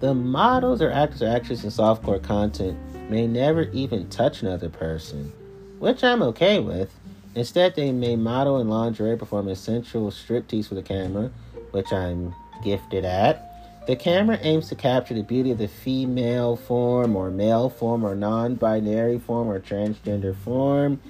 The 0.00 0.14
models 0.14 0.80
or 0.80 0.90
actors 0.90 1.20
or 1.20 1.28
actresses 1.28 1.64
in 1.64 1.70
softcore 1.70 2.22
content 2.22 2.78
may 3.10 3.26
never 3.26 3.64
even 3.72 4.08
touch 4.08 4.40
another 4.40 4.70
person, 4.70 5.30
which 5.78 6.02
I'm 6.02 6.22
okay 6.22 6.58
with. 6.58 6.90
Instead, 7.34 7.76
they 7.76 7.92
may 7.92 8.16
model 8.16 8.58
in 8.58 8.70
lingerie, 8.70 9.18
perform 9.18 9.48
a 9.48 9.56
sensual 9.56 10.10
striptease 10.10 10.68
for 10.68 10.74
the 10.74 10.82
camera, 10.82 11.30
which 11.72 11.92
I'm 11.92 12.34
gifted 12.64 13.04
at. 13.04 13.55
The 13.86 13.94
camera 13.94 14.36
aims 14.42 14.68
to 14.70 14.74
capture 14.74 15.14
the 15.14 15.22
beauty 15.22 15.52
of 15.52 15.58
the 15.58 15.68
female 15.68 16.56
form, 16.56 17.14
or 17.14 17.30
male 17.30 17.70
form, 17.70 18.04
or 18.04 18.16
non 18.16 18.56
binary 18.56 19.20
form, 19.20 19.48
or 19.48 19.60
transgender 19.60 20.34
form, 20.34 21.00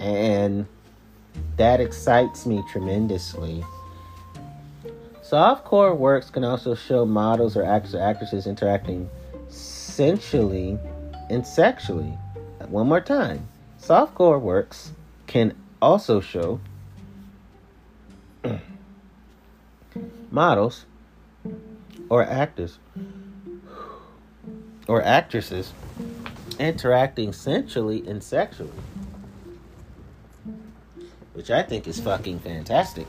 and 0.00 0.66
that 1.58 1.78
excites 1.78 2.46
me 2.46 2.64
tremendously. 2.72 3.62
Softcore 5.22 5.94
works 5.94 6.30
can 6.30 6.42
also 6.42 6.74
show 6.74 7.04
models 7.04 7.54
or 7.54 7.64
actors 7.64 7.94
or 7.94 8.00
actresses 8.00 8.46
interacting 8.46 9.10
sensually 9.48 10.78
and 11.28 11.46
sexually. 11.46 12.16
One 12.68 12.86
more 12.88 13.00
time. 13.02 13.46
Softcore 13.78 14.40
works 14.40 14.92
can 15.26 15.54
also 15.82 16.20
show 16.20 16.60
models 20.30 20.86
or 22.08 22.22
actors 22.24 22.78
or 24.88 25.02
actresses 25.02 25.72
interacting 26.58 27.32
sensually 27.32 28.06
and 28.06 28.22
sexually. 28.22 28.70
Which 31.34 31.50
I 31.50 31.62
think 31.62 31.86
is 31.86 32.00
fucking 32.00 32.38
fantastic. 32.40 33.06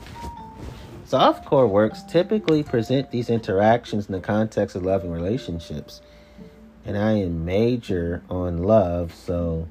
Softcore 1.08 1.68
works 1.68 2.02
typically 2.02 2.62
present 2.62 3.10
these 3.10 3.30
interactions 3.30 4.06
in 4.06 4.12
the 4.12 4.20
context 4.20 4.76
of 4.76 4.84
loving 4.84 5.10
relationships. 5.10 6.02
And 6.84 6.98
I 6.98 7.12
am 7.12 7.46
major 7.46 8.22
on 8.28 8.62
love, 8.62 9.14
so 9.14 9.66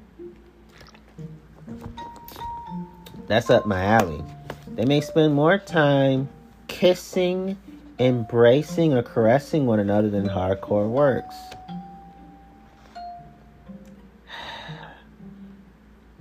that's 3.28 3.50
up 3.50 3.66
my 3.66 3.84
alley. 3.84 4.22
They 4.74 4.84
may 4.84 5.00
spend 5.00 5.34
more 5.34 5.58
time 5.58 6.28
kissing 6.66 7.56
embracing 7.98 8.94
or 8.94 9.02
caressing 9.02 9.66
one 9.66 9.80
another 9.80 10.08
than 10.08 10.28
hardcore 10.28 10.88
works. 10.88 11.34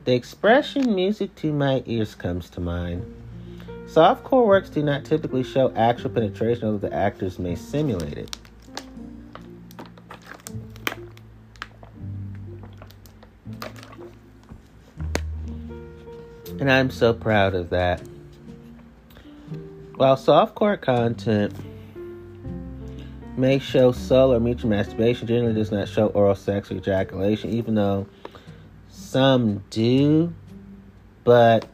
The 0.06 0.14
expression 0.14 0.96
music 0.96 1.36
to 1.36 1.52
my 1.52 1.84
ears 1.86 2.16
comes 2.16 2.50
to 2.52 2.62
mind. 2.62 3.14
Softcore 3.88 4.46
works 4.46 4.70
do 4.70 4.82
not 4.82 5.06
typically 5.06 5.44
show 5.44 5.74
actual 5.76 6.10
penetration, 6.10 6.66
although 6.66 6.88
the 6.88 6.94
actors 6.94 7.38
may 7.40 7.56
simulate 7.56 8.18
it. 8.18 8.38
And 16.60 16.72
I'm 16.72 16.90
so 16.90 17.14
proud 17.14 17.54
of 17.54 17.70
that. 17.70 18.02
While 19.98 20.16
softcore 20.16 20.80
content 20.80 21.56
may 23.36 23.58
show 23.58 23.92
solo 23.92 24.36
or 24.36 24.40
mutual 24.40 24.70
masturbation, 24.70 25.28
generally 25.28 25.56
does 25.56 25.72
not 25.72 25.90
show 25.90 26.08
oral 26.10 26.36
sex 26.36 26.72
or 26.72 26.76
ejaculation, 26.76 27.50
even 27.50 27.74
though 27.74 28.06
some 28.90 29.64
do, 29.72 30.32
but 31.24 31.68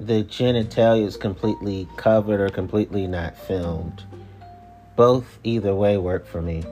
the 0.00 0.24
genitalia 0.24 1.06
is 1.06 1.16
completely 1.16 1.86
covered 1.96 2.40
or 2.40 2.48
completely 2.48 3.06
not 3.06 3.36
filmed. 3.36 4.02
Both 4.96 5.38
either 5.44 5.72
way 5.72 5.96
work 5.98 6.26
for 6.26 6.42
me. 6.42 6.64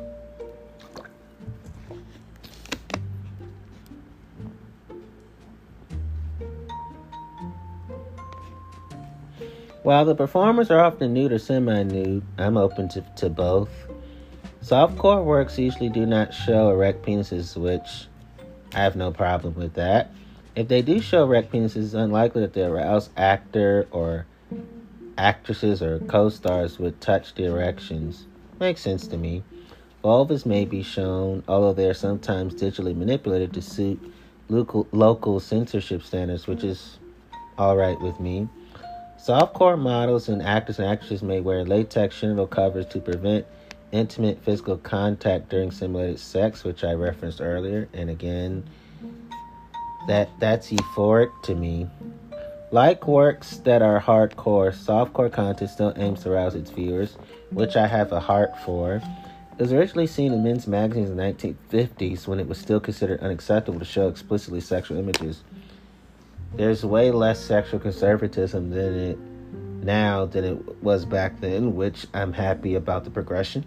While 9.82 10.04
the 10.04 10.14
performers 10.14 10.70
are 10.70 10.80
often 10.80 11.14
nude 11.14 11.32
or 11.32 11.38
semi 11.38 11.82
nude, 11.84 12.22
I'm 12.36 12.58
open 12.58 12.88
to, 12.90 13.00
to 13.16 13.30
both. 13.30 13.70
Softcore 14.62 15.24
works 15.24 15.58
usually 15.58 15.88
do 15.88 16.04
not 16.04 16.34
show 16.34 16.70
erect 16.70 17.04
penises, 17.04 17.56
which 17.56 18.06
I 18.74 18.80
have 18.80 18.94
no 18.94 19.10
problem 19.10 19.54
with 19.54 19.74
that. 19.74 20.10
If 20.54 20.68
they 20.68 20.82
do 20.82 21.00
show 21.00 21.24
erect 21.24 21.50
penises, 21.50 21.76
it's 21.76 21.94
unlikely 21.94 22.42
that 22.42 22.52
the 22.52 22.66
aroused 22.66 23.10
actor 23.16 23.88
or 23.90 24.26
actresses 25.16 25.80
or 25.82 25.98
co 26.00 26.28
stars 26.28 26.78
would 26.78 27.00
touch 27.00 27.34
the 27.34 27.44
erections. 27.46 28.26
Makes 28.58 28.82
sense 28.82 29.06
to 29.06 29.16
me. 29.16 29.42
Vulvas 30.04 30.44
may 30.44 30.66
be 30.66 30.82
shown, 30.82 31.42
although 31.48 31.72
they 31.72 31.88
are 31.88 31.94
sometimes 31.94 32.54
digitally 32.54 32.94
manipulated 32.94 33.54
to 33.54 33.62
suit 33.62 33.98
local, 34.50 34.86
local 34.92 35.40
censorship 35.40 36.02
standards, 36.02 36.46
which 36.46 36.64
is 36.64 36.98
alright 37.58 37.98
with 38.02 38.20
me. 38.20 38.46
Softcore 39.26 39.78
models 39.78 40.30
and 40.30 40.42
actors 40.42 40.78
and 40.78 40.88
actresses 40.88 41.22
may 41.22 41.40
wear 41.40 41.62
latex 41.62 42.18
genital 42.18 42.46
covers 42.46 42.86
to 42.86 43.00
prevent 43.00 43.44
intimate 43.92 44.42
physical 44.42 44.78
contact 44.78 45.50
during 45.50 45.70
simulated 45.70 46.18
sex, 46.18 46.64
which 46.64 46.84
I 46.84 46.92
referenced 46.92 47.42
earlier. 47.42 47.86
And 47.92 48.08
again, 48.08 48.64
that 50.08 50.30
that's 50.40 50.70
euphoric 50.70 51.30
to 51.42 51.54
me. 51.54 51.86
Like 52.70 53.06
works 53.06 53.58
that 53.58 53.82
are 53.82 54.00
hardcore, 54.00 54.72
softcore 54.72 55.30
content 55.30 55.70
still 55.70 55.92
aims 55.96 56.22
to 56.22 56.32
arouse 56.32 56.54
its 56.54 56.70
viewers, 56.70 57.16
which 57.50 57.76
I 57.76 57.88
have 57.88 58.12
a 58.12 58.20
heart 58.20 58.52
for. 58.64 59.02
It 59.52 59.62
was 59.64 59.74
originally 59.74 60.06
seen 60.06 60.32
in 60.32 60.42
men's 60.42 60.66
magazines 60.66 61.10
in 61.10 61.18
the 61.18 61.22
1950s 61.22 62.26
when 62.26 62.40
it 62.40 62.48
was 62.48 62.56
still 62.56 62.80
considered 62.80 63.20
unacceptable 63.20 63.80
to 63.80 63.84
show 63.84 64.08
explicitly 64.08 64.62
sexual 64.62 64.96
images 64.96 65.42
there's 66.54 66.84
way 66.84 67.10
less 67.10 67.40
sexual 67.40 67.80
conservatism 67.80 68.70
than 68.70 68.94
it 68.94 69.18
now 69.84 70.26
than 70.26 70.44
it 70.44 70.82
was 70.82 71.04
back 71.04 71.40
then, 71.40 71.74
which 71.74 72.06
I'm 72.12 72.32
happy 72.32 72.74
about 72.74 73.04
the 73.04 73.10
progression. 73.10 73.64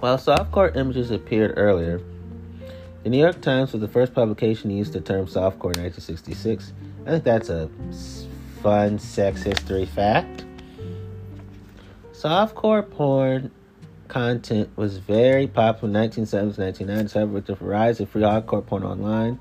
While 0.00 0.16
softcore 0.16 0.74
images 0.76 1.10
appeared 1.10 1.54
earlier, 1.58 2.00
the 3.02 3.10
New 3.10 3.18
York 3.18 3.40
Times 3.42 3.72
was 3.72 3.80
the 3.80 3.88
first 3.88 4.14
publication 4.14 4.70
to 4.70 4.76
use 4.76 4.90
the 4.90 5.00
term 5.00 5.26
softcore 5.26 5.76
in 5.76 5.82
1966. 5.82 6.72
I 7.06 7.10
think 7.10 7.24
that's 7.24 7.50
a 7.50 7.68
fun 8.62 8.98
sex 8.98 9.42
history 9.42 9.86
fact. 9.86 10.44
Softcore 12.12 12.88
porn 12.88 13.50
content 14.10 14.68
was 14.76 14.98
very 14.98 15.46
popular 15.46 16.02
in 16.02 16.10
1970s, 16.10 16.58
1990s. 16.58 17.14
However, 17.14 17.32
with 17.32 17.46
the 17.46 17.54
rise 17.56 18.00
of 18.00 18.10
free 18.10 18.22
hardcore 18.22 18.66
porn 18.66 18.82
online, 18.82 19.38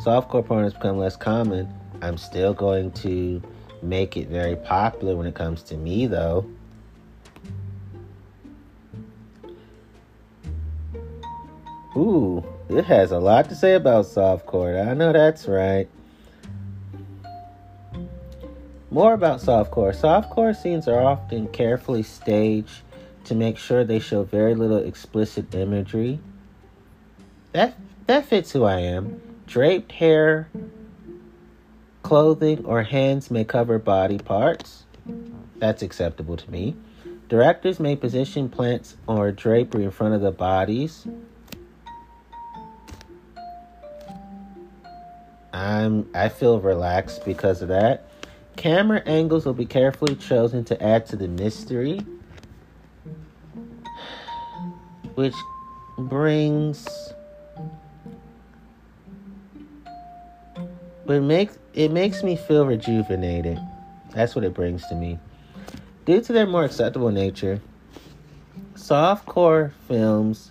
softcore 0.00 0.46
porn 0.46 0.64
has 0.64 0.72
become 0.72 0.96
less 0.96 1.16
common. 1.16 1.68
I'm 2.00 2.16
still 2.16 2.54
going 2.54 2.92
to 2.92 3.42
make 3.82 4.16
it 4.16 4.28
very 4.28 4.56
popular 4.56 5.16
when 5.16 5.26
it 5.26 5.34
comes 5.34 5.62
to 5.64 5.76
me, 5.76 6.06
though. 6.06 6.48
Ooh, 11.94 12.42
it 12.70 12.84
has 12.86 13.10
a 13.10 13.18
lot 13.18 13.50
to 13.50 13.54
say 13.54 13.74
about 13.74 14.06
softcore. 14.06 14.88
I 14.88 14.94
know 14.94 15.12
that's 15.12 15.46
right. 15.46 15.88
More 18.90 19.14
about 19.14 19.40
softcore. 19.40 19.94
Softcore 19.94 20.54
scenes 20.54 20.86
are 20.86 21.02
often 21.02 21.48
carefully 21.48 22.02
staged 22.02 22.82
to 23.32 23.38
make 23.38 23.56
sure 23.56 23.82
they 23.82 23.98
show 23.98 24.24
very 24.24 24.54
little 24.54 24.76
explicit 24.76 25.54
imagery. 25.54 26.20
That 27.52 27.74
that 28.06 28.26
fits 28.26 28.52
who 28.52 28.64
I 28.64 28.80
am. 28.80 29.22
Draped 29.46 29.92
hair, 29.92 30.50
clothing, 32.02 32.66
or 32.66 32.82
hands 32.82 33.30
may 33.30 33.44
cover 33.44 33.78
body 33.78 34.18
parts. 34.18 34.84
That's 35.56 35.80
acceptable 35.80 36.36
to 36.36 36.50
me. 36.50 36.76
Directors 37.30 37.80
may 37.80 37.96
position 37.96 38.50
plants 38.50 38.96
or 39.06 39.32
drapery 39.32 39.84
in 39.84 39.90
front 39.90 40.14
of 40.14 40.20
the 40.20 40.30
bodies. 40.30 41.06
I'm 45.54 46.10
I 46.14 46.28
feel 46.28 46.60
relaxed 46.60 47.24
because 47.24 47.62
of 47.62 47.68
that. 47.68 48.08
Camera 48.56 49.02
angles 49.06 49.46
will 49.46 49.54
be 49.54 49.64
carefully 49.64 50.16
chosen 50.16 50.64
to 50.64 50.82
add 50.82 51.06
to 51.06 51.16
the 51.16 51.28
mystery 51.28 52.00
which 55.14 55.34
brings 55.98 57.12
but 61.04 61.16
it 61.16 61.20
makes 61.20 61.58
it 61.74 61.90
makes 61.90 62.22
me 62.22 62.36
feel 62.36 62.66
rejuvenated. 62.66 63.58
That's 64.10 64.34
what 64.34 64.44
it 64.44 64.54
brings 64.54 64.86
to 64.88 64.94
me. 64.94 65.18
Due 66.04 66.20
to 66.20 66.32
their 66.32 66.46
more 66.46 66.64
acceptable 66.64 67.10
nature, 67.10 67.60
softcore 68.74 69.72
films 69.88 70.50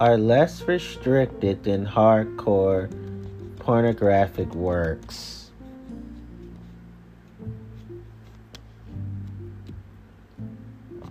are 0.00 0.16
less 0.16 0.62
restricted 0.62 1.64
than 1.64 1.86
hardcore 1.86 2.90
pornographic 3.58 4.54
works. 4.54 5.50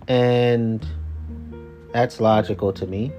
And 0.08 0.86
that's 1.96 2.20
logical 2.20 2.74
to 2.74 2.86
me. 2.86 3.10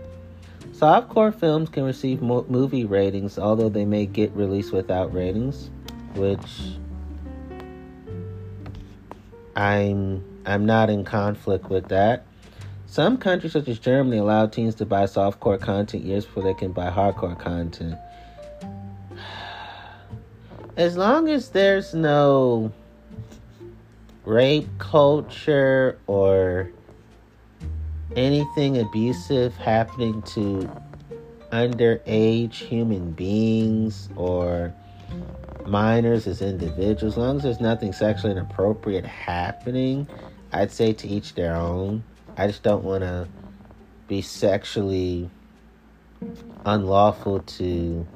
Softcore 0.71 1.33
films 1.33 1.67
can 1.67 1.83
receive 1.83 2.21
mo- 2.21 2.45
movie 2.47 2.85
ratings, 2.85 3.39
although 3.39 3.69
they 3.69 3.85
may 3.85 4.05
get 4.05 4.31
released 4.33 4.71
without 4.71 5.11
ratings, 5.11 5.71
which 6.13 6.77
I'm 9.55 10.23
I'm 10.45 10.67
not 10.67 10.91
in 10.91 11.03
conflict 11.03 11.71
with 11.71 11.87
that. 11.87 12.27
Some 12.85 13.17
countries, 13.17 13.53
such 13.53 13.67
as 13.67 13.79
Germany, 13.79 14.17
allow 14.17 14.45
teens 14.45 14.75
to 14.75 14.85
buy 14.85 15.05
softcore 15.05 15.59
content 15.59 16.03
years 16.03 16.25
before 16.25 16.43
they 16.43 16.53
can 16.53 16.71
buy 16.71 16.91
hardcore 16.91 17.37
content. 17.37 17.95
As 20.77 20.95
long 20.95 21.27
as 21.27 21.49
there's 21.49 21.95
no 21.95 22.71
rape 24.23 24.69
culture 24.77 25.97
or 26.05 26.71
anything 28.15 28.77
abusive 28.77 29.55
happening 29.57 30.21
to 30.23 30.69
underage 31.51 32.53
human 32.53 33.11
beings 33.11 34.09
or 34.15 34.73
minors 35.65 36.27
as 36.27 36.41
individuals, 36.41 37.13
as 37.13 37.17
long 37.17 37.37
as 37.37 37.43
there's 37.43 37.59
nothing 37.59 37.93
sexually 37.93 38.31
inappropriate 38.31 39.05
happening, 39.05 40.07
I'd 40.51 40.71
say 40.71 40.93
to 40.93 41.07
each 41.07 41.35
their 41.35 41.55
own. 41.55 42.03
I 42.37 42.47
just 42.47 42.63
don't 42.63 42.83
want 42.83 43.03
to 43.03 43.27
be 44.07 44.21
sexually 44.21 45.29
unlawful 46.65 47.39
to 47.41 48.07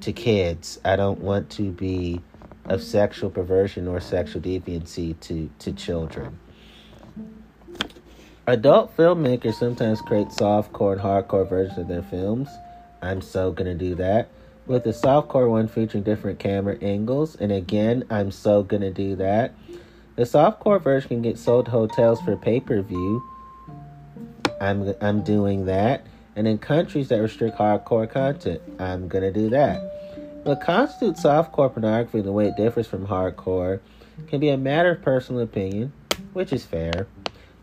to 0.00 0.12
kids. 0.12 0.80
I 0.84 0.96
don't 0.96 1.20
want 1.20 1.50
to 1.50 1.70
be 1.70 2.20
of 2.66 2.82
sexual 2.82 3.30
perversion 3.30 3.88
or 3.88 4.00
sexual 4.00 4.42
deviancy 4.42 5.18
to 5.20 5.50
to 5.60 5.72
children. 5.72 6.38
Adult 8.48 8.96
filmmakers 8.96 9.54
sometimes 9.54 10.00
create 10.00 10.26
softcore 10.28 10.94
and 10.94 11.00
hardcore 11.00 11.48
versions 11.48 11.78
of 11.78 11.86
their 11.86 12.02
films. 12.02 12.48
I'm 13.00 13.20
so 13.20 13.52
gonna 13.52 13.76
do 13.76 13.94
that. 13.94 14.30
With 14.66 14.82
the 14.82 14.90
softcore 14.90 15.48
one 15.48 15.68
featuring 15.68 16.02
different 16.02 16.40
camera 16.40 16.76
angles, 16.82 17.36
and 17.36 17.52
again, 17.52 18.02
I'm 18.10 18.32
so 18.32 18.64
gonna 18.64 18.90
do 18.90 19.14
that. 19.16 19.54
The 20.16 20.24
softcore 20.24 20.82
version 20.82 21.08
can 21.08 21.22
get 21.22 21.38
sold 21.38 21.66
to 21.66 21.70
hotels 21.70 22.20
for 22.20 22.36
pay 22.36 22.58
per 22.58 22.82
view. 22.82 23.22
I'm 24.60 24.92
I'm 25.00 25.22
doing 25.22 25.66
that. 25.66 26.04
And 26.34 26.48
in 26.48 26.58
countries 26.58 27.10
that 27.10 27.20
restrict 27.20 27.58
hardcore 27.58 28.10
content, 28.10 28.60
I'm 28.80 29.06
gonna 29.06 29.30
do 29.30 29.50
that. 29.50 29.80
What 30.42 30.60
constitutes 30.60 31.22
softcore 31.22 31.72
pornography 31.72 32.18
and 32.18 32.26
the 32.26 32.32
way 32.32 32.48
it 32.48 32.56
differs 32.56 32.88
from 32.88 33.06
hardcore 33.06 33.78
can 34.26 34.40
be 34.40 34.48
a 34.48 34.56
matter 34.56 34.90
of 34.90 35.02
personal 35.02 35.42
opinion, 35.42 35.92
which 36.32 36.52
is 36.52 36.64
fair. 36.64 37.06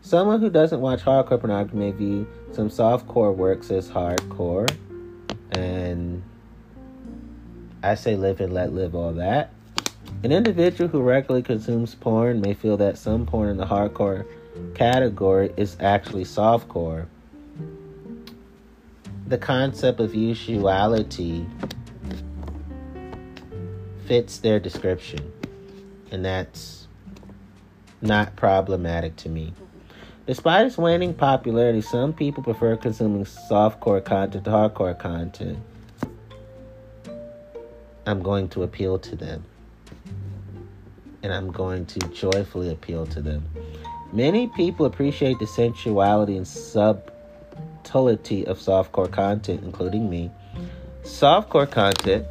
Someone 0.02 0.40
who 0.40 0.50
doesn't 0.50 0.80
watch 0.80 1.02
hardcore 1.02 1.38
pornography 1.38 1.76
may 1.76 1.90
view 1.92 2.26
some 2.52 2.70
softcore 2.70 3.34
works 3.34 3.70
as 3.70 3.88
hardcore, 3.88 4.68
and 5.52 6.22
I 7.82 7.94
say 7.94 8.16
live 8.16 8.40
and 8.40 8.52
let 8.52 8.72
live 8.72 8.94
all 8.94 9.12
that. 9.12 9.52
An 10.24 10.32
individual 10.32 10.88
who 10.88 11.02
regularly 11.02 11.42
consumes 11.42 11.94
porn 11.94 12.40
may 12.40 12.54
feel 12.54 12.76
that 12.78 12.98
some 12.98 13.26
porn 13.26 13.48
in 13.50 13.56
the 13.56 13.66
hardcore 13.66 14.26
category 14.74 15.52
is 15.56 15.76
actually 15.80 16.24
softcore. 16.24 17.06
The 19.26 19.38
concept 19.38 20.00
of 20.00 20.14
usuality 20.14 21.46
fits 24.06 24.38
their 24.38 24.58
description, 24.58 25.32
and 26.10 26.24
that's 26.24 26.88
not 28.02 28.34
problematic 28.34 29.14
to 29.16 29.28
me. 29.28 29.52
Despite 30.26 30.66
its 30.66 30.78
waning 30.78 31.14
popularity, 31.14 31.80
some 31.80 32.12
people 32.12 32.42
prefer 32.42 32.76
consuming 32.76 33.24
softcore 33.24 34.04
content 34.04 34.44
to 34.44 34.50
hardcore 34.50 34.98
content. 34.98 35.58
I'm 38.06 38.22
going 38.22 38.48
to 38.50 38.62
appeal 38.62 38.98
to 38.98 39.16
them. 39.16 39.44
And 41.22 41.32
I'm 41.32 41.50
going 41.50 41.86
to 41.86 41.98
joyfully 42.08 42.70
appeal 42.70 43.06
to 43.06 43.20
them. 43.20 43.44
Many 44.12 44.48
people 44.48 44.86
appreciate 44.86 45.38
the 45.38 45.46
sensuality 45.46 46.36
and 46.36 46.46
subtlety 46.46 48.46
of 48.46 48.58
softcore 48.58 49.10
content, 49.10 49.62
including 49.62 50.10
me. 50.10 50.30
Softcore 51.02 51.70
content 51.70 52.26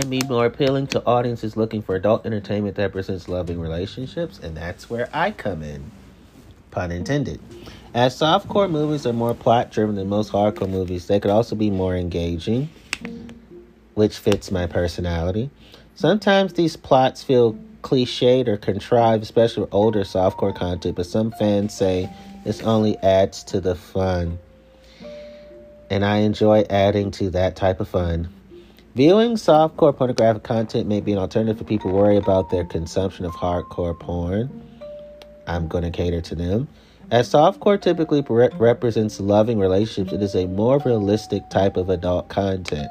can 0.00 0.10
be 0.10 0.20
more 0.28 0.46
appealing 0.46 0.88
to 0.88 1.00
audiences 1.06 1.56
looking 1.56 1.80
for 1.80 1.94
adult 1.94 2.26
entertainment 2.26 2.74
that 2.74 2.90
presents 2.90 3.28
loving 3.28 3.60
relationships, 3.60 4.40
and 4.40 4.56
that's 4.56 4.90
where 4.90 5.08
I 5.12 5.30
come 5.30 5.62
in. 5.62 5.88
Pun 6.72 6.90
intended. 6.90 7.38
As 7.94 8.18
softcore 8.18 8.68
movies 8.68 9.06
are 9.06 9.12
more 9.12 9.34
plot 9.34 9.70
driven 9.70 9.94
than 9.94 10.08
most 10.08 10.32
hardcore 10.32 10.68
movies, 10.68 11.06
they 11.06 11.20
could 11.20 11.30
also 11.30 11.54
be 11.54 11.70
more 11.70 11.94
engaging, 11.94 12.70
which 13.94 14.18
fits 14.18 14.50
my 14.50 14.66
personality. 14.66 15.48
Sometimes 15.94 16.54
these 16.54 16.74
plots 16.74 17.22
feel 17.22 17.56
cliched 17.82 18.48
or 18.48 18.56
contrived, 18.56 19.22
especially 19.22 19.60
with 19.60 19.72
older 19.72 20.00
softcore 20.00 20.56
content, 20.56 20.96
but 20.96 21.06
some 21.06 21.30
fans 21.30 21.72
say 21.72 22.10
this 22.42 22.60
only 22.62 22.98
adds 22.98 23.44
to 23.44 23.60
the 23.60 23.76
fun. 23.76 24.40
And 25.88 26.04
I 26.04 26.16
enjoy 26.16 26.62
adding 26.68 27.12
to 27.12 27.30
that 27.30 27.54
type 27.54 27.78
of 27.78 27.88
fun. 27.88 28.28
Viewing 28.94 29.32
softcore 29.32 29.96
pornographic 29.96 30.44
content 30.44 30.86
may 30.86 31.00
be 31.00 31.10
an 31.10 31.18
alternative 31.18 31.58
for 31.58 31.64
people 31.64 31.90
worried 31.90 32.22
about 32.22 32.50
their 32.50 32.64
consumption 32.64 33.24
of 33.24 33.32
hardcore 33.32 33.98
porn. 33.98 34.62
I'm 35.48 35.66
going 35.66 35.82
to 35.82 35.90
cater 35.90 36.20
to 36.20 36.34
them. 36.36 36.68
As 37.10 37.28
softcore 37.28 37.80
typically 37.80 38.24
re- 38.28 38.50
represents 38.56 39.18
loving 39.18 39.58
relationships, 39.58 40.12
it 40.12 40.22
is 40.22 40.36
a 40.36 40.46
more 40.46 40.78
realistic 40.78 41.50
type 41.50 41.76
of 41.76 41.90
adult 41.90 42.28
content. 42.28 42.86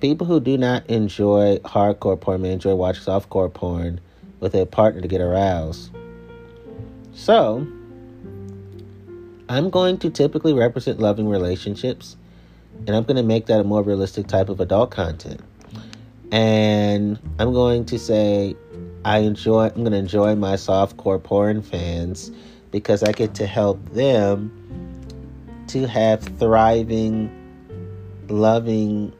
People 0.00 0.26
who 0.26 0.38
do 0.38 0.58
not 0.58 0.86
enjoy 0.86 1.60
hardcore 1.64 2.20
porn 2.20 2.42
may 2.42 2.52
enjoy 2.52 2.74
watching 2.74 3.04
softcore 3.04 3.52
porn 3.52 4.02
with 4.40 4.54
a 4.54 4.66
partner 4.66 5.00
to 5.00 5.08
get 5.08 5.22
aroused. 5.22 5.90
So, 7.14 7.66
I'm 9.48 9.70
going 9.70 9.96
to 10.00 10.10
typically 10.10 10.52
represent 10.52 11.00
loving 11.00 11.26
relationships 11.26 12.18
and 12.86 12.90
I'm 12.90 13.04
going 13.04 13.16
to 13.16 13.22
make 13.22 13.46
that 13.46 13.60
a 13.60 13.64
more 13.64 13.82
realistic 13.82 14.26
type 14.26 14.48
of 14.48 14.60
adult 14.60 14.90
content. 14.90 15.40
And 16.32 17.18
I'm 17.38 17.52
going 17.52 17.84
to 17.86 17.98
say 17.98 18.56
I 19.04 19.18
enjoy 19.18 19.66
I'm 19.66 19.82
going 19.82 19.92
to 19.92 19.98
enjoy 19.98 20.34
my 20.34 20.54
softcore 20.54 21.22
porn 21.22 21.62
fans 21.62 22.32
because 22.70 23.02
I 23.02 23.12
get 23.12 23.34
to 23.36 23.46
help 23.46 23.84
them 23.92 24.50
to 25.68 25.86
have 25.86 26.22
thriving 26.38 27.30
loving 28.28 29.12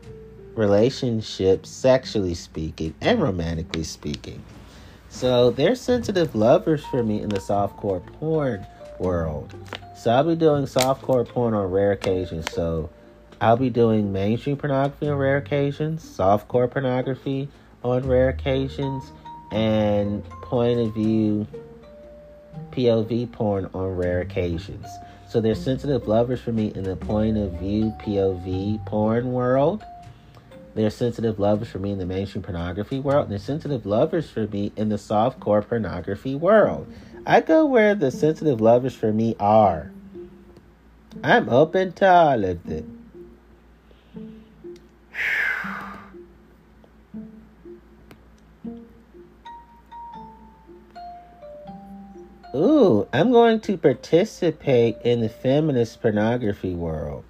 relationships 0.57 1.68
sexually 1.68 2.34
speaking 2.34 2.94
and 3.00 3.20
romantically 3.20 3.84
speaking. 3.84 4.42
So 5.09 5.50
they're 5.50 5.74
sensitive 5.74 6.34
lovers 6.34 6.84
for 6.86 7.02
me 7.02 7.22
in 7.22 7.28
the 7.28 7.38
softcore 7.38 8.04
porn 8.14 8.66
world. 8.98 9.54
So 9.96 10.11
I'll 10.11 10.24
be 10.24 10.34
doing 10.34 10.64
softcore 10.64 11.26
porn 11.26 11.54
on 11.54 11.70
rare 11.70 11.92
occasions. 11.92 12.52
So 12.52 12.90
I'll 13.41 13.57
be 13.57 13.70
doing 13.70 14.12
mainstream 14.12 14.57
pornography 14.57 15.09
on 15.09 15.16
rare 15.16 15.37
occasions, 15.37 16.05
softcore 16.05 16.70
pornography 16.70 17.49
on 17.82 18.07
rare 18.07 18.30
occasions, 18.30 19.12
and 19.53 20.24
point 20.43 20.80
of 20.80 20.95
view 20.95 21.47
POV 22.70 23.30
porn 23.32 23.68
on 23.74 23.97
rare 23.97 24.20
occasions. 24.20 24.87
So 25.28 25.41
they're 25.41 25.55
sensitive 25.55 26.09
lovers 26.09 26.41
for 26.41 26.53
me 26.53 26.72
in 26.74 26.84
the 26.84 26.97
point 26.97 27.37
of 27.37 27.53
view 27.59 27.93
POV 28.01 28.84
porn 28.87 29.32
world. 29.32 29.84
They're 30.74 30.91
sensitive 30.91 31.39
lovers 31.39 31.68
for 31.68 31.78
me 31.78 31.93
in 31.93 31.99
the 31.99 32.07
mainstream 32.07 32.43
pornography 32.43 33.01
world. 33.01 33.24
And 33.24 33.32
they're 33.32 33.39
sensitive 33.39 33.87
lovers 33.87 34.30
for 34.30 34.47
me 34.47 34.72
in 34.76 34.89
the 34.89 34.97
softcore 34.97 35.66
pornography 35.66 36.34
world. 36.34 36.87
I 37.26 37.41
go 37.41 37.66
where 37.66 37.95
the 37.95 38.11
sensitive 38.11 38.61
lovers 38.61 38.95
for 38.95 39.12
me 39.12 39.37
are. 39.41 39.91
I'm 41.24 41.49
open 41.49 41.93
to 41.95 42.09
all 42.09 42.45
of 42.45 42.62
them. 42.64 43.05
Ooh, 52.57 53.07
I'm 53.12 53.32
going 53.32 53.61
to 53.61 53.76
participate 53.76 54.96
in 55.04 55.20
the 55.20 55.28
feminist 55.28 56.00
pornography 56.00 56.74
world. 56.74 57.22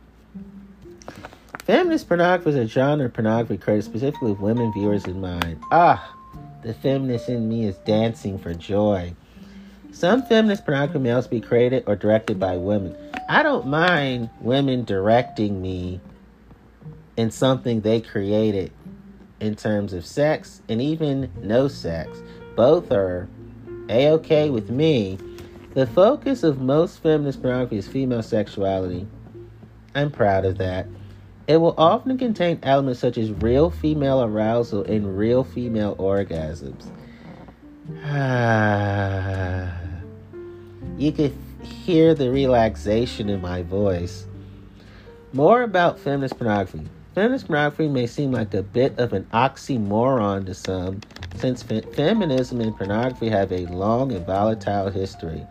Feminist 1.65 2.07
pornography 2.07 2.51
is 2.51 2.55
a 2.55 2.69
genre 2.69 3.07
of 3.07 3.13
pornography 3.13 3.57
created 3.57 3.83
specifically 3.83 4.31
with 4.31 4.41
women 4.41 4.73
viewers 4.73 5.05
in 5.07 5.21
mind. 5.21 5.61
Ah, 5.73 6.15
the 6.63 6.73
feminist 6.73 7.29
in 7.29 7.49
me 7.49 7.65
is 7.65 7.77
dancing 7.79 8.39
for 8.39 8.55
joy. 8.55 9.17
Some 9.91 10.23
feminist 10.23 10.65
pornography 10.65 11.01
may 11.01 11.11
also 11.11 11.29
be 11.29 11.41
created 11.41 11.83
or 11.89 11.97
directed 11.97 12.39
by 12.39 12.57
women. 12.57 12.97
I 13.29 13.43
don't 13.43 13.67
mind 13.67 14.31
women 14.41 14.85
directing 14.85 15.61
me 15.61 16.01
in 17.17 17.33
something 17.33 17.81
they 17.81 18.01
created 18.01 18.71
in 19.41 19.57
terms 19.57 19.93
of 19.93 20.07
sex 20.07 20.63
and 20.69 20.81
even 20.81 21.33
no 21.43 21.67
sex. 21.67 22.23
Both 22.55 22.93
are 22.93 23.29
a 23.89 24.11
okay 24.11 24.51
with 24.51 24.71
me. 24.71 25.19
The 25.75 25.87
focus 25.87 26.43
of 26.43 26.61
most 26.61 27.03
feminist 27.03 27.43
pornography 27.43 27.77
is 27.77 27.87
female 27.87 28.23
sexuality. 28.23 29.07
I'm 29.95 30.11
proud 30.11 30.45
of 30.45 30.59
that. 30.59 30.87
It 31.47 31.59
will 31.59 31.75
often 31.79 32.19
contain 32.19 32.59
elements 32.63 33.01
such 33.01 33.19
as 33.19 33.31
real 33.31 33.71
female 33.71 34.23
arousal 34.23 34.83
and 34.83 35.17
real 35.17 35.45
female 35.45 35.95
orgasms. 35.97 36.91
you 40.99 41.13
could 41.13 41.37
hear 41.63 42.15
the 42.15 42.31
relaxation 42.31 43.29
in 43.29 43.41
my 43.41 43.63
voice. 43.63 44.27
More 45.33 45.63
about 45.63 45.99
feminist 45.99 46.37
pornography. 46.37 46.89
Feminist 47.17 47.47
pornography 47.47 47.89
may 47.89 48.07
seem 48.07 48.31
like 48.31 48.53
a 48.53 48.63
bit 48.63 48.99
of 48.99 49.15
an 49.15 49.25
oxymoron 49.33 50.45
to 50.45 50.53
some, 50.53 51.01
since 51.37 51.63
fe- 51.63 51.81
feminism 51.81 52.61
and 52.61 52.77
pornography 52.77 53.31
have 53.31 53.51
a 53.53 53.65
long 53.69 54.13
and 54.13 54.27
volatile 54.27 54.91
history, 54.91 55.47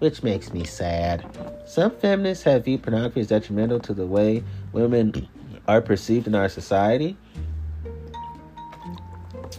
which 0.00 0.22
makes 0.22 0.52
me 0.52 0.62
sad. 0.62 1.24
Some 1.66 1.90
feminists 1.90 2.44
have 2.44 2.66
viewed 2.66 2.82
pornography 2.82 3.22
as 3.22 3.28
detrimental 3.28 3.80
to 3.80 3.94
the 3.94 4.04
way 4.04 4.44
women 4.74 5.26
are 5.68 5.80
perceived 5.80 6.26
in 6.26 6.34
our 6.34 6.50
society 6.50 7.16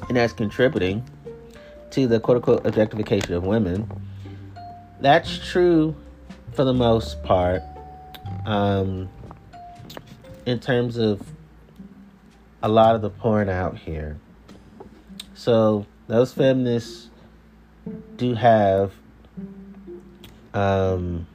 and 0.09 0.15
as 0.15 0.33
contributing 0.33 1.03
to 1.89 2.05
the 2.05 2.19
quote 2.19 2.37
unquote 2.37 2.67
objectification 2.67 3.33
of 3.33 3.43
women. 3.43 3.89
That's 5.01 5.39
true 5.49 5.95
for 6.53 6.63
the 6.63 6.73
most 6.75 7.23
part 7.23 7.63
um, 8.45 9.09
in 10.45 10.59
terms 10.59 10.97
of 10.97 11.19
a 12.61 12.69
lot 12.69 12.95
of 12.95 13.01
the 13.01 13.09
porn 13.09 13.49
out 13.49 13.77
here. 13.77 14.17
So 15.33 15.85
those 16.07 16.33
feminists 16.33 17.09
do 18.15 18.33
have 18.33 18.93
um, 20.53 21.27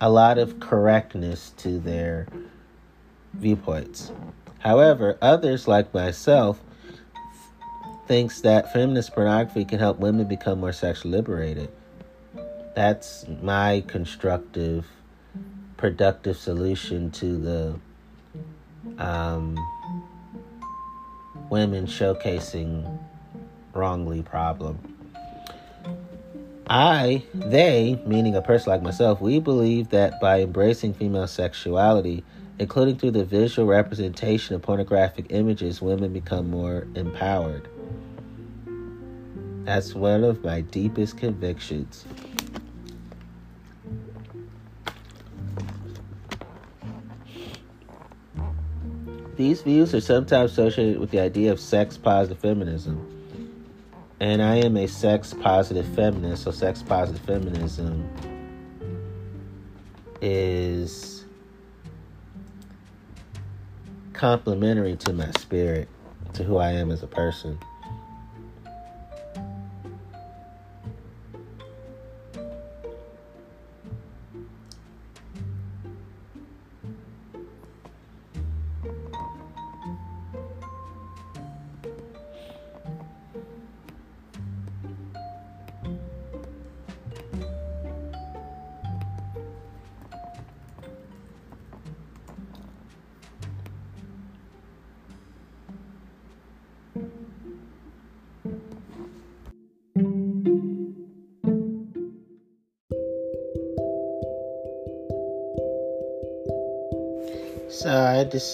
a 0.00 0.08
lot 0.08 0.38
of 0.38 0.60
correctness 0.60 1.50
to 1.58 1.78
their 1.78 2.28
viewpoints. 3.34 4.12
However, 4.60 5.18
others 5.20 5.66
like 5.66 5.92
myself 5.92 6.60
thinks 8.06 8.40
that 8.42 8.72
feminist 8.72 9.12
pornography 9.14 9.64
can 9.64 9.78
help 9.78 9.98
women 9.98 10.28
become 10.28 10.60
more 10.60 10.72
sexually 10.72 11.16
liberated. 11.16 11.70
That's 12.74 13.26
my 13.42 13.84
constructive, 13.86 14.86
productive 15.76 16.36
solution 16.36 17.10
to 17.12 17.38
the 17.38 17.80
um, 18.98 19.56
women 21.54 21.86
showcasing 21.86 22.98
wrongly 23.74 24.22
problem. 24.22 24.76
I, 26.66 27.22
they, 27.32 28.02
meaning 28.04 28.34
a 28.34 28.42
person 28.42 28.72
like 28.72 28.82
myself, 28.82 29.20
we 29.20 29.38
believe 29.38 29.90
that 29.90 30.20
by 30.20 30.40
embracing 30.40 30.94
female 30.94 31.28
sexuality, 31.28 32.24
including 32.58 32.98
through 32.98 33.12
the 33.12 33.24
visual 33.24 33.68
representation 33.68 34.56
of 34.56 34.62
pornographic 34.62 35.26
images, 35.28 35.80
women 35.80 36.12
become 36.12 36.50
more 36.50 36.88
empowered. 36.96 37.68
That's 39.62 39.94
one 39.94 40.24
of 40.24 40.42
my 40.42 40.62
deepest 40.62 41.18
convictions. 41.18 42.04
These 49.36 49.62
views 49.62 49.92
are 49.94 50.00
sometimes 50.00 50.52
associated 50.52 51.00
with 51.00 51.10
the 51.10 51.18
idea 51.18 51.50
of 51.50 51.58
sex 51.58 51.96
positive 51.96 52.38
feminism. 52.38 53.10
And 54.20 54.40
I 54.40 54.56
am 54.56 54.76
a 54.76 54.86
sex 54.86 55.34
positive 55.34 55.86
feminist, 55.94 56.44
so 56.44 56.52
sex 56.52 56.82
positive 56.82 57.22
feminism 57.22 58.08
is 60.20 61.24
complementary 64.12 64.96
to 64.96 65.12
my 65.12 65.30
spirit, 65.32 65.88
to 66.34 66.44
who 66.44 66.58
I 66.58 66.70
am 66.70 66.92
as 66.92 67.02
a 67.02 67.08
person. 67.08 67.58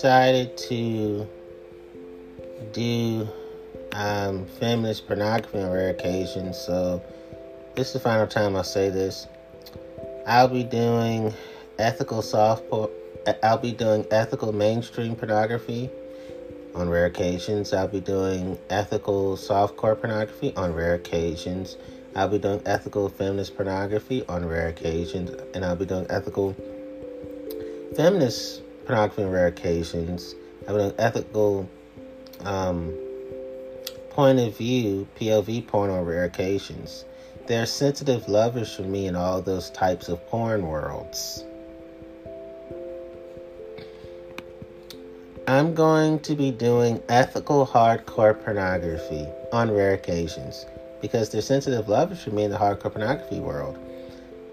Decided 0.01 0.57
to 0.57 1.29
do 2.73 3.29
um, 3.93 4.47
feminist 4.47 5.07
pornography 5.07 5.59
on 5.59 5.71
rare 5.71 5.91
occasions. 5.91 6.57
So 6.57 7.03
this 7.77 7.89
is 7.89 7.93
the 7.93 8.01
final 8.01 8.27
time 8.27 8.57
I'll 8.57 8.65
say 8.65 8.89
this. 8.89 9.27
I'll 10.27 10.49
be 10.49 10.65
doing 10.65 11.35
ethical 11.79 12.23
soft. 12.23 12.65
I'll 13.43 13.59
be 13.59 13.73
doing 13.73 14.07
ethical 14.11 14.53
mainstream 14.53 15.17
pornography 15.17 15.91
on 16.75 16.89
rare 16.89 17.05
occasions. 17.05 17.75
I'll 17.75 17.87
be 17.87 18.01
doing 18.01 18.59
ethical 18.71 19.37
softcore 19.37 20.01
pornography 20.01 20.57
on 20.57 20.73
rare 20.73 20.95
occasions. 20.95 21.77
I'll 22.17 22.29
be 22.31 22.39
doing 22.39 22.63
ethical 22.65 23.11
feminist 23.11 23.55
pornography 23.55 24.25
on 24.29 24.47
rare 24.47 24.69
occasions, 24.69 25.31
and 25.55 25.63
I'll 25.63 25.77
be 25.77 25.85
doing 25.85 26.07
ethical 26.09 26.57
feminist 27.95 28.63
pornography 28.91 29.23
on 29.23 29.31
rare 29.31 29.47
occasions, 29.47 30.35
having 30.67 30.83
an 30.83 30.95
ethical 30.99 31.69
um, 32.41 32.93
point 34.11 34.41
of 34.41 34.57
view, 34.57 35.07
POV 35.19 35.67
porn 35.69 35.91
on 35.91 36.05
rare 36.05 36.25
occasions. 36.25 37.05
There 37.47 37.63
are 37.63 37.67
sensitive 37.67 38.29
lovers 38.29 38.75
for 38.75 38.83
me 38.83 39.07
in 39.07 39.15
all 39.15 39.41
those 39.43 39.71
types 39.71 40.09
of 40.09 40.25
porn 40.27 40.67
worlds. 40.67 41.45
I'm 45.47 45.75
going 45.75 46.19
to 46.21 46.35
be 46.35 46.51
doing 46.51 47.01
ethical 47.09 47.67
hardcore 47.67 48.45
pornography 48.45 49.27
on 49.53 49.71
rare 49.71 49.95
occasions 49.95 50.67
because 51.01 51.31
they're 51.31 51.43
sensitive 51.43 51.89
lovers 51.89 52.23
for 52.23 52.31
me 52.31 52.45
in 52.45 52.51
the 52.51 52.59
hardcore 52.59 52.93
pornography 52.93 53.39
world. 53.39 53.79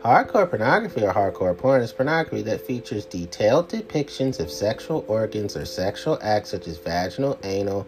Hardcore 0.08 0.50
pornography 0.50 1.04
or 1.04 1.12
hardcore 1.12 1.58
porn 1.58 1.82
is 1.82 1.92
pornography 1.92 2.42
that 2.44 2.66
features 2.66 3.04
detailed 3.04 3.68
depictions 3.68 4.40
of 4.40 4.50
sexual 4.50 5.04
organs 5.10 5.58
or 5.58 5.66
sexual 5.66 6.18
acts 6.22 6.52
such 6.52 6.66
as 6.66 6.78
vaginal, 6.78 7.38
anal, 7.44 7.86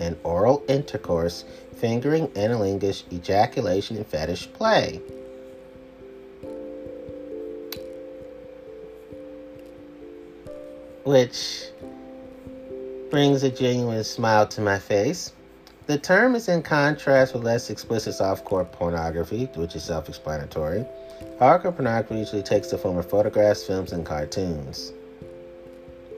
and 0.00 0.16
oral 0.24 0.64
intercourse, 0.66 1.44
fingering, 1.76 2.26
anilingus, 2.30 3.04
ejaculation, 3.12 3.96
and 3.96 4.04
fetish 4.08 4.52
play. 4.54 5.00
Which 11.04 11.66
brings 13.12 13.44
a 13.44 13.50
genuine 13.50 14.02
smile 14.02 14.48
to 14.48 14.60
my 14.60 14.80
face. 14.80 15.30
The 15.86 15.98
term 15.98 16.34
is 16.34 16.48
in 16.48 16.62
contrast 16.64 17.32
with 17.32 17.44
less 17.44 17.70
explicit 17.70 18.14
softcore 18.14 18.70
pornography, 18.70 19.48
which 19.54 19.76
is 19.76 19.84
self 19.84 20.08
explanatory. 20.08 20.84
Hardcore 21.38 21.76
pornography 21.76 22.18
usually 22.18 22.42
takes 22.42 22.70
the 22.70 22.78
form 22.78 22.98
of 22.98 23.08
photographs, 23.08 23.64
films, 23.64 23.92
and 23.92 24.04
cartoons. 24.04 24.92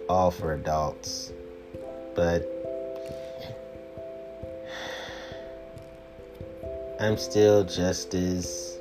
All 0.09 0.31
for 0.31 0.55
adults. 0.55 1.33
But 2.15 2.49
I'm 6.99 7.19
still 7.19 7.63
just 7.63 8.15
as 8.15 8.79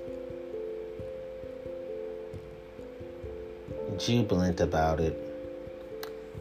jubilant 3.98 4.62
about 4.62 5.02
it 5.02 5.27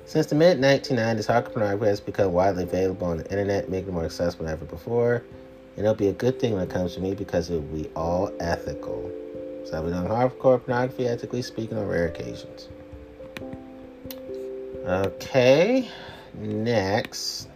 Since 0.07 0.27
the 0.27 0.37
mid 0.37 0.61
1990s, 0.61 1.27
hardcore 1.27 1.53
pornography 1.53 1.87
has 1.87 2.01
become 2.01 2.33
widely 2.33 2.63
available 2.63 3.09
on 3.09 3.19
the 3.19 3.25
internet, 3.29 3.69
making 3.69 3.89
it 3.89 3.93
more 3.93 4.05
accessible 4.05 4.45
than 4.45 4.55
ever 4.55 4.65
before. 4.65 5.25
And 5.77 5.85
it'll 5.85 5.97
be 5.97 6.07
a 6.07 6.13
good 6.13 6.39
thing 6.39 6.53
when 6.53 6.63
it 6.63 6.71
comes 6.71 6.95
to 6.95 7.01
me 7.01 7.15
because 7.15 7.51
it 7.51 7.55
will 7.55 7.63
be 7.63 7.91
all 7.97 8.33
ethical. 8.39 9.11
So 9.65 9.75
I'll 9.75 9.83
be 9.83 9.91
doing 9.91 10.05
hardcore 10.05 10.65
pornography, 10.65 11.09
ethically 11.09 11.43
speaking, 11.43 11.77
on 11.77 11.89
rare 11.89 12.07
occasions. 12.07 12.69
Okay, 14.87 15.91
next. 16.35 17.49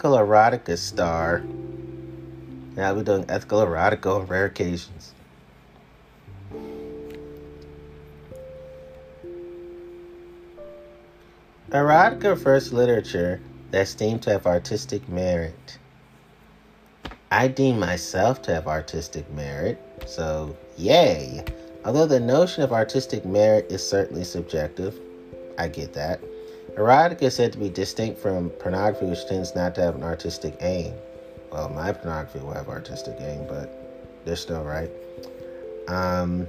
Ethical 0.00 0.16
erotica 0.16 0.78
star. 0.78 1.42
Now 2.74 2.94
be 2.94 3.02
doing 3.02 3.26
ethical 3.28 3.60
erotica 3.60 4.18
on 4.18 4.26
rare 4.28 4.46
occasions. 4.46 5.12
Erotica 11.68 12.30
refers 12.30 12.70
to 12.70 12.76
literature 12.76 13.42
that's 13.70 13.92
deemed 13.94 14.22
to 14.22 14.30
have 14.30 14.46
artistic 14.46 15.06
merit. 15.06 15.78
I 17.30 17.48
deem 17.48 17.78
myself 17.78 18.40
to 18.42 18.54
have 18.54 18.66
artistic 18.66 19.30
merit, 19.32 19.78
so 20.06 20.56
yay. 20.78 21.44
Although 21.84 22.06
the 22.06 22.20
notion 22.20 22.62
of 22.62 22.72
artistic 22.72 23.26
merit 23.26 23.70
is 23.70 23.86
certainly 23.86 24.24
subjective, 24.24 24.98
I 25.58 25.68
get 25.68 25.92
that. 25.92 26.20
Erotica 26.76 27.22
is 27.22 27.34
said 27.34 27.52
to 27.52 27.58
be 27.58 27.68
distinct 27.68 28.18
from 28.18 28.50
pornography, 28.50 29.06
which 29.06 29.26
tends 29.26 29.54
not 29.54 29.74
to 29.74 29.82
have 29.82 29.96
an 29.96 30.02
artistic 30.02 30.56
aim. 30.60 30.94
Well, 31.50 31.68
my 31.68 31.92
pornography 31.92 32.38
will 32.38 32.52
have 32.52 32.68
artistic 32.68 33.16
aim, 33.20 33.46
but 33.48 34.24
they're 34.24 34.36
still 34.36 34.62
right. 34.62 34.90
Um, 35.88 36.46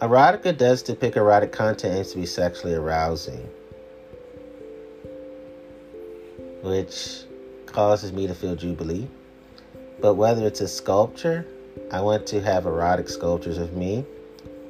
erotica 0.00 0.56
does 0.56 0.82
depict 0.82 1.16
erotic 1.16 1.50
content 1.50 1.96
aims 1.96 2.12
to 2.12 2.18
be 2.18 2.26
sexually 2.26 2.74
arousing, 2.74 3.48
which 6.62 7.24
causes 7.66 8.12
me 8.12 8.28
to 8.28 8.34
feel 8.34 8.54
jubilee. 8.54 9.08
But 10.00 10.14
whether 10.14 10.46
it's 10.46 10.60
a 10.60 10.68
sculpture, 10.68 11.46
I 11.90 12.00
want 12.00 12.26
to 12.28 12.40
have 12.42 12.66
erotic 12.66 13.08
sculptures 13.08 13.58
of 13.58 13.72
me. 13.72 14.04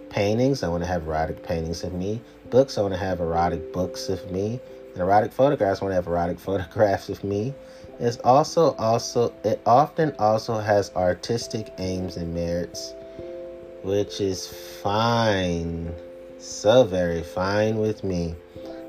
Paintings, 0.09 0.63
I 0.63 0.69
want 0.69 0.83
to 0.83 0.87
have 0.87 1.07
erotic 1.07 1.43
paintings 1.43 1.83
of 1.83 1.93
me 1.93 2.21
books, 2.55 2.79
I 2.79 2.83
want 2.83 2.95
to 2.95 3.01
have 3.01 3.19
erotic 3.19 3.73
books 3.73 4.09
of 4.09 4.31
me. 4.31 4.61
And 4.93 5.03
erotic 5.03 5.33
photographs, 5.33 5.83
I 5.83 5.87
want 5.87 5.91
to 5.91 5.97
have 5.97 6.07
erotic 6.07 6.39
photographs 6.49 7.09
of 7.09 7.25
me. 7.25 7.53
It's 7.99 8.19
also 8.19 8.77
also 8.77 9.35
it 9.43 9.61
often 9.67 10.15
also 10.21 10.59
has 10.59 10.93
artistic 10.95 11.73
aims 11.79 12.17
and 12.17 12.33
merits, 12.33 12.95
which 13.83 14.21
is 14.21 14.47
fine. 14.83 15.93
So 16.39 16.85
very 16.85 17.25
fine 17.25 17.79
with 17.79 18.05
me. 18.05 18.37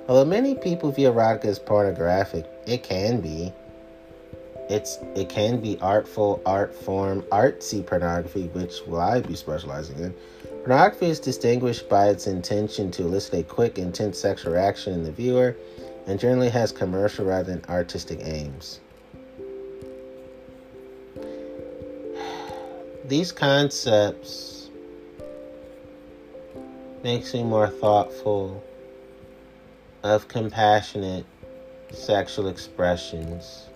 Although 0.07 0.25
many 0.25 0.53
people 0.53 0.91
view 0.91 1.09
erotica 1.09 1.45
as 1.45 1.57
pornographic, 1.57 2.45
it 2.67 2.83
can 2.83 3.19
be. 3.19 3.51
It's 4.67 4.97
it 5.15 5.29
can 5.29 5.61
be 5.61 5.77
artful, 5.79 6.41
art 6.45 6.73
form, 6.73 7.21
artsy 7.31 7.85
pornography, 7.85 8.47
which 8.47 8.81
will 8.87 8.99
I 8.99 9.21
be 9.21 9.35
specializing 9.35 9.99
in. 9.99 10.15
Pornography 10.63 11.05
is 11.05 11.19
distinguished 11.19 11.87
by 11.87 12.09
its 12.09 12.25
intention 12.25 12.89
to 12.91 13.03
elicit 13.03 13.33
a 13.35 13.43
quick, 13.43 13.77
intense 13.77 14.17
sexual 14.17 14.53
reaction 14.53 14.93
in 14.93 15.03
the 15.03 15.11
viewer 15.11 15.55
and 16.07 16.19
generally 16.19 16.49
has 16.49 16.71
commercial 16.71 17.25
rather 17.25 17.53
than 17.53 17.63
artistic 17.69 18.21
aims. 18.23 18.79
These 23.05 23.31
concepts 23.31 24.71
makes 27.03 27.35
me 27.35 27.43
more 27.43 27.67
thoughtful 27.67 28.63
of 30.01 30.27
compassionate 30.27 31.27
sexual 31.91 32.47
expressions 32.47 33.67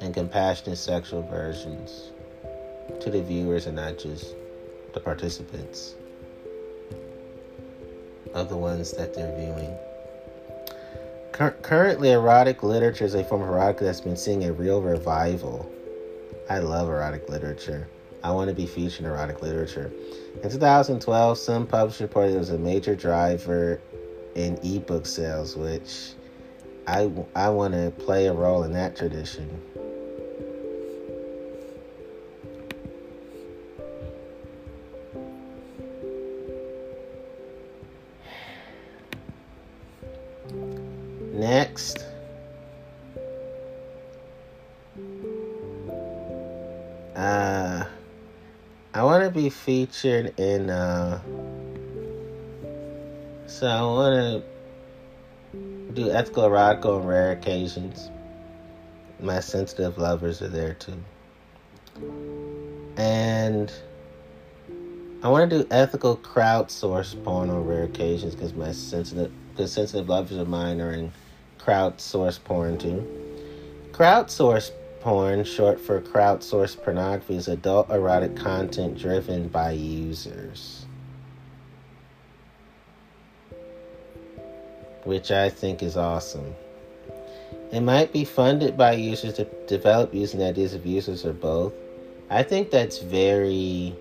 and 0.00 0.14
compassionate 0.14 0.78
sexual 0.78 1.22
versions 1.22 2.10
to 3.00 3.10
the 3.10 3.22
viewers 3.22 3.66
and 3.66 3.76
not 3.76 3.98
just 3.98 4.34
the 4.92 5.00
participants 5.00 5.94
of 8.34 8.48
the 8.48 8.56
ones 8.56 8.92
that 8.92 9.14
they're 9.14 9.34
viewing. 9.36 9.76
Cur- 11.32 11.56
currently, 11.62 12.12
erotic 12.12 12.62
literature 12.62 13.04
is 13.04 13.14
a 13.14 13.24
form 13.24 13.42
of 13.42 13.48
erotica 13.48 13.80
that's 13.80 14.00
been 14.00 14.16
seeing 14.16 14.44
a 14.44 14.52
real 14.52 14.80
revival. 14.80 15.70
I 16.48 16.58
love 16.58 16.88
erotic 16.88 17.28
literature. 17.28 17.88
I 18.22 18.30
want 18.30 18.48
to 18.48 18.54
be 18.54 18.66
featured 18.66 19.00
in 19.00 19.06
erotic 19.06 19.42
literature. 19.42 19.92
In 20.42 20.50
2012, 20.50 21.38
some 21.38 21.66
publishers 21.66 22.00
reported 22.00 22.34
it 22.34 22.38
was 22.38 22.50
a 22.50 22.58
major 22.58 22.94
driver 22.94 23.80
in 24.34 24.58
ebook 24.62 25.06
sales, 25.06 25.56
which 25.56 26.12
I, 26.86 27.10
I 27.34 27.48
want 27.50 27.74
to 27.74 27.92
play 28.04 28.26
a 28.26 28.32
role 28.32 28.62
in 28.62 28.72
that 28.72 28.96
tradition. 28.96 29.48
Next. 41.36 42.02
Uh, 47.14 47.84
I 48.94 49.02
want 49.02 49.22
to 49.24 49.30
be 49.30 49.50
featured 49.50 50.32
in. 50.40 50.70
Uh, 50.70 51.20
so 53.46 53.66
I 53.66 53.82
want 53.82 54.44
to 55.52 55.92
do 55.92 56.10
ethical 56.10 56.44
erotica 56.44 56.86
on 56.86 57.06
rare 57.06 57.32
occasions. 57.32 58.10
My 59.20 59.40
sensitive 59.40 59.98
lovers 59.98 60.40
are 60.40 60.48
there 60.48 60.72
too. 60.72 61.04
And 62.96 63.70
I 65.22 65.28
want 65.28 65.50
to 65.50 65.58
do 65.58 65.68
ethical 65.70 66.16
crowdsourced 66.16 67.22
porn 67.24 67.50
on 67.50 67.66
rare 67.66 67.84
occasions 67.84 68.34
because 68.34 68.54
my 68.54 68.72
sensitive, 68.72 69.30
because 69.52 69.70
sensitive 69.70 70.08
lovers 70.08 70.38
of 70.38 70.48
mine 70.48 70.80
are 70.80 70.92
in 70.92 71.12
crowdsourced 71.66 72.44
porn 72.44 72.78
too. 72.78 73.04
Crowdsourced 73.90 74.70
porn, 75.00 75.42
short 75.42 75.80
for 75.80 76.00
crowdsourced 76.00 76.82
pornography, 76.82 77.34
is 77.34 77.48
adult 77.48 77.90
erotic 77.90 78.36
content 78.36 78.96
driven 78.96 79.48
by 79.48 79.72
users. 79.72 80.86
Which 85.04 85.30
I 85.30 85.48
think 85.48 85.82
is 85.82 85.96
awesome. 85.96 86.54
It 87.72 87.80
might 87.80 88.12
be 88.12 88.24
funded 88.24 88.76
by 88.76 88.92
users 88.92 89.34
to 89.34 89.44
develop 89.66 90.14
using 90.14 90.42
ideas 90.42 90.72
of 90.72 90.86
users 90.86 91.24
or 91.24 91.32
both. 91.32 91.72
I 92.30 92.42
think 92.42 92.70
that's 92.70 92.98
very 92.98 93.94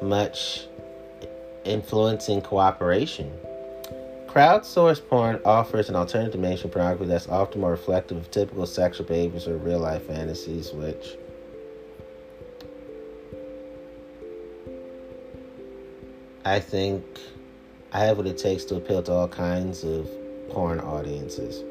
much 0.00 0.66
influencing 1.64 2.42
cooperation. 2.42 3.32
Crowdsourced 4.28 5.08
porn 5.08 5.40
offers 5.46 5.88
an 5.88 5.96
alternative 5.96 6.38
mainstream 6.38 6.70
pornography 6.70 7.06
that's 7.06 7.28
often 7.28 7.62
more 7.62 7.70
reflective 7.70 8.18
of 8.18 8.30
typical 8.30 8.66
sexual 8.66 9.06
behaviors 9.06 9.48
or 9.48 9.56
real 9.56 9.78
life 9.78 10.02
fantasies, 10.06 10.70
which 10.72 11.16
I 16.44 16.60
think 16.60 17.02
I 17.92 18.00
have 18.00 18.18
what 18.18 18.26
it 18.26 18.36
takes 18.36 18.64
to 18.66 18.76
appeal 18.76 19.02
to 19.04 19.12
all 19.12 19.28
kinds 19.28 19.82
of 19.82 20.06
porn 20.50 20.78
audiences. 20.80 21.64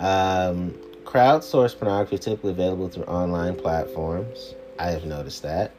Um, 0.00 0.72
crowdsourced 1.04 1.78
pornography 1.78 2.16
is 2.16 2.24
typically 2.24 2.52
available 2.52 2.88
through 2.88 3.04
online 3.04 3.56
platforms. 3.56 4.54
I 4.78 4.86
have 4.86 5.04
noticed 5.04 5.42
that. 5.42 5.72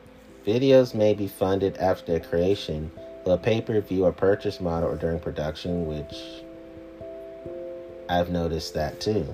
Videos 0.46 0.94
may 0.94 1.16
be 1.16 1.28
funded 1.28 1.78
after 1.78 2.14
their 2.14 2.20
creation 2.20 2.92
a 3.32 3.38
pay 3.38 3.62
per 3.62 3.80
view 3.82 4.06
or 4.06 4.12
purchase 4.12 4.60
model 4.60 4.90
or 4.90 4.96
during 4.96 5.20
production, 5.20 5.86
which 5.86 6.16
I've 8.10 8.30
noticed 8.30 8.74
that 8.74 9.00
too. 9.02 9.34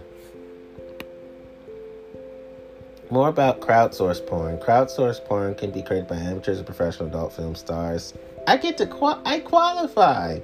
More 3.09 3.29
about 3.29 3.61
crowdsourced 3.61 4.25
porn. 4.25 4.57
Crowdsourced 4.57 5.23
porn 5.25 5.53
can 5.55 5.71
be 5.71 5.83
created 5.83 6.07
by 6.07 6.15
amateurs 6.15 6.57
and 6.57 6.65
professional 6.65 7.09
adult 7.09 7.33
film 7.33 7.53
stars. 7.53 8.13
I 8.47 8.57
get 8.57 8.77
to 8.77 8.87
qual- 8.87 9.21
I 9.25 9.39
qualify. 9.39 10.39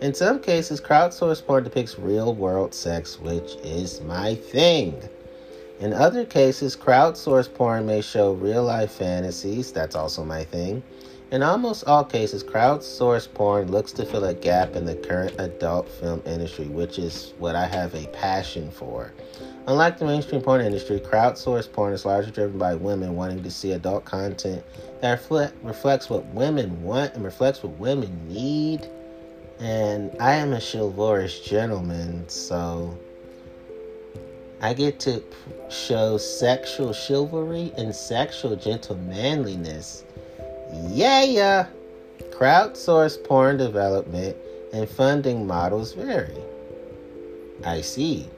In 0.00 0.14
some 0.14 0.40
cases, 0.40 0.80
crowdsourced 0.80 1.46
porn 1.46 1.64
depicts 1.64 1.98
real 1.98 2.34
world 2.34 2.74
sex, 2.74 3.20
which 3.20 3.56
is 3.62 4.00
my 4.02 4.34
thing. 4.34 5.08
In 5.78 5.92
other 5.92 6.24
cases, 6.24 6.74
crowdsourced 6.74 7.52
porn 7.52 7.84
may 7.86 8.00
show 8.00 8.32
real 8.32 8.64
life 8.64 8.92
fantasies, 8.92 9.72
that's 9.72 9.94
also 9.94 10.24
my 10.24 10.44
thing. 10.44 10.82
In 11.32 11.42
almost 11.42 11.88
all 11.88 12.04
cases, 12.04 12.44
crowdsourced 12.44 13.34
porn 13.34 13.68
looks 13.72 13.90
to 13.92 14.04
fill 14.04 14.24
a 14.26 14.32
gap 14.32 14.76
in 14.76 14.84
the 14.84 14.94
current 14.94 15.34
adult 15.40 15.88
film 15.88 16.22
industry, 16.24 16.66
which 16.66 17.00
is 17.00 17.34
what 17.40 17.56
I 17.56 17.66
have 17.66 17.96
a 17.96 18.06
passion 18.08 18.70
for. 18.70 19.12
Unlike 19.66 19.98
the 19.98 20.04
mainstream 20.04 20.40
porn 20.40 20.60
industry, 20.60 21.00
crowdsourced 21.00 21.72
porn 21.72 21.92
is 21.92 22.04
largely 22.04 22.30
driven 22.30 22.58
by 22.58 22.76
women 22.76 23.16
wanting 23.16 23.42
to 23.42 23.50
see 23.50 23.72
adult 23.72 24.04
content 24.04 24.62
that 25.00 25.10
reflect, 25.10 25.56
reflects 25.64 26.08
what 26.08 26.24
women 26.26 26.80
want 26.84 27.14
and 27.14 27.24
reflects 27.24 27.60
what 27.60 27.76
women 27.76 28.28
need. 28.28 28.88
And 29.58 30.14
I 30.20 30.34
am 30.34 30.52
a 30.52 30.60
chivalrous 30.60 31.40
gentleman, 31.40 32.28
so 32.28 32.96
I 34.62 34.74
get 34.74 35.00
to 35.00 35.24
show 35.70 36.18
sexual 36.18 36.92
chivalry 36.92 37.72
and 37.76 37.92
sexual 37.92 38.54
gentlemanliness 38.54 40.04
yeah, 40.72 41.22
yeah. 41.22 41.66
Crowdsourced 42.30 43.24
porn 43.24 43.56
development 43.56 44.36
and 44.72 44.88
funding 44.88 45.46
models 45.46 45.92
vary. 45.92 46.42
I 47.64 47.80
see. 47.80 48.28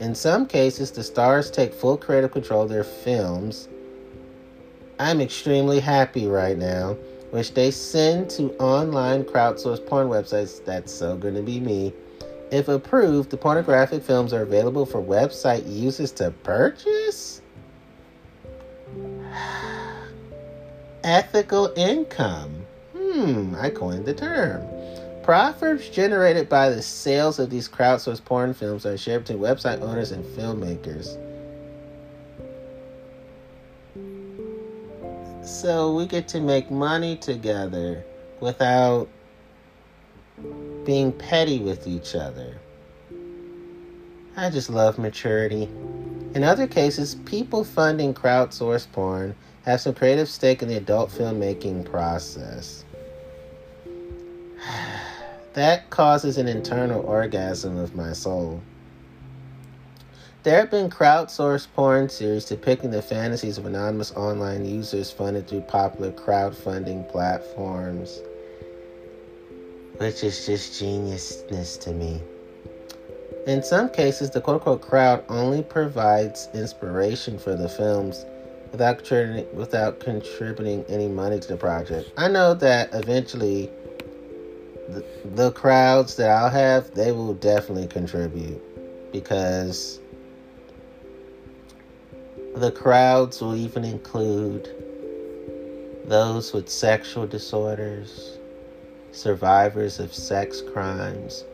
In 0.00 0.14
some 0.14 0.46
cases, 0.46 0.90
the 0.90 1.02
stars 1.02 1.50
take 1.50 1.72
full 1.72 1.96
creative 1.96 2.32
control 2.32 2.62
of 2.62 2.68
their 2.68 2.84
films. 2.84 3.68
I'm 4.98 5.20
extremely 5.20 5.80
happy 5.80 6.26
right 6.26 6.58
now, 6.58 6.96
which 7.30 7.54
they 7.54 7.70
send 7.70 8.30
to 8.30 8.52
online 8.54 9.24
crowdsourced 9.24 9.86
porn 9.86 10.08
websites. 10.08 10.64
That's 10.64 10.92
so 10.92 11.16
going 11.16 11.34
to 11.34 11.42
be 11.42 11.60
me. 11.60 11.92
If 12.50 12.68
approved, 12.68 13.30
the 13.30 13.36
pornographic 13.36 14.02
films 14.02 14.32
are 14.32 14.42
available 14.42 14.86
for 14.86 15.00
website 15.00 15.64
users 15.66 16.12
to 16.12 16.30
purchase? 16.42 17.40
ethical 21.04 21.72
income. 21.76 22.66
Hmm, 22.96 23.54
I 23.60 23.70
coined 23.70 24.06
the 24.06 24.14
term. 24.14 24.66
Profits 25.22 25.88
generated 25.88 26.48
by 26.48 26.70
the 26.70 26.82
sales 26.82 27.38
of 27.38 27.50
these 27.50 27.68
crowdsourced 27.68 28.24
porn 28.24 28.52
films 28.52 28.84
are 28.84 28.98
shared 28.98 29.24
between 29.24 29.42
website 29.42 29.80
owners 29.80 30.10
and 30.10 30.24
filmmakers. 30.24 31.16
So 35.46 35.94
we 35.94 36.06
get 36.06 36.26
to 36.28 36.40
make 36.40 36.70
money 36.70 37.16
together 37.16 38.04
without 38.40 39.08
being 40.84 41.12
petty 41.12 41.60
with 41.60 41.86
each 41.86 42.14
other. 42.14 42.58
I 44.36 44.50
just 44.50 44.68
love 44.68 44.98
maturity. 44.98 45.64
In 46.34 46.42
other 46.42 46.66
cases, 46.66 47.14
people 47.24 47.62
funding 47.62 48.12
crowdsourced 48.12 48.90
porn 48.92 49.36
have 49.64 49.80
some 49.80 49.94
creative 49.94 50.28
stake 50.28 50.62
in 50.62 50.68
the 50.68 50.76
adult 50.76 51.10
filmmaking 51.10 51.90
process. 51.90 52.84
that 55.54 55.88
causes 55.90 56.36
an 56.38 56.48
internal 56.48 57.00
orgasm 57.02 57.78
of 57.78 57.94
my 57.94 58.12
soul. 58.12 58.60
There 60.42 60.58
have 60.58 60.70
been 60.70 60.90
crowdsourced 60.90 61.68
porn 61.74 62.10
series 62.10 62.44
depicting 62.44 62.90
the 62.90 63.00
fantasies 63.00 63.56
of 63.56 63.64
anonymous 63.64 64.12
online 64.12 64.66
users 64.66 65.10
funded 65.10 65.48
through 65.48 65.62
popular 65.62 66.12
crowdfunding 66.12 67.10
platforms, 67.10 68.20
which 69.96 70.22
is 70.22 70.44
just 70.44 70.82
geniusness 70.82 71.80
to 71.80 71.92
me. 71.92 72.20
In 73.46 73.62
some 73.62 73.88
cases, 73.88 74.28
the 74.30 74.42
quote 74.42 74.56
unquote 74.56 74.82
crowd 74.82 75.24
only 75.30 75.62
provides 75.62 76.48
inspiration 76.52 77.38
for 77.38 77.54
the 77.54 77.68
films 77.68 78.26
without 78.74 78.98
contributing, 78.98 79.56
without 79.56 80.00
contributing 80.00 80.84
any 80.88 81.06
money 81.06 81.38
to 81.38 81.46
the 81.46 81.56
project. 81.56 82.10
I 82.16 82.26
know 82.26 82.54
that 82.54 82.92
eventually 82.92 83.70
the, 84.88 85.04
the 85.36 85.52
crowds 85.52 86.16
that 86.16 86.28
I'll 86.28 86.50
have, 86.50 86.92
they 86.92 87.12
will 87.12 87.34
definitely 87.34 87.86
contribute 87.86 88.60
because 89.12 90.00
the 92.56 92.72
crowds 92.72 93.40
will 93.40 93.54
even 93.54 93.84
include 93.84 94.68
those 96.06 96.52
with 96.52 96.68
sexual 96.68 97.28
disorders, 97.28 98.38
survivors 99.12 100.00
of 100.00 100.12
sex 100.12 100.60
crimes, 100.72 101.44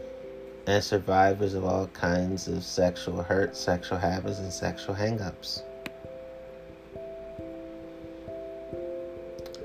and 0.67 0.83
survivors 0.83 1.53
of 1.53 1.67
all 1.67 1.87
kinds 1.89 2.49
of 2.49 2.65
sexual 2.65 3.23
hurt, 3.23 3.55
sexual 3.55 3.99
habits, 3.99 4.39
and 4.39 4.51
sexual 4.51 4.95
hangups. 4.95 5.63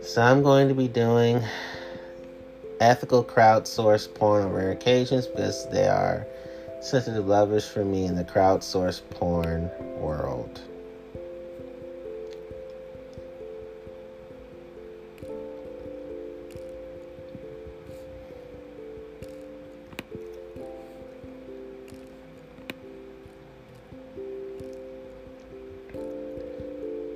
So 0.05 0.21
I'm 0.21 0.43
going 0.43 0.67
to 0.67 0.75
be 0.75 0.87
doing 0.87 1.43
ethical 2.79 3.23
crowdsourced 3.23 4.13
porn 4.13 4.43
on 4.43 4.53
rare 4.53 4.71
occasions 4.71 5.25
because 5.25 5.67
they 5.71 5.87
are 5.87 6.27
sensitive 6.79 7.25
lovers 7.25 7.67
for 7.67 7.83
me 7.83 8.05
in 8.05 8.15
the 8.15 8.23
crowdsourced 8.23 9.01
porn 9.09 9.71
world. 9.97 10.61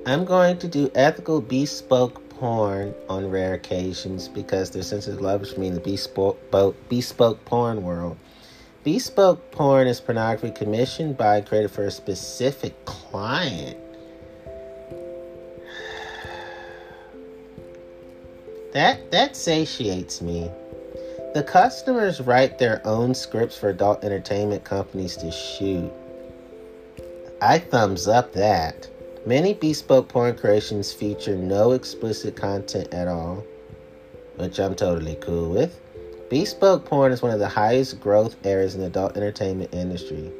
I'm 0.06 0.24
going 0.24 0.58
to 0.58 0.66
do 0.66 0.90
ethical 0.96 1.40
bespoke 1.40 2.19
porn 2.40 2.94
on 3.10 3.30
rare 3.30 3.52
occasions 3.52 4.26
because 4.26 4.70
their 4.70 4.82
sense 4.82 5.06
of 5.06 5.20
for 5.20 5.60
me 5.60 5.66
in 5.66 5.74
the 5.74 5.80
bespoke, 5.80 6.40
bespoke 6.88 7.44
porn 7.44 7.82
world. 7.82 8.16
Bespoke 8.82 9.50
porn 9.50 9.86
is 9.86 10.00
pornography 10.00 10.50
commissioned 10.50 11.18
by 11.18 11.36
and 11.36 11.46
created 11.46 11.70
for 11.70 11.84
a 11.84 11.90
specific 11.90 12.84
client. 12.86 13.76
That 18.72 19.10
that 19.10 19.36
satiates 19.36 20.22
me. 20.22 20.48
The 21.34 21.42
customers 21.42 22.20
write 22.20 22.58
their 22.58 22.80
own 22.86 23.14
scripts 23.14 23.56
for 23.56 23.68
adult 23.68 24.04
entertainment 24.04 24.64
companies 24.64 25.16
to 25.18 25.30
shoot. 25.30 25.92
I 27.42 27.58
thumbs 27.58 28.08
up 28.08 28.32
that. 28.34 28.89
Many 29.26 29.52
bespoke 29.52 30.08
porn 30.08 30.34
creations 30.34 30.94
feature 30.94 31.36
no 31.36 31.72
explicit 31.72 32.36
content 32.36 32.94
at 32.94 33.06
all, 33.06 33.44
which 34.36 34.58
I'm 34.58 34.74
totally 34.74 35.16
cool 35.16 35.50
with. 35.50 35.78
Bespoke 36.30 36.86
porn 36.86 37.12
is 37.12 37.20
one 37.20 37.30
of 37.30 37.38
the 37.38 37.48
highest 37.48 38.00
growth 38.00 38.34
areas 38.46 38.74
in 38.74 38.80
the 38.80 38.86
adult 38.86 39.18
entertainment 39.18 39.74
industry. 39.74 40.32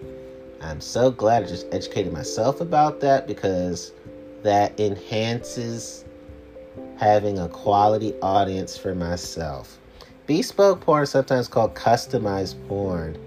I'm 0.62 0.80
so 0.80 1.10
glad 1.10 1.42
I 1.42 1.46
just 1.46 1.66
educated 1.72 2.10
myself 2.10 2.62
about 2.62 3.00
that 3.00 3.26
because 3.26 3.92
that 4.42 4.80
enhances 4.80 6.06
having 6.96 7.38
a 7.38 7.48
quality 7.48 8.14
audience 8.22 8.78
for 8.78 8.94
myself. 8.94 9.78
Bespoke 10.26 10.80
porn 10.80 11.02
is 11.02 11.10
sometimes 11.10 11.48
called 11.48 11.74
customized 11.74 12.56
porn. 12.66 13.18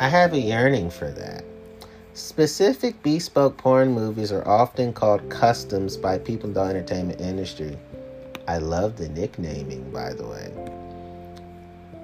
I 0.00 0.08
have 0.08 0.32
a 0.32 0.40
yearning 0.40 0.90
for 0.90 1.08
that. 1.12 1.44
Specific 2.14 3.00
bespoke 3.04 3.56
porn 3.56 3.92
movies 3.92 4.32
are 4.32 4.46
often 4.46 4.92
called 4.92 5.30
customs 5.30 5.96
by 5.96 6.18
people 6.18 6.48
in 6.48 6.54
the 6.54 6.62
entertainment 6.62 7.20
industry. 7.20 7.78
I 8.48 8.58
love 8.58 8.96
the 8.96 9.08
nicknaming, 9.08 9.92
by 9.92 10.12
the 10.12 10.26
way. 10.26 10.52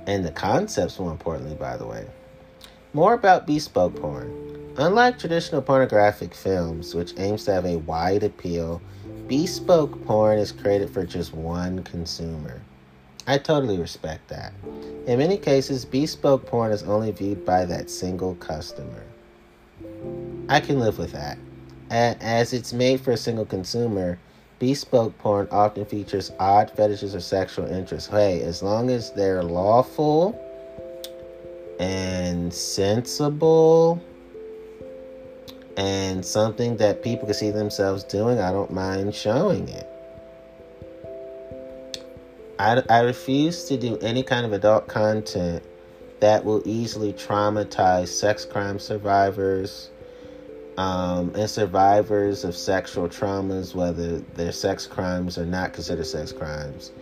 And 0.06 0.24
the 0.24 0.30
concepts, 0.30 1.00
more 1.00 1.10
importantly, 1.10 1.56
by 1.56 1.76
the 1.76 1.86
way. 1.86 2.06
More 2.92 3.14
about 3.14 3.48
bespoke 3.48 3.96
porn. 3.96 4.72
Unlike 4.76 5.18
traditional 5.18 5.60
pornographic 5.60 6.32
films, 6.32 6.94
which 6.94 7.14
aims 7.18 7.44
to 7.46 7.52
have 7.52 7.66
a 7.66 7.78
wide 7.78 8.22
appeal, 8.22 8.80
bespoke 9.26 10.04
porn 10.06 10.38
is 10.38 10.52
created 10.52 10.90
for 10.90 11.04
just 11.04 11.34
one 11.34 11.82
consumer. 11.82 12.62
I 13.26 13.38
totally 13.38 13.78
respect 13.78 14.28
that. 14.28 14.52
In 15.06 15.18
many 15.18 15.36
cases, 15.36 15.84
bespoke 15.84 16.46
porn 16.46 16.72
is 16.72 16.82
only 16.82 17.12
viewed 17.12 17.44
by 17.44 17.64
that 17.64 17.88
single 17.90 18.34
customer. 18.36 19.04
I 20.48 20.60
can 20.60 20.80
live 20.80 20.98
with 20.98 21.12
that. 21.12 21.38
As 21.90 22.52
it's 22.52 22.72
made 22.72 23.00
for 23.00 23.12
a 23.12 23.16
single 23.16 23.44
consumer, 23.44 24.18
bespoke 24.58 25.16
porn 25.18 25.48
often 25.50 25.84
features 25.84 26.32
odd 26.38 26.70
fetishes 26.70 27.14
or 27.14 27.20
sexual 27.20 27.66
interests. 27.66 28.08
Hey, 28.08 28.42
as 28.42 28.62
long 28.62 28.90
as 28.90 29.12
they're 29.12 29.42
lawful 29.42 30.38
and 31.78 32.52
sensible 32.52 34.02
and 35.76 36.24
something 36.24 36.76
that 36.78 37.02
people 37.02 37.26
can 37.26 37.34
see 37.34 37.50
themselves 37.50 38.04
doing, 38.04 38.38
I 38.40 38.50
don't 38.50 38.72
mind 38.72 39.14
showing 39.14 39.68
it. 39.68 39.86
I, 42.60 42.82
I 42.90 43.00
refuse 43.00 43.64
to 43.64 43.78
do 43.78 43.96
any 44.02 44.22
kind 44.22 44.44
of 44.44 44.52
adult 44.52 44.86
content 44.86 45.62
that 46.20 46.44
will 46.44 46.62
easily 46.66 47.14
traumatize 47.14 48.08
sex 48.08 48.44
crime 48.44 48.78
survivors 48.78 49.88
um, 50.76 51.32
and 51.34 51.48
survivors 51.48 52.44
of 52.44 52.54
sexual 52.54 53.08
traumas, 53.08 53.74
whether 53.74 54.18
their 54.34 54.52
sex 54.52 54.86
crimes 54.86 55.38
or 55.38 55.46
not 55.46 55.72
considered 55.72 56.04
sex 56.04 56.32
crimes. 56.32 56.92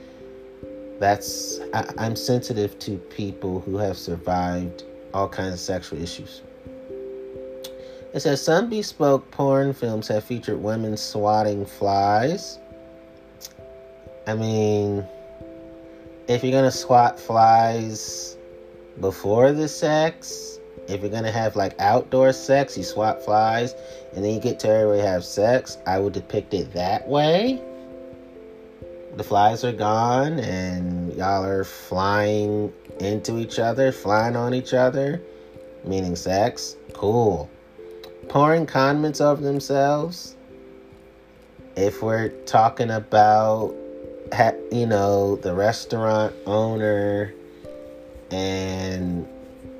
That's 1.01 1.59
I, 1.75 1.93
I'm 1.99 2.15
sensitive 2.15 2.79
to 2.79 2.97
people 2.97 3.59
who 3.59 3.79
have 3.79 3.99
survived 3.99 4.85
all 5.13 5.29
kinds 5.29 5.55
of 5.55 5.61
sexual 5.61 6.01
issues. 6.01 6.43
It 8.15 8.21
says 8.21 8.41
some 8.41 8.71
bespoke 8.71 9.29
porn 9.33 9.73
films 9.73 10.07
have 10.07 10.23
featured 10.23 10.63
women 10.63 10.97
swatting 10.97 11.67
flies. 11.67 12.61
I 14.29 14.35
mean, 14.35 15.05
if 16.29 16.45
you're 16.45 16.53
gonna 16.53 16.71
swat 16.71 17.19
flies 17.19 18.37
before 19.01 19.53
the 19.53 19.67
sex, 19.67 20.59
if 20.87 21.01
you're 21.01 21.11
gonna 21.11 21.33
have 21.33 21.57
like 21.57 21.75
outdoor 21.81 22.35
sex, 22.35 22.77
you 22.77 22.85
swat 22.85 23.25
flies, 23.25 23.75
and 24.15 24.23
then 24.23 24.35
you 24.35 24.41
get 24.41 24.61
to 24.61 24.69
everybody 24.69 25.01
have 25.01 25.25
sex, 25.25 25.79
I 25.87 25.99
would 25.99 26.13
depict 26.13 26.53
it 26.53 26.73
that 26.75 27.09
way. 27.09 27.63
The 29.17 29.25
flies 29.25 29.65
are 29.65 29.73
gone, 29.73 30.39
and 30.39 31.15
y'all 31.15 31.45
are 31.45 31.65
flying 31.65 32.73
into 33.01 33.39
each 33.39 33.59
other, 33.59 33.91
flying 33.91 34.37
on 34.37 34.53
each 34.53 34.75
other, 34.75 35.23
meaning 35.85 36.15
sex. 36.15 36.77
Cool. 36.93 37.51
Pouring 38.29 38.67
condiments 38.67 39.23
over 39.23 39.43
themselves. 39.43 40.37
If 41.75 42.03
we're 42.03 42.29
talking 42.45 42.91
about 42.91 43.75
you 44.71 44.87
know, 44.87 45.37
the 45.37 45.55
restaurant 45.55 46.35
owner 46.47 47.33
and 48.31 49.27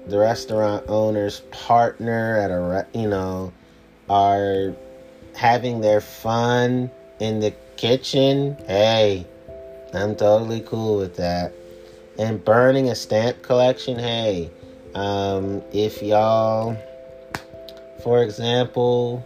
the 0.07 0.19
restaurant 0.19 0.85
owner's 0.89 1.41
partner 1.51 2.39
at 2.39 2.51
a, 2.51 2.87
you 2.99 3.09
know, 3.09 3.53
are 4.09 4.75
having 5.37 5.81
their 5.81 6.01
fun 6.01 6.91
in 7.21 7.41
the 7.41 7.55
kitchen. 7.77 8.57
Hey, 8.67 9.27
I'm 9.95 10.17
totally 10.17 10.61
cool 10.63 10.99
with 10.99 11.17
that. 11.17 11.53
And 12.19 12.45
burning 12.45 12.89
a 12.89 12.95
stamp 12.95 13.43
collection. 13.43 13.99
Hey, 13.99 14.51
um, 14.95 15.63
if 15.73 16.03
y'all, 16.03 16.77
for 18.03 18.23
example, 18.23 19.25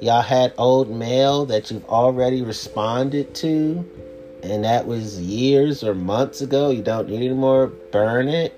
y'all 0.00 0.22
had 0.22 0.52
old 0.58 0.90
mail 0.90 1.46
that 1.46 1.70
you've 1.70 1.84
already 1.86 2.42
responded 2.42 3.34
to 3.36 3.84
and 4.42 4.64
that 4.64 4.86
was 4.86 5.20
years 5.20 5.82
or 5.82 5.94
months 5.94 6.40
ago. 6.40 6.70
You 6.70 6.82
don't 6.82 7.08
need 7.08 7.24
anymore 7.24 7.68
burn 7.90 8.28
it. 8.28 8.54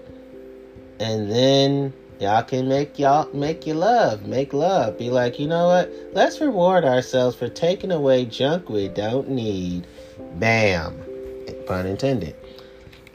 And 1.00 1.30
then 1.30 1.92
y'all 2.20 2.42
can 2.42 2.68
make 2.68 2.98
y'all 2.98 3.32
make 3.32 3.66
you 3.66 3.74
love 3.74 4.26
make 4.26 4.52
love. 4.52 4.98
Be 4.98 5.10
like 5.10 5.38
you 5.38 5.46
know 5.46 5.68
what? 5.68 5.92
Let's 6.12 6.40
reward 6.40 6.84
ourselves 6.84 7.36
for 7.36 7.48
taking 7.48 7.92
away 7.92 8.24
junk 8.24 8.68
we 8.68 8.88
don't 8.88 9.30
need. 9.30 9.86
Bam. 10.34 11.02
Pun 11.66 11.86
intended. 11.86 12.34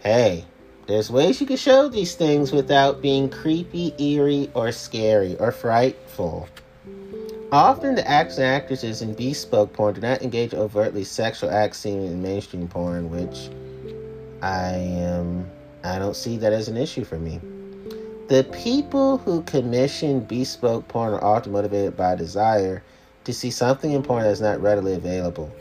Hey 0.01 0.45
there's 0.85 1.09
ways 1.09 1.39
you 1.39 1.47
can 1.47 1.55
show 1.55 1.87
these 1.87 2.15
things 2.15 2.51
without 2.51 3.01
being 3.01 3.29
creepy 3.29 3.93
eerie 3.97 4.51
or 4.53 4.69
scary 4.71 5.37
or 5.37 5.51
frightful 5.51 6.47
Often, 7.53 7.93
the 7.93 8.07
actors 8.09 8.39
and 8.39 8.47
actresses 8.47 9.03
in 9.03 9.13
bespoke 9.13 9.73
porn 9.73 9.93
do 9.93 10.01
not 10.01 10.23
engage 10.23 10.55
overtly 10.55 11.03
sexual 11.03 11.51
acts 11.51 11.77
seen 11.77 12.01
in 12.01 12.19
mainstream 12.19 12.67
porn, 12.67 13.11
which 13.11 13.51
I 14.41 14.71
am. 14.71 15.47
I 15.83 15.99
don't 15.99 16.15
see 16.15 16.37
that 16.37 16.51
as 16.51 16.67
an 16.67 16.77
issue 16.77 17.03
for 17.03 17.19
me. 17.19 17.39
The 18.27 18.43
people 18.45 19.19
who 19.19 19.43
commission 19.43 20.21
bespoke 20.21 20.87
porn 20.87 21.13
are 21.13 21.23
often 21.23 21.51
motivated 21.51 21.95
by 21.95 22.15
desire 22.15 22.81
to 23.25 23.31
see 23.31 23.51
something 23.51 23.91
in 23.91 24.01
porn 24.01 24.23
that's 24.23 24.41
not 24.41 24.59
readily 24.59 24.95
available. 24.95 25.51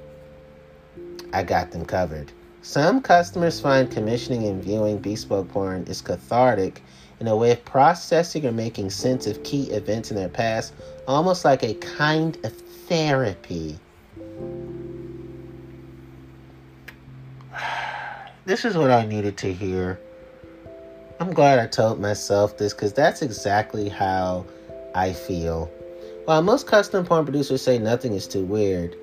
I 1.35 1.43
got 1.43 1.73
them 1.73 1.85
covered. 1.85 2.33
Some 2.63 3.03
customers 3.03 3.61
find 3.61 3.91
commissioning 3.91 4.47
and 4.47 4.65
viewing 4.65 4.97
bespoke 4.97 5.51
porn 5.51 5.85
is 5.87 6.01
cathartic 6.01 6.83
in 7.23 7.29
a 7.29 7.37
way 7.37 7.53
of 7.53 7.65
processing 7.65 8.45
or 8.45 8.51
making 8.51 8.91
sense 8.91 9.29
of 9.29 9.41
key 9.45 9.71
events 9.71 10.11
in 10.11 10.17
their 10.17 10.29
past 10.29 10.75
almost 11.07 11.45
like 11.45 11.63
a 11.63 11.73
kind 11.75 12.37
of 12.45 12.53
therapy. 12.53 13.79
This 18.45 18.65
is 18.65 18.77
what 18.77 18.91
I 18.91 19.07
needed 19.07 19.37
to 19.39 19.53
hear. 19.53 20.01
I'm 21.21 21.33
glad 21.33 21.61
I 21.61 21.69
told 21.69 22.01
myself 22.01 22.59
this 22.59 22.75
because 22.75 22.93
that's 22.93 23.23
exactly 23.23 23.89
how 23.89 24.45
I 24.97 25.13
feel. 25.13 25.67
While 26.25 26.43
most 26.43 26.67
custom 26.67 27.07
porn 27.07 27.25
producers 27.25 27.63
say 27.63 27.79
nothing 27.79 28.15
is 28.15 28.27
too 28.27 28.45
weird. 28.45 28.97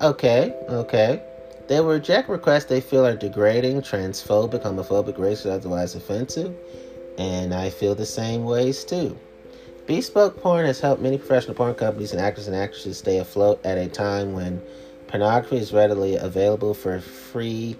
Okay, 0.00 0.54
okay. 0.68 1.24
They 1.70 1.78
will 1.78 1.92
reject 1.92 2.28
requests 2.28 2.64
they 2.64 2.80
feel 2.80 3.06
are 3.06 3.14
degrading, 3.14 3.82
transphobic, 3.82 4.64
homophobic, 4.64 5.16
racist, 5.18 5.52
otherwise 5.52 5.94
offensive. 5.94 6.52
And 7.16 7.54
I 7.54 7.70
feel 7.70 7.94
the 7.94 8.04
same 8.04 8.42
ways 8.42 8.84
too. 8.84 9.16
Bespoke 9.86 10.42
porn 10.42 10.66
has 10.66 10.80
helped 10.80 11.00
many 11.00 11.16
professional 11.16 11.54
porn 11.54 11.76
companies 11.76 12.10
and 12.10 12.20
actors 12.20 12.48
and 12.48 12.56
actresses 12.56 12.98
stay 12.98 13.18
afloat 13.18 13.64
at 13.64 13.78
a 13.78 13.86
time 13.86 14.32
when 14.32 14.60
pornography 15.06 15.58
is 15.58 15.72
readily 15.72 16.16
available 16.16 16.74
for 16.74 16.98
free 16.98 17.76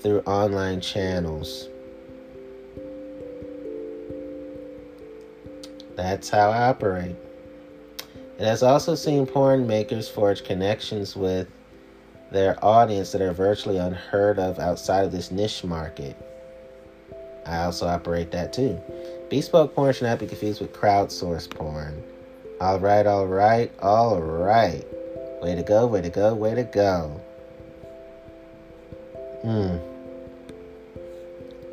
through 0.00 0.18
online 0.22 0.80
channels. 0.80 1.68
That's 5.94 6.28
how 6.28 6.50
I 6.50 6.70
operate. 6.70 7.14
It 8.40 8.44
has 8.44 8.64
also 8.64 8.96
seen 8.96 9.26
porn 9.26 9.68
makers 9.68 10.08
forge 10.08 10.42
connections 10.42 11.14
with 11.14 11.46
their 12.30 12.62
audience 12.64 13.12
that 13.12 13.20
are 13.20 13.32
virtually 13.32 13.78
unheard 13.78 14.38
of 14.38 14.58
outside 14.58 15.04
of 15.04 15.12
this 15.12 15.30
niche 15.30 15.64
market. 15.64 16.16
I 17.46 17.64
also 17.64 17.86
operate 17.86 18.30
that 18.32 18.52
too. 18.52 18.80
Bespoke 19.30 19.74
porn 19.74 19.94
should 19.94 20.04
not 20.04 20.18
be 20.18 20.26
confused 20.26 20.60
with 20.60 20.72
crowdsourced 20.72 21.50
porn. 21.50 22.02
All 22.60 22.78
right, 22.78 23.06
all 23.06 23.26
right, 23.26 23.72
all 23.80 24.20
right. 24.20 24.84
Way 25.42 25.54
to 25.54 25.62
go, 25.62 25.86
way 25.86 26.02
to 26.02 26.10
go, 26.10 26.34
way 26.34 26.54
to 26.54 26.64
go. 26.64 27.20
Hmm. 29.42 29.78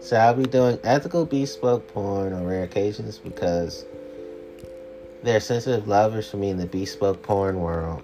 So 0.01 0.18
I'll 0.18 0.36
be 0.36 0.45
doing 0.45 0.78
ethical 0.84 1.26
bespoke 1.26 1.88
porn 1.91 2.32
on 2.32 2.45
rare 2.45 2.64
occasions 2.64 3.18
because 3.18 3.86
they're 5.24 5.39
sensitive 5.39 5.88
lovers 5.88 6.30
for 6.30 6.38
me 6.38 6.51
in 6.51 6.58
the 6.58 6.68
bespoke 6.68 7.24
porn 7.24 7.60
world. 7.60 8.03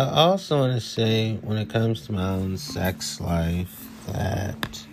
I 0.00 0.22
also 0.22 0.60
want 0.60 0.72
to 0.72 0.80
say, 0.80 1.34
when 1.42 1.58
it 1.58 1.68
comes 1.68 2.06
to 2.06 2.12
my 2.12 2.30
own 2.30 2.56
sex 2.56 3.20
life, 3.20 3.86
that 4.06 4.86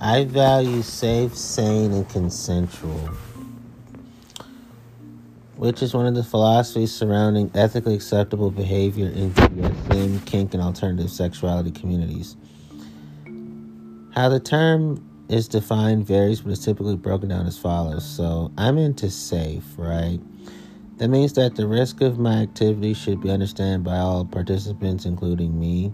I 0.00 0.24
value 0.24 0.82
safe, 0.82 1.36
sane, 1.36 1.92
and 1.92 2.08
consensual, 2.08 3.10
which 5.56 5.82
is 5.82 5.92
one 5.92 6.06
of 6.06 6.14
the 6.14 6.22
philosophies 6.22 6.94
surrounding 6.94 7.50
ethically 7.52 7.96
acceptable 7.96 8.52
behavior 8.52 9.08
in 9.08 9.32
BDSM, 9.32 10.24
kink, 10.24 10.54
and 10.54 10.62
alternative 10.62 11.10
sexuality 11.10 11.72
communities. 11.72 12.36
How 14.14 14.28
the 14.28 14.38
term 14.38 15.04
is 15.28 15.48
defined 15.48 16.06
varies, 16.06 16.42
but 16.42 16.52
is 16.52 16.64
typically 16.64 16.94
broken 16.94 17.28
down 17.28 17.44
as 17.46 17.58
follows. 17.58 18.08
So, 18.08 18.52
I'm 18.56 18.78
into 18.78 19.10
safe, 19.10 19.64
right? 19.76 20.20
That 20.98 21.08
means 21.08 21.34
that 21.34 21.56
the 21.56 21.66
risk 21.66 22.00
of 22.00 22.18
my 22.18 22.36
activity 22.36 22.94
should 22.94 23.20
be 23.20 23.30
understood 23.30 23.84
by 23.84 23.98
all 23.98 24.24
participants, 24.24 25.04
including 25.04 25.58
me, 25.60 25.92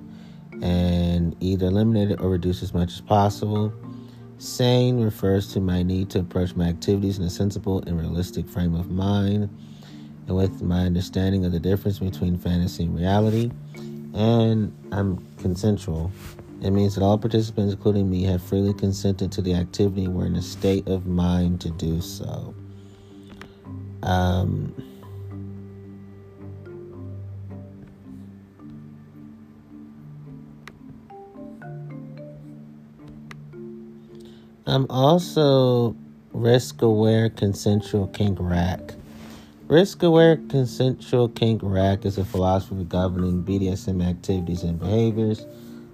and 0.62 1.34
either 1.40 1.66
eliminated 1.66 2.20
or 2.20 2.30
reduced 2.30 2.62
as 2.62 2.72
much 2.72 2.92
as 2.92 3.00
possible. 3.00 3.72
Sane 4.38 5.00
refers 5.00 5.52
to 5.54 5.60
my 5.60 5.82
need 5.82 6.08
to 6.10 6.20
approach 6.20 6.54
my 6.54 6.66
activities 6.68 7.18
in 7.18 7.24
a 7.24 7.30
sensible 7.30 7.82
and 7.86 7.98
realistic 7.98 8.48
frame 8.48 8.76
of 8.76 8.90
mind, 8.90 9.50
and 10.28 10.36
with 10.36 10.62
my 10.62 10.82
understanding 10.86 11.44
of 11.44 11.50
the 11.50 11.58
difference 11.58 11.98
between 11.98 12.38
fantasy 12.38 12.84
and 12.84 12.96
reality. 12.96 13.50
and 14.14 14.72
I'm 14.92 15.18
consensual. 15.38 16.12
It 16.60 16.70
means 16.70 16.94
that 16.94 17.02
all 17.02 17.18
participants, 17.18 17.74
including 17.74 18.08
me, 18.08 18.22
have 18.24 18.40
freely 18.40 18.72
consented 18.74 19.32
to 19.32 19.42
the 19.42 19.54
activity 19.54 20.04
and 20.04 20.14
we're 20.14 20.26
in 20.26 20.36
a 20.36 20.42
state 20.42 20.86
of 20.86 21.06
mind 21.06 21.60
to 21.62 21.70
do 21.70 22.00
so. 22.00 22.54
Um, 24.04 24.74
I'm 34.64 34.86
also 34.90 35.96
risk 36.32 36.82
aware 36.82 37.28
consensual 37.30 38.06
kink 38.08 38.38
rack. 38.40 38.94
Risk 39.66 40.04
aware 40.04 40.36
consensual 40.36 41.28
kink 41.30 41.62
rack 41.64 42.04
is 42.04 42.16
a 42.16 42.24
philosophy 42.24 42.84
governing 42.84 43.42
BDSM 43.42 44.08
activities 44.08 44.62
and 44.62 44.78
behaviors. 44.78 45.44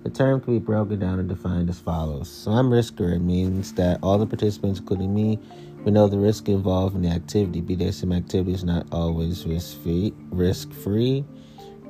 The 0.03 0.11
term 0.11 0.43
can 0.43 0.53
be 0.53 0.59
broken 0.59 0.99
down 0.99 1.19
and 1.19 1.31
defined 1.31 1.71
as 1.71 1.79
follows. 1.79 2.31
So 2.31 2.51
I'm 2.51 2.69
risker. 2.69 3.17
It 3.17 3.21
means 3.21 3.73
that 3.75 4.01
all 4.03 4.19
the 4.19 4.27
participants, 4.27 4.81
including 4.81 5.15
me, 5.15 5.39
we 5.85 5.91
know 5.91 6.07
the 6.07 6.19
risk 6.19 6.51
involved 6.51 6.95
in 6.95 7.01
the 7.01 7.09
activity. 7.09 7.63
BDSM 7.63 8.15
activity 8.15 8.53
is 8.53 8.65
not 8.65 8.87
always 8.93 9.47
risk 9.47 9.81
free, 9.83 10.13
risk 10.31 10.71
free, 10.73 11.25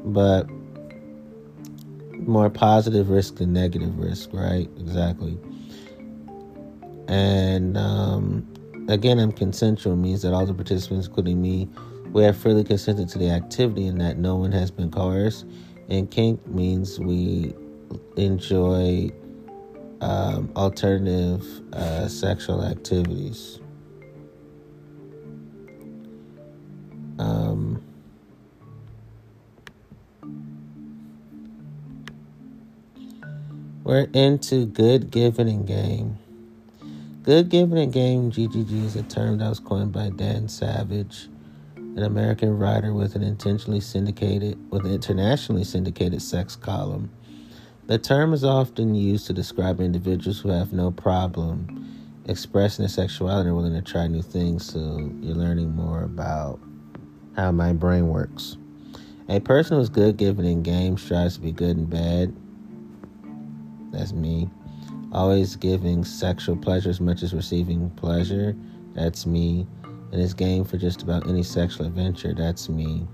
but 0.04 0.48
more 2.20 2.50
positive 2.50 3.10
risk 3.10 3.36
than 3.36 3.52
negative 3.52 3.98
risk, 3.98 4.30
right? 4.32 4.68
Exactly. 4.78 5.38
And 7.08 7.76
um, 7.78 8.46
again, 8.88 9.18
I'm 9.18 9.32
consensual 9.32 9.96
means 9.96 10.22
that 10.22 10.34
all 10.34 10.46
the 10.46 10.54
participants, 10.54 11.06
including 11.06 11.40
me, 11.40 11.68
we 12.12 12.22
have 12.22 12.36
freely 12.36 12.64
consented 12.64 13.08
to 13.10 13.18
the 13.18 13.30
activity 13.30 13.86
and 13.86 14.00
that 14.00 14.18
no 14.18 14.36
one 14.36 14.52
has 14.52 14.70
been 14.70 14.90
coerced. 14.90 15.46
And 15.88 16.10
kink 16.10 16.46
means 16.46 17.00
we 17.00 17.54
enjoy 18.16 19.10
um, 20.02 20.52
alternative 20.54 21.44
uh, 21.72 22.08
sexual 22.08 22.62
activities. 22.62 23.60
Um, 27.18 27.82
we're 33.82 34.08
into 34.12 34.66
good 34.66 35.10
giving 35.10 35.48
and 35.48 35.66
game. 35.66 36.18
Good 37.28 37.50
giving 37.50 37.76
and 37.76 37.92
game, 37.92 38.32
GGG, 38.32 38.86
is 38.86 38.96
a 38.96 39.02
term 39.02 39.36
that 39.36 39.50
was 39.50 39.60
coined 39.60 39.92
by 39.92 40.08
Dan 40.08 40.48
Savage, 40.48 41.28
an 41.76 42.02
American 42.02 42.58
writer 42.58 42.94
with 42.94 43.16
an 43.16 43.22
intentionally 43.22 43.82
syndicated, 43.82 44.58
with 44.70 44.86
an 44.86 44.94
internationally 44.94 45.64
syndicated 45.64 46.22
sex 46.22 46.56
column. 46.56 47.10
The 47.86 47.98
term 47.98 48.32
is 48.32 48.44
often 48.44 48.94
used 48.94 49.26
to 49.26 49.34
describe 49.34 49.78
individuals 49.78 50.40
who 50.40 50.48
have 50.48 50.72
no 50.72 50.90
problem 50.90 52.24
expressing 52.24 52.84
their 52.84 52.88
sexuality 52.88 53.48
and 53.48 53.56
willing 53.58 53.74
to 53.74 53.82
try 53.82 54.06
new 54.06 54.22
things. 54.22 54.64
So 54.64 54.78
you're 55.20 55.36
learning 55.36 55.76
more 55.76 56.04
about 56.04 56.58
how 57.36 57.52
my 57.52 57.74
brain 57.74 58.08
works. 58.08 58.56
A 59.28 59.38
person 59.38 59.76
who's 59.76 59.90
good 59.90 60.16
giving 60.16 60.46
in 60.46 60.62
game 60.62 60.96
strives 60.96 61.34
to 61.34 61.42
be 61.42 61.52
good 61.52 61.76
and 61.76 61.90
bad. 61.90 62.34
That's 63.92 64.14
me. 64.14 64.48
Always 65.12 65.56
giving 65.56 66.04
sexual 66.04 66.56
pleasure 66.56 66.90
as 66.90 67.00
much 67.00 67.22
as 67.22 67.32
receiving 67.32 67.90
pleasure. 67.90 68.54
That's 68.94 69.24
me. 69.26 69.66
And 70.12 70.20
it's 70.20 70.34
game 70.34 70.64
for 70.64 70.76
just 70.76 71.02
about 71.02 71.26
any 71.28 71.42
sexual 71.42 71.86
adventure. 71.86 72.34
That's 72.34 72.68
me. 72.68 73.06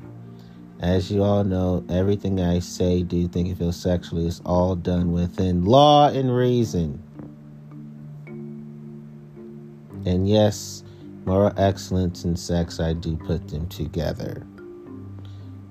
As 0.80 1.10
you 1.10 1.22
all 1.22 1.44
know, 1.44 1.84
everything 1.88 2.40
I 2.40 2.58
say, 2.58 3.02
do, 3.02 3.28
think, 3.28 3.48
and 3.48 3.56
feel 3.56 3.72
sexually 3.72 4.26
is 4.26 4.42
all 4.44 4.74
done 4.74 5.12
within 5.12 5.64
law 5.64 6.08
and 6.08 6.34
reason. 6.34 7.02
And 10.04 10.28
yes, 10.28 10.82
moral 11.24 11.52
excellence 11.56 12.24
and 12.24 12.38
sex, 12.38 12.80
I 12.80 12.92
do 12.92 13.16
put 13.16 13.48
them 13.48 13.68
together. 13.68 14.46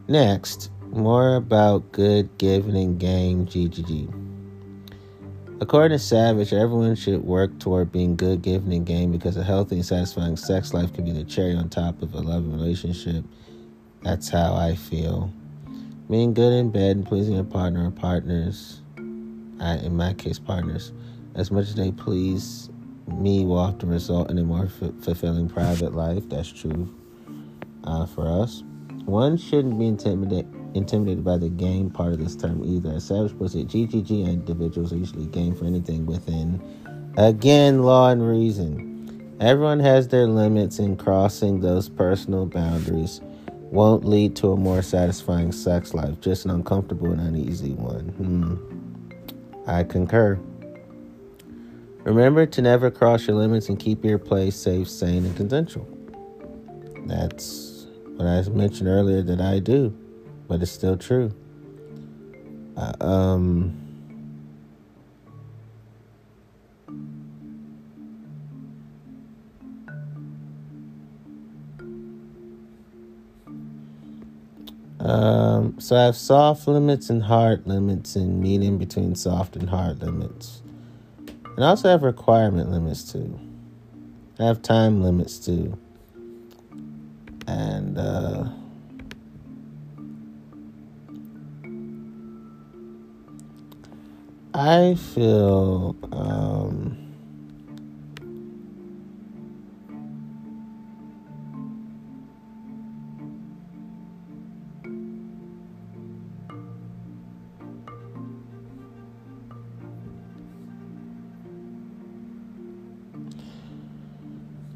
Next, 0.07 0.71
more 0.89 1.35
about 1.35 1.91
good 1.91 2.37
giving 2.37 2.75
and 2.75 2.99
game 2.99 3.45
GGG. 3.45 4.32
According 5.63 5.97
to 5.97 6.03
Savage, 6.03 6.51
everyone 6.51 6.93
should 6.93 7.23
work 7.23 7.57
toward 7.57 7.89
being 7.89 8.17
good, 8.17 8.41
giving, 8.41 8.73
and 8.73 8.85
game 8.85 9.13
because 9.13 9.37
a 9.37 9.43
healthy 9.45 9.75
and 9.75 9.85
satisfying 9.85 10.35
sex 10.35 10.73
life 10.73 10.91
can 10.91 11.05
be 11.05 11.13
the 11.13 11.23
cherry 11.23 11.55
on 11.55 11.69
top 11.69 12.01
of 12.01 12.13
a 12.13 12.19
loving 12.19 12.51
relationship. 12.51 13.23
That's 14.01 14.27
how 14.27 14.55
I 14.55 14.75
feel. 14.75 15.31
Being 16.09 16.33
good 16.33 16.51
in 16.51 16.69
bed 16.69 16.97
and 16.97 17.05
pleasing 17.05 17.35
your 17.35 17.45
partner 17.45 17.87
or 17.87 17.91
partners, 17.91 18.81
I, 19.61 19.75
in 19.75 19.95
my 19.95 20.13
case, 20.15 20.37
partners, 20.37 20.91
as 21.33 21.49
much 21.49 21.69
as 21.69 21.75
they 21.75 21.93
please 21.93 22.69
me 23.07 23.45
will 23.45 23.59
often 23.59 23.87
result 23.87 24.29
in 24.31 24.39
a 24.39 24.43
more 24.43 24.65
f- 24.65 24.91
fulfilling 25.01 25.47
private 25.47 25.95
life. 25.95 26.27
That's 26.27 26.51
true 26.51 26.93
uh, 27.85 28.05
for 28.05 28.27
us. 28.27 28.65
One 29.05 29.37
shouldn't 29.37 29.79
be 29.79 29.87
intimidated 29.87 30.62
intimidated 30.73 31.23
by 31.23 31.37
the 31.37 31.49
game 31.49 31.89
part 31.89 32.13
of 32.13 32.19
this 32.19 32.35
term 32.35 32.63
either. 32.65 32.93
As 32.93 33.05
Savage 33.05 33.37
puts 33.37 33.55
it, 33.55 33.67
GGG 33.67 34.25
individuals 34.27 34.93
are 34.93 34.97
usually 34.97 35.25
game 35.27 35.55
for 35.55 35.65
anything 35.65 36.05
within, 36.05 36.61
again, 37.17 37.83
law 37.83 38.09
and 38.09 38.27
reason. 38.27 39.37
Everyone 39.39 39.79
has 39.79 40.07
their 40.07 40.27
limits, 40.27 40.79
and 40.79 40.97
crossing 40.97 41.59
those 41.59 41.89
personal 41.89 42.45
boundaries 42.45 43.21
won't 43.73 44.05
lead 44.05 44.35
to 44.35 44.51
a 44.51 44.55
more 44.55 44.81
satisfying 44.81 45.51
sex 45.51 45.93
life, 45.93 46.21
just 46.21 46.45
an 46.45 46.51
uncomfortable 46.51 47.11
and 47.11 47.19
uneasy 47.19 47.73
one. 47.73 48.09
Hmm. 48.09 49.69
I 49.69 49.83
concur. 49.83 50.39
Remember 52.03 52.45
to 52.45 52.61
never 52.61 52.91
cross 52.91 53.25
your 53.27 53.37
limits 53.37 53.69
and 53.69 53.79
keep 53.79 54.03
your 54.03 54.19
play 54.19 54.51
safe, 54.51 54.89
sane, 54.89 55.25
and 55.25 55.35
consensual. 55.35 55.87
That's 57.05 57.87
what 58.15 58.27
I 58.27 58.41
mentioned 58.49 58.89
earlier 58.89 59.21
that 59.21 59.41
I 59.41 59.59
do, 59.59 59.97
but 60.47 60.61
it's 60.61 60.71
still 60.71 60.97
true. 60.97 61.31
Uh, 62.75 62.93
um, 63.01 63.77
um, 74.99 75.79
so 75.79 75.95
I 75.95 76.05
have 76.05 76.15
soft 76.15 76.67
limits 76.67 77.09
and 77.09 77.23
hard 77.23 77.67
limits, 77.67 78.15
and 78.15 78.41
medium 78.41 78.77
between 78.77 79.15
soft 79.15 79.55
and 79.55 79.69
hard 79.69 80.01
limits. 80.01 80.61
And 81.55 81.63
I 81.63 81.69
also 81.69 81.89
have 81.89 82.03
requirement 82.03 82.71
limits 82.71 83.11
too. 83.11 83.39
I 84.39 84.45
have 84.45 84.61
time 84.63 85.03
limits 85.03 85.37
too. 85.37 85.77
And 87.45 87.97
uh, 87.97 88.45
I 94.53 94.93
feel 94.95 95.95
um, 96.11 96.97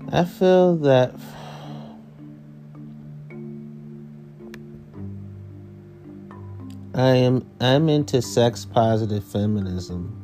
I 0.10 0.24
feel 0.24 0.76
that 0.78 1.14
I 6.98 7.14
am 7.18 7.48
I'm 7.62 7.90
into 7.90 8.24
sex 8.24 8.66
positive 8.66 9.24
feminism. 9.24 10.20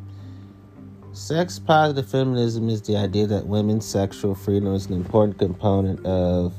Sex 1.11 1.59
positive 1.59 2.09
feminism 2.09 2.67
is 2.67 2.81
the 2.81 2.97
idea 2.97 3.27
that 3.27 3.45
women's 3.45 3.85
sexual 3.85 4.33
freedom 4.33 4.73
is 4.73 4.87
an 4.87 4.93
important 4.93 5.37
component 5.37 6.03
of 6.03 6.55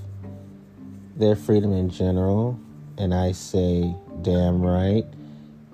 their 1.16 1.34
freedom 1.34 1.72
in 1.72 1.90
general, 1.90 2.56
and 2.96 3.12
I 3.12 3.32
say 3.32 3.92
damn 4.22 4.62
right. 4.62 5.04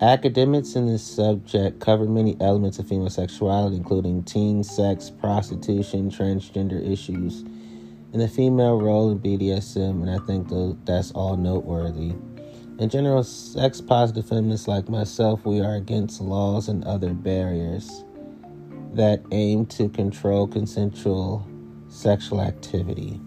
Academics 0.00 0.74
in 0.74 0.86
this 0.86 1.06
subject 1.06 1.78
cover 1.78 2.06
many 2.06 2.34
elements 2.40 2.78
of 2.78 2.88
female 2.88 3.10
sexuality, 3.10 3.76
including 3.76 4.22
teen 4.22 4.64
sex, 4.64 5.10
prostitution, 5.10 6.10
transgender 6.10 6.82
issues, 6.82 7.42
and 7.42 8.22
the 8.22 8.28
female 8.28 8.80
role 8.80 9.10
in 9.10 9.18
BDSM, 9.18 10.00
and 10.00 10.10
I 10.10 10.16
think 10.24 10.48
that's 10.86 11.10
all 11.10 11.36
noteworthy. 11.36 12.14
In 12.80 12.88
general, 12.88 13.22
sex 13.22 13.82
positive 13.82 14.26
feminists 14.26 14.66
like 14.66 14.88
myself, 14.88 15.44
we 15.44 15.60
are 15.60 15.74
against 15.74 16.18
laws 16.18 16.66
and 16.66 16.82
other 16.84 17.12
barriers 17.12 18.04
that 18.94 19.22
aim 19.32 19.66
to 19.66 19.90
control 19.90 20.46
consensual 20.46 21.46
sexual 21.90 22.40
activity. 22.40 23.20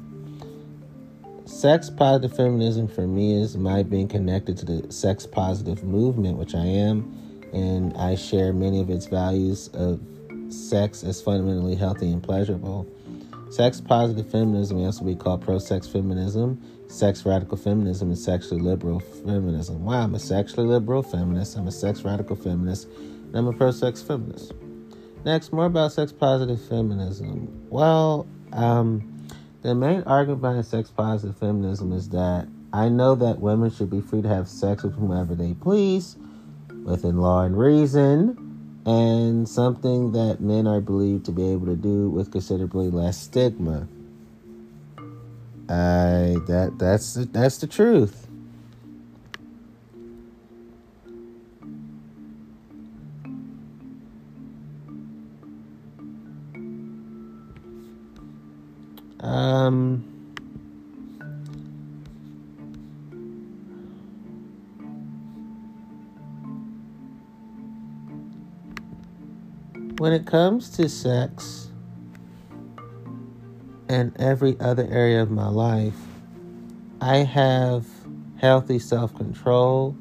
sex 1.45 1.91
positive 1.91 2.35
feminism 2.35 2.87
for 2.87 3.05
me 3.05 3.39
is 3.39 3.55
my 3.55 3.83
being 3.83 4.07
connected 4.07 4.57
to 4.57 4.65
the 4.65 4.91
sex 4.91 5.27
positive 5.27 5.83
movement, 5.83 6.39
which 6.39 6.55
I 6.55 6.65
am, 6.65 7.39
and 7.53 7.95
I 7.95 8.15
share 8.15 8.53
many 8.53 8.81
of 8.81 8.89
its 8.89 9.05
values 9.05 9.67
of 9.75 10.01
sex 10.49 11.03
as 11.03 11.21
fundamentally 11.21 11.75
healthy 11.75 12.11
and 12.11 12.23
pleasurable. 12.23 12.87
Sex 13.51 13.79
positive 13.79 14.31
feminism 14.31 14.77
may 14.77 14.85
also 14.87 15.05
be 15.05 15.15
called 15.15 15.43
pro 15.43 15.59
sex 15.59 15.85
feminism, 15.85 16.59
sex 16.93 17.25
radical 17.25 17.57
feminism, 17.57 18.09
and 18.09 18.17
sexually 18.17 18.61
liberal 18.61 18.99
feminism. 18.99 19.83
Wow, 19.83 20.03
I'm 20.03 20.15
a 20.15 20.19
sexually 20.19 20.67
liberal 20.67 21.01
feminist, 21.01 21.57
I'm 21.57 21.67
a 21.67 21.71
sex 21.71 22.03
radical 22.03 22.35
feminist, 22.35 22.87
and 22.87 23.35
I'm 23.35 23.47
a 23.47 23.53
pro 23.53 23.71
sex 23.71 24.01
feminist. 24.01 24.53
Next, 25.25 25.51
more 25.51 25.65
about 25.65 25.91
sex 25.93 26.11
positive 26.11 26.61
feminism. 26.67 27.67
Well, 27.69 28.27
um, 28.51 29.27
the 29.63 29.73
main 29.73 30.03
argument 30.03 30.41
behind 30.41 30.65
sex 30.65 30.91
positive 30.91 31.37
feminism 31.37 31.93
is 31.93 32.09
that 32.09 32.47
I 32.73 32.89
know 32.89 33.15
that 33.15 33.39
women 33.39 33.71
should 33.71 33.89
be 33.89 34.01
free 34.01 34.21
to 34.21 34.27
have 34.27 34.47
sex 34.47 34.83
with 34.83 34.93
whomever 34.93 35.33
they 35.33 35.53
please, 35.53 36.17
within 36.83 37.17
law 37.17 37.41
and 37.41 37.57
reason, 37.57 38.81
and 38.85 39.47
something 39.47 40.11
that 40.11 40.41
men 40.41 40.67
are 40.67 40.81
believed 40.81 41.25
to 41.25 41.31
be 41.31 41.51
able 41.51 41.67
to 41.67 41.75
do 41.75 42.09
with 42.09 42.31
considerably 42.31 42.89
less 42.89 43.17
stigma. 43.17 43.87
I 45.69 46.37
that 46.47 46.75
that's 46.77 47.13
that's 47.13 47.57
the 47.57 47.67
truth. 47.67 48.27
Um, 59.21 60.03
when 69.97 70.11
it 70.11 70.25
comes 70.25 70.69
to 70.71 70.89
sex 70.89 71.62
and 73.93 74.19
every 74.19 74.59
other 74.59 74.87
area 74.89 75.21
of 75.21 75.31
my 75.31 75.47
life, 75.47 75.95
I 76.99 77.17
have 77.17 77.85
healthy 78.37 78.79
self 78.79 79.15
control, 79.15 79.95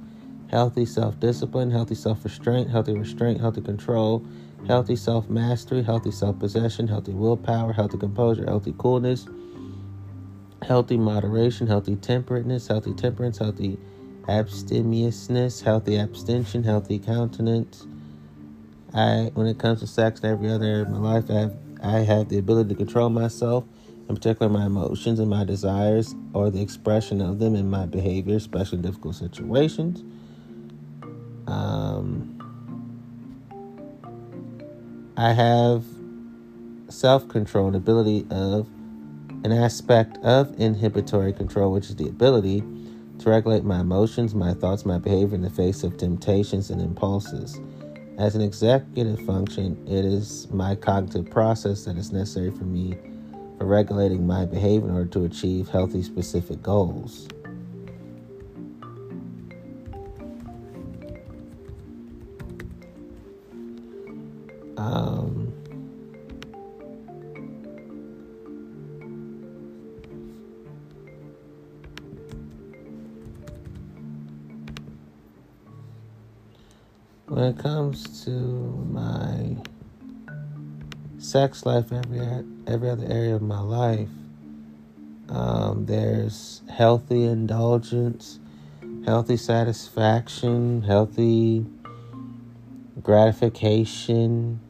healthy 0.51 0.86
self 0.86 1.20
discipline, 1.20 1.70
healthy 1.70 1.95
self 1.95 2.24
restraint, 2.24 2.70
healthy 2.70 2.95
restraint, 2.95 3.40
healthy 3.40 3.61
control 3.61 4.24
healthy 4.66 4.97
self 4.97 5.28
mastery, 5.28 5.82
healthy 5.82 6.11
self 6.11 6.38
possession, 6.38 6.88
healthy 6.88 7.12
willpower, 7.12 7.72
healthy 7.72 7.99
composure, 7.99 8.45
healthy 8.45 8.74
coolness, 8.78 9.26
healthy 10.62 10.97
moderation, 10.97 11.66
healthy 11.66 11.97
temperateness, 11.97 12.68
healthy 12.68 12.95
temperance, 12.95 13.38
healthy 13.38 13.78
abstemiousness, 14.28 15.62
healthy 15.62 15.97
abstention, 15.97 16.62
healthy 16.62 16.99
countenance. 16.99 17.86
I, 18.95 19.30
when 19.34 19.47
it 19.47 19.59
comes 19.59 19.80
to 19.80 19.86
sex 19.86 20.20
and 20.20 20.32
every 20.32 20.51
other 20.51 20.66
area 20.66 20.82
of 20.82 20.90
my 20.90 20.99
life, 20.99 21.30
I 21.30 21.34
have, 21.34 21.57
I 21.82 21.99
have 22.01 22.28
the 22.28 22.38
ability 22.38 22.68
to 22.70 22.74
control 22.74 23.09
myself, 23.09 23.64
in 24.09 24.14
particular 24.14 24.50
my 24.50 24.66
emotions 24.66 25.18
and 25.18 25.30
my 25.30 25.44
desires, 25.44 26.14
or 26.34 26.50
the 26.50 26.61
expression 26.61 27.20
of 27.20 27.38
them 27.38 27.55
in 27.55 27.70
my 27.70 27.86
behavior, 27.86 28.36
especially 28.36 28.78
in 28.78 28.82
difficult 28.82 29.14
situations. 29.14 30.03
Um, 31.46 32.38
I 35.16 35.32
have 35.32 35.84
self 36.88 37.28
control, 37.28 37.68
and 37.68 37.76
ability 37.76 38.26
of 38.30 38.68
an 39.44 39.53
aspect 39.53 40.18
of 40.18 40.55
inhibitory 40.59 41.32
control, 41.32 41.72
which 41.72 41.88
is 41.88 41.96
the 41.96 42.09
ability 42.09 42.62
to 43.18 43.30
regulate 43.30 43.64
my 43.64 43.80
emotions, 43.80 44.34
my 44.34 44.55
thoughts, 44.55 44.84
my 44.84 44.98
behavior 44.98 45.34
in 45.34 45.42
the 45.42 45.50
face 45.50 45.82
of 45.82 45.96
temptations 45.96 46.70
and 46.70 46.80
impulses. 46.80 47.61
As 48.18 48.34
an 48.34 48.42
executive 48.42 49.20
function, 49.26 49.82
it 49.86 50.05
is 50.05 50.48
my 50.50 50.74
cognitive 50.74 51.30
process 51.30 51.84
that 51.84 51.96
is 51.96 52.12
necessary 52.12 52.50
for 52.50 52.64
me 52.64 52.96
regulating 53.64 54.26
my 54.26 54.44
behavior 54.44 54.88
in 54.88 54.94
order 54.94 55.10
to 55.10 55.24
achieve 55.24 55.68
healthy 55.68 56.02
specific 56.02 56.62
goals. 56.62 57.28
Um, 64.76 65.52
when 77.28 77.44
it 77.44 77.58
comes 77.58 78.24
to 78.24 78.61
sex 81.33 81.64
life, 81.64 81.91
every 81.91 82.20
every 82.66 82.91
other 82.91 83.07
area 83.09 83.35
of 83.35 83.41
my 83.41 83.59
life, 83.59 84.11
um, 85.30 85.87
there's 85.87 86.61
healthy 86.68 87.24
indulgence, 87.24 88.39
healthy 89.07 89.39
satisfaction, 89.39 90.83
healthy 90.83 91.64
gratification, 93.03 94.61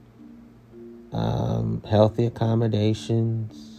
um, 1.12 1.82
healthy 1.90 2.26
accommodations. 2.26 3.71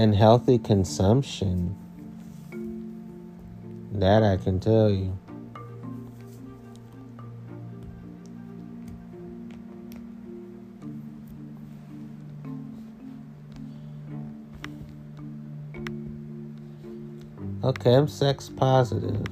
And 0.00 0.16
healthy 0.16 0.58
consumption. 0.58 1.76
That 3.92 4.22
I 4.22 4.38
can 4.38 4.58
tell 4.58 4.88
you. 4.88 5.18
Okay, 17.62 17.94
I'm 17.94 18.08
sex 18.08 18.48
positive. 18.48 19.26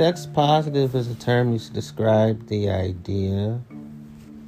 Sex 0.00 0.24
positive 0.24 0.94
is 0.94 1.10
a 1.10 1.14
term 1.14 1.52
used 1.52 1.66
to 1.66 1.72
describe 1.74 2.46
the 2.46 2.70
idea 2.70 3.60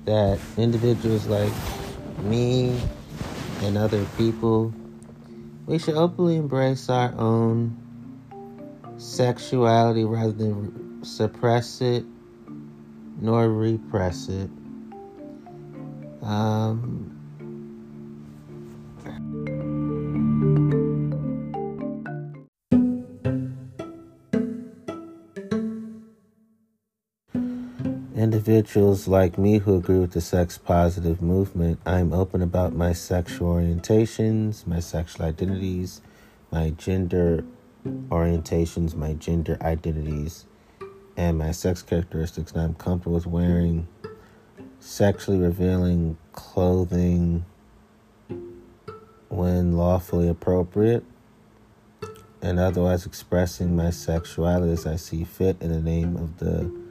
that 0.06 0.40
individuals 0.56 1.26
like 1.26 1.52
me 2.20 2.74
and 3.60 3.76
other 3.76 4.02
people 4.16 4.72
we 5.66 5.78
should 5.78 5.92
openly 5.92 6.36
embrace 6.36 6.88
our 6.88 7.14
own 7.18 7.76
sexuality 8.96 10.04
rather 10.04 10.32
than 10.32 11.04
suppress 11.04 11.82
it 11.82 12.06
nor 13.20 13.50
repress 13.50 14.30
it. 14.30 14.48
Um, 16.22 17.11
individuals 28.62 29.08
like 29.08 29.38
me 29.38 29.58
who 29.58 29.74
agree 29.76 29.98
with 29.98 30.12
the 30.12 30.20
sex 30.20 30.56
positive 30.56 31.20
movement, 31.20 31.80
I'm 31.84 32.12
open 32.12 32.42
about 32.42 32.72
my 32.72 32.92
sexual 32.92 33.56
orientations, 33.56 34.68
my 34.68 34.78
sexual 34.78 35.26
identities, 35.26 36.00
my 36.52 36.70
gender 36.70 37.44
orientations, 37.84 38.94
my 38.94 39.14
gender 39.14 39.58
identities, 39.62 40.44
and 41.16 41.38
my 41.38 41.50
sex 41.50 41.82
characteristics. 41.82 42.52
And 42.52 42.62
I'm 42.62 42.74
comfortable 42.74 43.14
with 43.16 43.26
wearing 43.26 43.88
sexually 44.78 45.40
revealing 45.40 46.16
clothing 46.30 47.44
when 49.28 49.76
lawfully 49.76 50.28
appropriate, 50.28 51.02
and 52.40 52.60
otherwise 52.60 53.06
expressing 53.06 53.74
my 53.74 53.90
sexuality 53.90 54.72
as 54.72 54.86
I 54.86 54.94
see 54.94 55.24
fit 55.24 55.56
in 55.60 55.72
the 55.72 55.80
name 55.80 56.16
of 56.16 56.38
the 56.38 56.81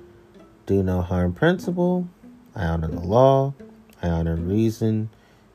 do 0.72 0.82
no 0.82 1.02
harm 1.02 1.34
principle. 1.34 2.08
I 2.56 2.64
honor 2.64 2.88
the 2.88 3.02
law, 3.02 3.54
I 4.02 4.08
honor 4.08 4.38
reason, 4.38 5.10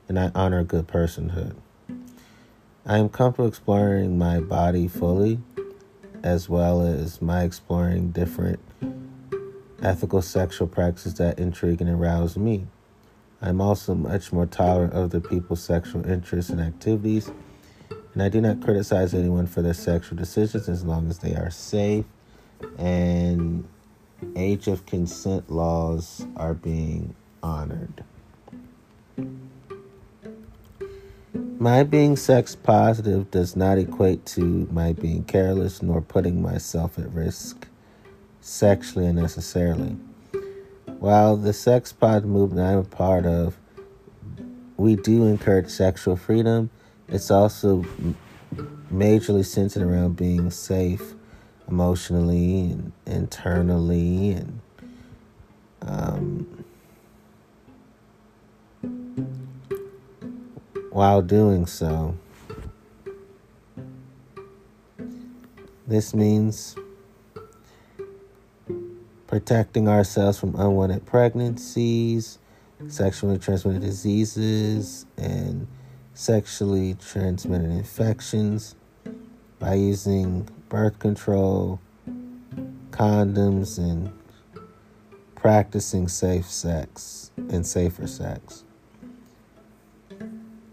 and 0.07 0.19
I 0.19 0.31
honor 0.35 0.63
good 0.63 0.87
personhood. 0.87 1.55
I 2.85 2.99
am 2.99 3.09
comfortable 3.09 3.47
exploring 3.47 4.19
my 4.19 4.39
body 4.39 4.87
fully 4.87 5.39
as 6.21 6.47
well 6.47 6.81
as 6.81 7.19
my 7.19 7.41
exploring 7.41 8.11
different 8.11 8.59
ethical 9.81 10.21
sexual 10.21 10.67
practices 10.67 11.15
that 11.15 11.39
intrigue 11.39 11.81
and 11.81 11.89
arouse 11.89 12.37
me. 12.37 12.67
I'm 13.41 13.59
also 13.59 13.95
much 13.95 14.31
more 14.31 14.45
tolerant 14.45 14.93
of 14.93 15.05
other 15.05 15.19
people's 15.19 15.63
sexual 15.63 16.07
interests 16.07 16.51
and 16.51 16.61
activities, 16.61 17.31
and 18.13 18.21
I 18.21 18.29
do 18.29 18.39
not 18.39 18.61
criticize 18.61 19.15
anyone 19.15 19.47
for 19.47 19.63
their 19.63 19.73
sexual 19.73 20.15
decisions 20.15 20.69
as 20.69 20.83
long 20.85 21.09
as 21.09 21.19
they 21.19 21.33
are 21.33 21.49
safe 21.49 22.05
and 22.77 23.67
age 24.35 24.67
of 24.67 24.85
consent 24.85 25.49
laws 25.49 26.25
are 26.35 26.53
being 26.53 27.15
honored. 27.43 28.03
My 31.59 31.83
being 31.83 32.15
sex 32.15 32.55
positive 32.55 33.31
does 33.31 33.55
not 33.55 33.77
equate 33.77 34.25
to 34.27 34.67
my 34.71 34.93
being 34.93 35.23
careless 35.23 35.81
nor 35.81 36.01
putting 36.01 36.41
myself 36.41 36.99
at 36.99 37.11
risk 37.11 37.67
sexually 38.41 39.05
unnecessarily. 39.07 39.97
While 40.99 41.35
the 41.37 41.53
sex 41.53 41.91
pod 41.91 42.25
movement 42.25 42.67
I'm 42.67 42.77
a 42.79 42.83
part 42.83 43.25
of, 43.25 43.57
we 44.77 44.95
do 44.95 45.25
encourage 45.25 45.69
sexual 45.69 46.15
freedom. 46.15 46.69
It's 47.07 47.31
also 47.31 47.83
majorly 48.91 49.45
centered 49.45 49.83
around 49.83 50.15
being 50.15 50.49
safe 50.49 51.13
emotionally 51.67 52.71
and 52.71 52.91
internally 53.05 54.31
and 54.31 54.59
um, 55.81 56.65
while 60.91 61.21
doing 61.21 61.65
so. 61.65 62.15
This 65.85 66.13
means 66.13 66.75
protecting 69.27 69.87
ourselves 69.87 70.39
from 70.39 70.55
unwanted 70.55 71.05
pregnancies, 71.05 72.39
sexually 72.87 73.37
transmitted 73.37 73.81
diseases, 73.81 75.05
and 75.17 75.67
sexually 76.13 76.95
transmitted 76.95 77.69
infections 77.69 78.75
by 79.59 79.75
using 79.75 80.49
birth 80.69 80.99
control, 80.99 81.79
condoms, 82.91 83.77
and 83.77 84.11
practicing 85.35 86.07
safe 86.07 86.49
sex 86.49 87.31
and 87.37 87.65
safer 87.65 88.07
sex. 88.07 88.63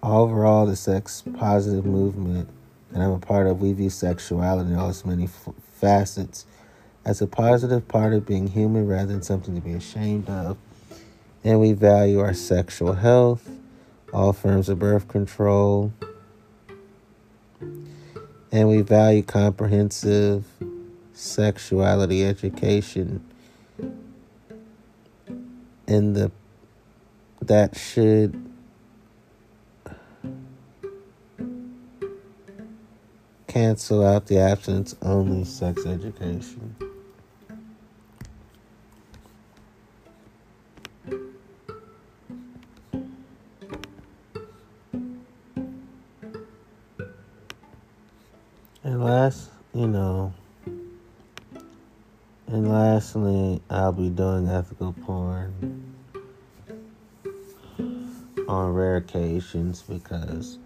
Overall, 0.02 0.66
the 0.66 0.76
sex 0.76 1.22
positive 1.38 1.86
movement 1.86 2.48
that 2.90 3.00
I'm 3.00 3.12
a 3.12 3.18
part 3.18 3.46
of, 3.46 3.60
we 3.60 3.72
view 3.72 3.90
sexuality 3.90 4.70
in 4.70 4.76
all 4.76 4.90
its 4.90 5.04
many 5.04 5.24
f- 5.24 5.48
facets 5.80 6.46
as 7.04 7.20
a 7.22 7.26
positive 7.26 7.86
part 7.88 8.12
of 8.12 8.26
being 8.26 8.46
human 8.46 8.86
rather 8.86 9.12
than 9.12 9.22
something 9.22 9.54
to 9.54 9.60
be 9.60 9.72
ashamed 9.72 10.28
of. 10.28 10.56
And 11.42 11.60
we 11.60 11.72
value 11.72 12.20
our 12.20 12.34
sexual 12.34 12.94
health, 12.94 13.50
all 14.12 14.32
forms 14.32 14.68
of 14.68 14.78
birth 14.78 15.08
control, 15.08 15.92
and 18.54 18.68
we 18.68 18.82
value 18.82 19.20
comprehensive 19.20 20.44
sexuality 21.12 22.24
education 22.24 23.20
and 25.88 26.14
the 26.14 26.30
that 27.42 27.76
should 27.76 28.40
cancel 33.48 34.06
out 34.06 34.26
the 34.26 34.38
abstinence 34.38 34.94
only 35.02 35.44
sex 35.44 35.84
education. 35.84 36.76
Be 54.04 54.10
doing 54.10 54.46
ethical 54.48 54.92
porn 54.92 55.94
on 58.46 58.74
rare 58.74 58.96
occasions 58.96 59.82
because 59.82 60.58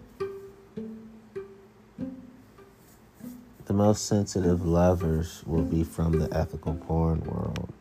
the 3.65 3.73
most 3.73 4.07
sensitive 4.07 4.65
lovers 4.65 5.41
will 5.45 5.63
be 5.63 5.85
from 5.85 6.19
the 6.19 6.27
ethical 6.37 6.73
porn 6.73 7.21
world. 7.21 7.71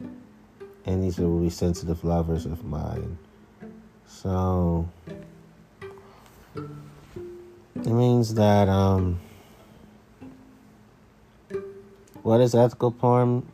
And 0.86 1.02
these 1.02 1.18
will 1.18 1.40
be 1.40 1.51
sensitive 1.51 2.05
lovers 2.05 2.47
of 2.47 2.64
mine. 2.64 3.18
So 4.06 4.89
it 7.74 7.86
means 7.86 8.35
that 8.35 8.68
um 8.68 9.18
what 12.22 12.40
is 12.40 12.55
ethical 12.55 12.93
porn? 12.93 13.44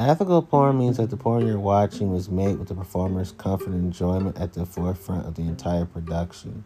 Ethical 0.00 0.40
porn 0.40 0.78
means 0.78 0.96
that 0.96 1.10
the 1.10 1.16
porn 1.18 1.46
you're 1.46 1.58
watching 1.58 2.10
was 2.10 2.30
made 2.30 2.58
with 2.58 2.68
the 2.68 2.74
performer's 2.74 3.32
comfort 3.32 3.68
and 3.68 3.84
enjoyment 3.84 4.38
at 4.38 4.54
the 4.54 4.64
forefront 4.64 5.26
of 5.26 5.34
the 5.34 5.42
entire 5.42 5.84
production. 5.84 6.64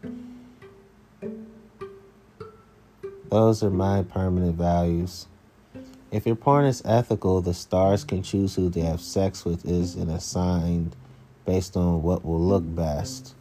Those 3.30 3.64
are 3.64 3.70
my 3.70 4.04
permanent 4.04 4.54
values. 4.54 5.26
If 6.12 6.26
your 6.26 6.36
porn 6.36 6.64
is 6.64 6.80
ethical, 6.84 7.40
the 7.40 7.54
stars 7.54 8.04
can 8.04 8.22
choose 8.22 8.54
who 8.54 8.70
they 8.70 8.82
have 8.82 9.00
sex 9.00 9.44
with 9.44 9.66
is 9.66 9.96
and 9.96 10.12
assigned 10.12 10.94
based 11.44 11.76
on 11.76 12.04
what 12.04 12.24
will 12.24 12.40
look 12.40 12.62
best. 12.64 13.34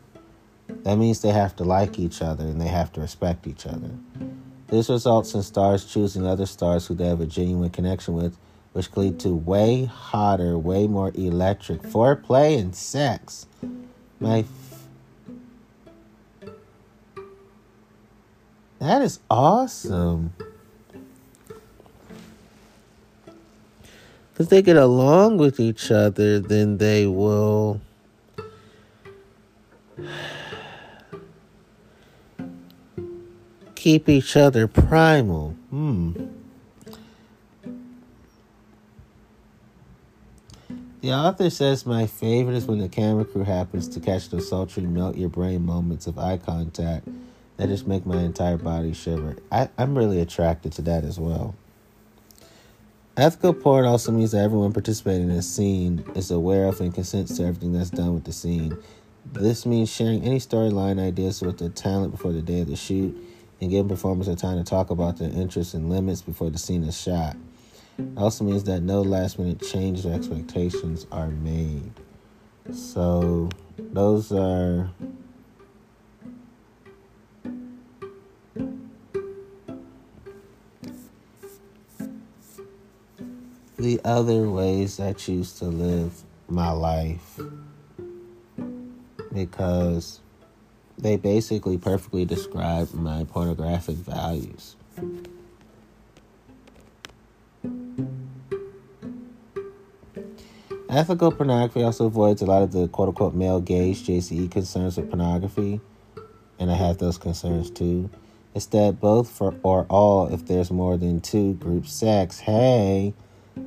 That 0.68 0.96
means 0.96 1.22
they 1.22 1.30
have 1.30 1.56
to 1.58 1.64
like 1.64 2.00
each 2.00 2.20
other 2.24 2.46
and 2.46 2.60
they 2.60 2.68
have 2.68 2.92
to 2.94 3.02
respect 3.02 3.46
each 3.46 3.68
other. 3.68 3.92
This 4.70 4.90
results 4.90 5.36
in 5.36 5.44
stars 5.44 5.86
choosing 5.86 6.26
other 6.26 6.48
stars 6.48 6.88
who 6.88 6.96
they 6.96 7.06
have 7.06 7.22
a 7.22 7.28
genuine 7.28 7.70
connection 7.70 8.16
with, 8.16 8.36
which 8.74 8.92
can 8.92 9.04
lead 9.04 9.20
to 9.22 9.30
way 9.30 9.86
hotter, 9.86 10.58
way 10.58 10.88
more 10.88 11.12
electric 11.16 11.82
foreplay 11.82 12.60
and 12.60 12.76
sex. 12.76 13.48
My 14.20 14.40
f- 14.40 14.88
that 18.80 19.02
is 19.02 19.20
awesome. 19.30 20.34
If 24.40 24.50
they 24.50 24.64
get 24.64 24.78
along 24.78 25.38
with 25.38 25.60
each 25.60 25.92
other, 25.92 26.40
then 26.40 26.80
they 26.80 27.06
will 27.06 27.80
keep 33.76 34.10
each 34.10 34.36
other 34.36 34.68
primal. 34.68 35.52
Hmm. 35.70 36.23
The 41.04 41.12
author 41.12 41.50
says 41.50 41.86
my 41.86 42.08
favorite 42.08 42.56
is 42.56 42.66
when 42.66 42.80
the 42.80 42.88
camera 42.88 43.26
crew 43.26 43.44
happens 43.44 43.90
to 43.90 44.00
catch 44.00 44.30
those 44.30 44.48
sultry, 44.48 44.84
melt 44.84 45.18
your 45.18 45.28
brain 45.28 45.66
moments 45.66 46.08
of 46.08 46.18
eye 46.18 46.38
contact 46.38 47.10
that 47.58 47.68
just 47.68 47.86
make 47.86 48.06
my 48.06 48.22
entire 48.22 48.56
body 48.56 48.94
shiver. 48.94 49.36
I, 49.52 49.68
I'm 49.78 49.98
really 49.98 50.22
attracted 50.22 50.72
to 50.72 50.82
that 50.84 51.04
as 51.04 51.20
well. 51.20 51.56
Ethical 53.18 53.54
porn 53.54 53.84
also 53.84 54.14
means 54.14 54.32
that 54.32 54.46
everyone 54.46 54.72
participating 54.72 55.30
in 55.30 55.32
a 55.32 55.42
scene 55.42 56.06
is 56.16 56.32
aware 56.32 56.68
of 56.68 56.80
and 56.80 56.94
consents 56.94 57.36
to 57.36 57.44
everything 57.44 57.74
that's 57.74 57.90
done 57.90 58.14
with 58.14 58.24
the 58.24 58.32
scene. 58.32 58.78
This 59.26 59.66
means 59.66 59.94
sharing 59.94 60.24
any 60.24 60.40
storyline 60.40 61.06
ideas 61.06 61.42
with 61.42 61.58
the 61.58 61.68
talent 61.68 62.12
before 62.12 62.32
the 62.32 62.42
day 62.42 62.62
of 62.62 62.70
the 62.70 62.78
shoot 62.78 63.14
and 63.60 63.70
giving 63.70 63.90
performers 63.90 64.30
a 64.30 64.38
time 64.38 64.58
to 64.58 64.64
talk 64.64 64.90
about 64.90 65.18
their 65.18 65.32
interests 65.32 65.74
and 65.74 65.90
limits 65.90 66.22
before 66.22 66.50
the 66.50 66.58
scene 66.58 66.86
is 66.86 66.98
shot. 66.98 67.36
It 67.98 68.18
also 68.18 68.44
means 68.44 68.64
that 68.64 68.82
no 68.82 69.02
last 69.02 69.38
minute 69.38 69.62
changes 69.62 70.06
or 70.06 70.14
expectations 70.14 71.06
are 71.12 71.28
made. 71.28 71.92
So, 72.72 73.50
those 73.78 74.32
are 74.32 74.90
the 83.78 84.00
other 84.06 84.50
ways 84.50 85.00
I 85.00 85.14
choose 85.14 85.54
to 85.60 85.66
live 85.66 86.24
my 86.48 86.72
life 86.72 87.40
because 89.34 90.22
they 90.98 91.18
basically 91.18 91.78
perfectly 91.78 92.24
describe 92.26 92.94
my 92.94 93.26
pornographic 93.26 93.96
values. 93.98 94.78
Ethical 100.96 101.32
pornography 101.32 101.82
also 101.82 102.06
avoids 102.06 102.44
a 102.44 102.46
lot 102.46 102.62
of 102.62 102.72
the 102.72 102.88
quote 102.88 103.08
unquote 103.08 103.34
male 103.34 103.60
gaze 103.60 104.04
JCE 104.04 104.52
concerns 104.52 104.96
with 104.96 105.10
pornography, 105.10 105.82
and 106.60 106.70
I 106.70 106.76
have 106.76 107.00
those 107.00 107.18
concerns 107.18 107.72
too. 107.72 108.12
Instead, 108.54 109.02
both 109.02 109.28
for 109.28 109.56
or 109.64 109.88
all 109.90 110.32
if 110.32 110.46
there's 110.46 110.70
more 110.70 110.96
than 110.96 111.20
two 111.20 111.56
group 111.56 111.88
sex. 111.88 112.42
Hey, 112.42 113.16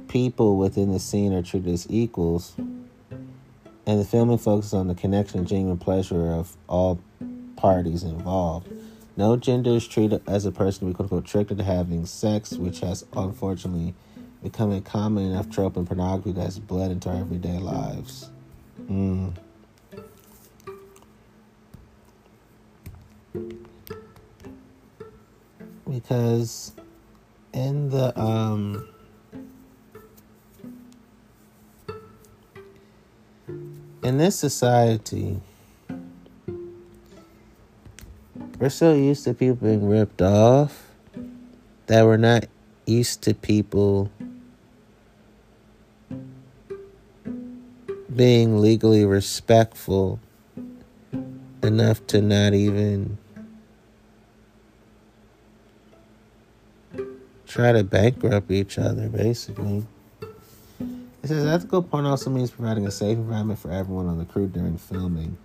people 0.07 0.57
within 0.57 0.93
the 0.93 1.01
scene 1.01 1.33
are 1.33 1.43
treated 1.43 1.73
as 1.75 1.89
equals. 1.91 2.55
And 3.89 4.01
the 4.01 4.05
filming 4.05 4.39
focuses 4.39 4.75
on 4.75 4.87
the 4.87 4.95
connection 4.95 5.41
and 5.41 5.49
genuine 5.49 5.79
pleasure 5.79 6.31
of 6.31 6.57
all 6.69 7.01
parties 7.57 8.05
involved. 8.05 8.69
No 9.17 9.37
gender 9.37 9.71
is 9.71 9.89
treated 9.89 10.23
as 10.29 10.47
a 10.47 10.53
person 10.53 10.87
to 10.87 10.87
be 10.87 10.95
quote 10.95 11.07
unquote 11.07 11.25
tricked 11.25 11.51
into 11.51 11.65
having 11.65 12.07
sex, 12.07 12.53
which 12.53 12.79
has 12.81 13.05
unfortunately 13.17 13.95
become 14.43 14.73
a 14.73 14.81
common 14.81 15.33
enough 15.33 15.51
trope 15.51 15.77
in 15.77 15.87
pornography 15.87 16.33
that 16.33 16.45
has 16.45 16.59
bled 16.59 16.91
into 16.91 17.09
our 17.09 17.17
everyday 17.17 17.59
lives. 17.59 18.31
Mm. 18.91 19.35
Because 25.89 26.73
in 27.53 27.89
the 27.89 28.19
um 28.21 28.87
in 34.03 34.19
this 34.19 34.39
society 34.39 35.41
we're 38.59 38.69
so 38.69 38.95
used 38.95 39.25
to 39.25 39.33
people 39.33 39.57
being 39.57 39.89
ripped 39.89 40.21
off 40.21 40.91
that 41.87 42.05
we're 42.05 42.17
not 42.17 42.45
used 42.87 43.23
to 43.23 43.35
people 43.35 44.11
being 48.17 48.63
legally 48.63 49.05
respectful 49.05 50.19
enough 51.63 52.07
to 52.07 52.23
not 52.23 52.55
even 52.55 53.19
try 57.47 57.73
to 57.73 57.85
bankrupt 57.85 58.51
each 58.51 58.79
other, 58.79 59.09
basically. 59.09 59.85
It 61.23 61.29
says 61.29 61.45
ethical 61.45 61.83
porn 61.83 62.07
also 62.07 62.31
means 62.31 62.51
providing 62.51 62.87
a 62.87 62.91
safe 62.91 63.19
environment 63.19 63.59
for 63.59 63.71
everyone 63.71 64.07
on 64.07 64.19
the 64.19 64.25
crew 64.25 64.47
during 64.47 64.79
filming. 64.79 65.37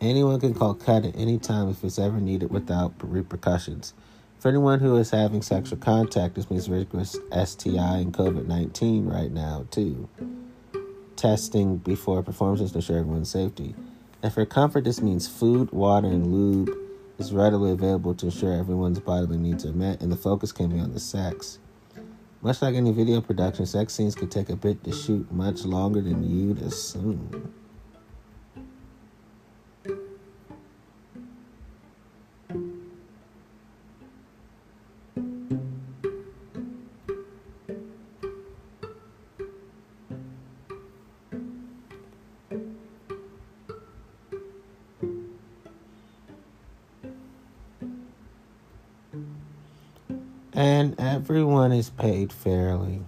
Anyone 0.00 0.40
can 0.40 0.54
call 0.54 0.74
cut 0.74 1.04
at 1.04 1.14
any 1.16 1.38
time 1.38 1.68
if 1.68 1.84
it's 1.84 1.98
ever 1.98 2.20
needed 2.20 2.50
without 2.50 2.94
repercussions. 3.02 3.94
For 4.38 4.48
anyone 4.48 4.78
who 4.78 4.96
is 4.96 5.10
having 5.10 5.42
sexual 5.42 5.78
contact, 5.78 6.36
this 6.36 6.50
means 6.50 6.68
with 6.68 7.10
STI 7.10 7.98
and 7.98 8.14
COVID 8.14 8.46
19 8.46 9.06
right 9.06 9.30
now, 9.30 9.66
too. 9.70 10.08
Testing 11.18 11.78
before 11.78 12.22
performances 12.22 12.70
to 12.70 12.78
ensure 12.78 12.98
everyone's 12.98 13.28
safety. 13.28 13.74
And 14.22 14.32
for 14.32 14.46
comfort, 14.46 14.84
this 14.84 15.02
means 15.02 15.26
food, 15.26 15.72
water, 15.72 16.06
and 16.06 16.32
lube 16.32 16.70
is 17.18 17.32
readily 17.32 17.72
available 17.72 18.14
to 18.14 18.26
ensure 18.26 18.52
everyone's 18.52 19.00
bodily 19.00 19.36
needs 19.36 19.66
are 19.66 19.72
met, 19.72 20.00
and 20.00 20.12
the 20.12 20.16
focus 20.16 20.52
can 20.52 20.68
be 20.70 20.78
on 20.78 20.92
the 20.92 21.00
sex. 21.00 21.58
Much 22.40 22.62
like 22.62 22.76
any 22.76 22.92
video 22.92 23.20
production, 23.20 23.66
sex 23.66 23.94
scenes 23.94 24.14
can 24.14 24.28
take 24.28 24.48
a 24.48 24.54
bit 24.54 24.84
to 24.84 24.92
shoot, 24.92 25.28
much 25.32 25.64
longer 25.64 26.00
than 26.00 26.22
you'd 26.22 26.62
assume. 26.62 27.52
And 50.58 50.98
everyone 50.98 51.70
is 51.70 51.90
paid 51.90 52.32
fairly. 52.32 53.02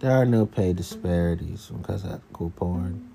There 0.00 0.10
are 0.10 0.26
no 0.26 0.44
pay 0.44 0.74
disparities 0.74 1.70
because 1.74 2.04
of 2.04 2.20
cool 2.34 2.50
porn. 2.50 3.08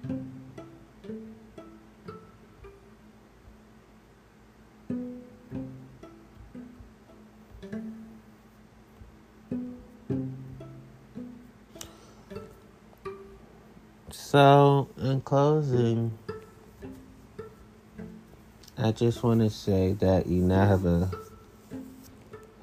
So, 14.10 14.90
in 14.98 15.22
closing, 15.22 16.18
I 18.80 18.92
just 18.92 19.22
want 19.22 19.42
to 19.42 19.52
say 19.52 19.94
that 20.00 20.26
you 20.26 20.42
now 20.42 20.66
have 20.68 20.84
a 20.84 21.12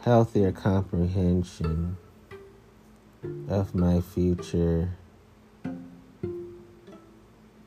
healthier 0.04 0.52
comprehension 0.52 1.96
of 3.48 3.74
my 3.74 4.02
future 4.02 4.90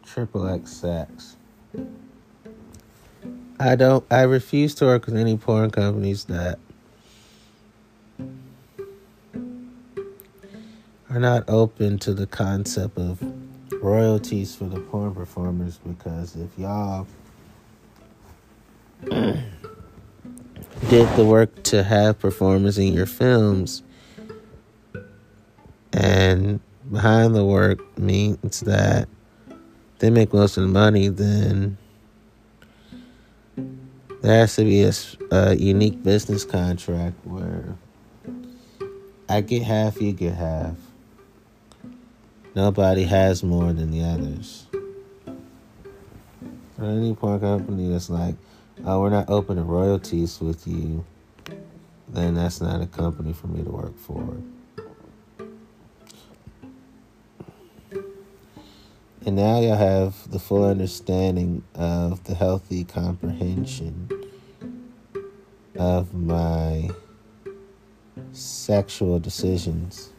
triple 0.06 0.48
X 0.48 0.72
sex. 0.72 1.36
I 3.60 3.76
don't 3.76 4.06
I 4.12 4.22
refuse 4.22 4.76
to 4.76 4.86
work 4.86 5.08
with 5.08 5.18
any 5.18 5.36
porn 5.36 5.72
companies 5.72 6.26
that 6.26 6.60
are 11.10 11.20
not 11.20 11.44
open 11.48 11.98
to 12.00 12.14
the 12.14 12.28
concept 12.28 13.00
of 13.00 13.20
royalties 13.82 14.56
for 14.56 14.66
the 14.66 14.80
porn 14.80 15.16
performers 15.16 15.80
because 15.80 16.36
if 16.36 16.50
y'all 16.56 17.08
did 20.90 21.14
the 21.18 21.26
work 21.26 21.64
to 21.64 21.84
have 21.84 22.18
performers 22.18 22.78
in 22.78 22.94
your 22.94 23.06
films. 23.06 23.84
And 25.92 26.62
behind 26.90 27.36
the 27.36 27.44
work 27.44 27.98
means 27.98 28.62
that 28.62 29.10
they 30.00 30.10
make 30.10 30.32
most 30.32 30.56
of 30.56 30.64
the 30.64 30.70
money, 30.70 31.10
then 31.10 31.78
there 34.22 34.40
has 34.40 34.56
to 34.56 34.64
be 34.64 34.84
a, 34.84 34.94
a 35.32 35.56
unique 35.56 36.04
business 36.04 36.46
contract 36.46 37.18
where 37.26 37.76
I 39.28 39.42
get 39.42 39.64
half, 39.64 40.00
you 40.00 40.14
get 40.14 40.36
half. 40.36 40.76
Nobody 42.56 43.04
has 43.04 43.44
more 43.44 43.74
than 43.74 43.92
the 43.92 44.04
others. 44.06 44.68
For 46.78 46.86
any 46.86 47.14
porn 47.14 47.42
company 47.42 47.90
that's 47.90 48.10
like, 48.10 48.36
we're 48.96 49.10
not 49.10 49.30
open 49.30 49.58
to 49.58 49.64
royalties 49.64 50.40
with 50.40 50.66
you, 50.66 51.04
then 52.08 52.36
that's 52.36 52.62
not 52.62 52.82
a 52.82 52.88
company 52.88 53.34
for 53.34 53.48
me 53.48 53.62
to 53.64 53.70
work 53.70 53.98
for. 53.98 54.38
And 59.26 59.36
now 59.36 59.60
you'll 59.60 59.76
have 59.76 60.32
the 60.32 60.40
full 60.40 60.64
understanding 60.64 61.64
of 61.76 62.24
the 62.24 62.34
healthy 62.34 62.86
comprehension 62.86 64.10
of 65.76 66.14
my 66.14 66.90
sexual 68.32 69.20
decisions. 69.20 70.14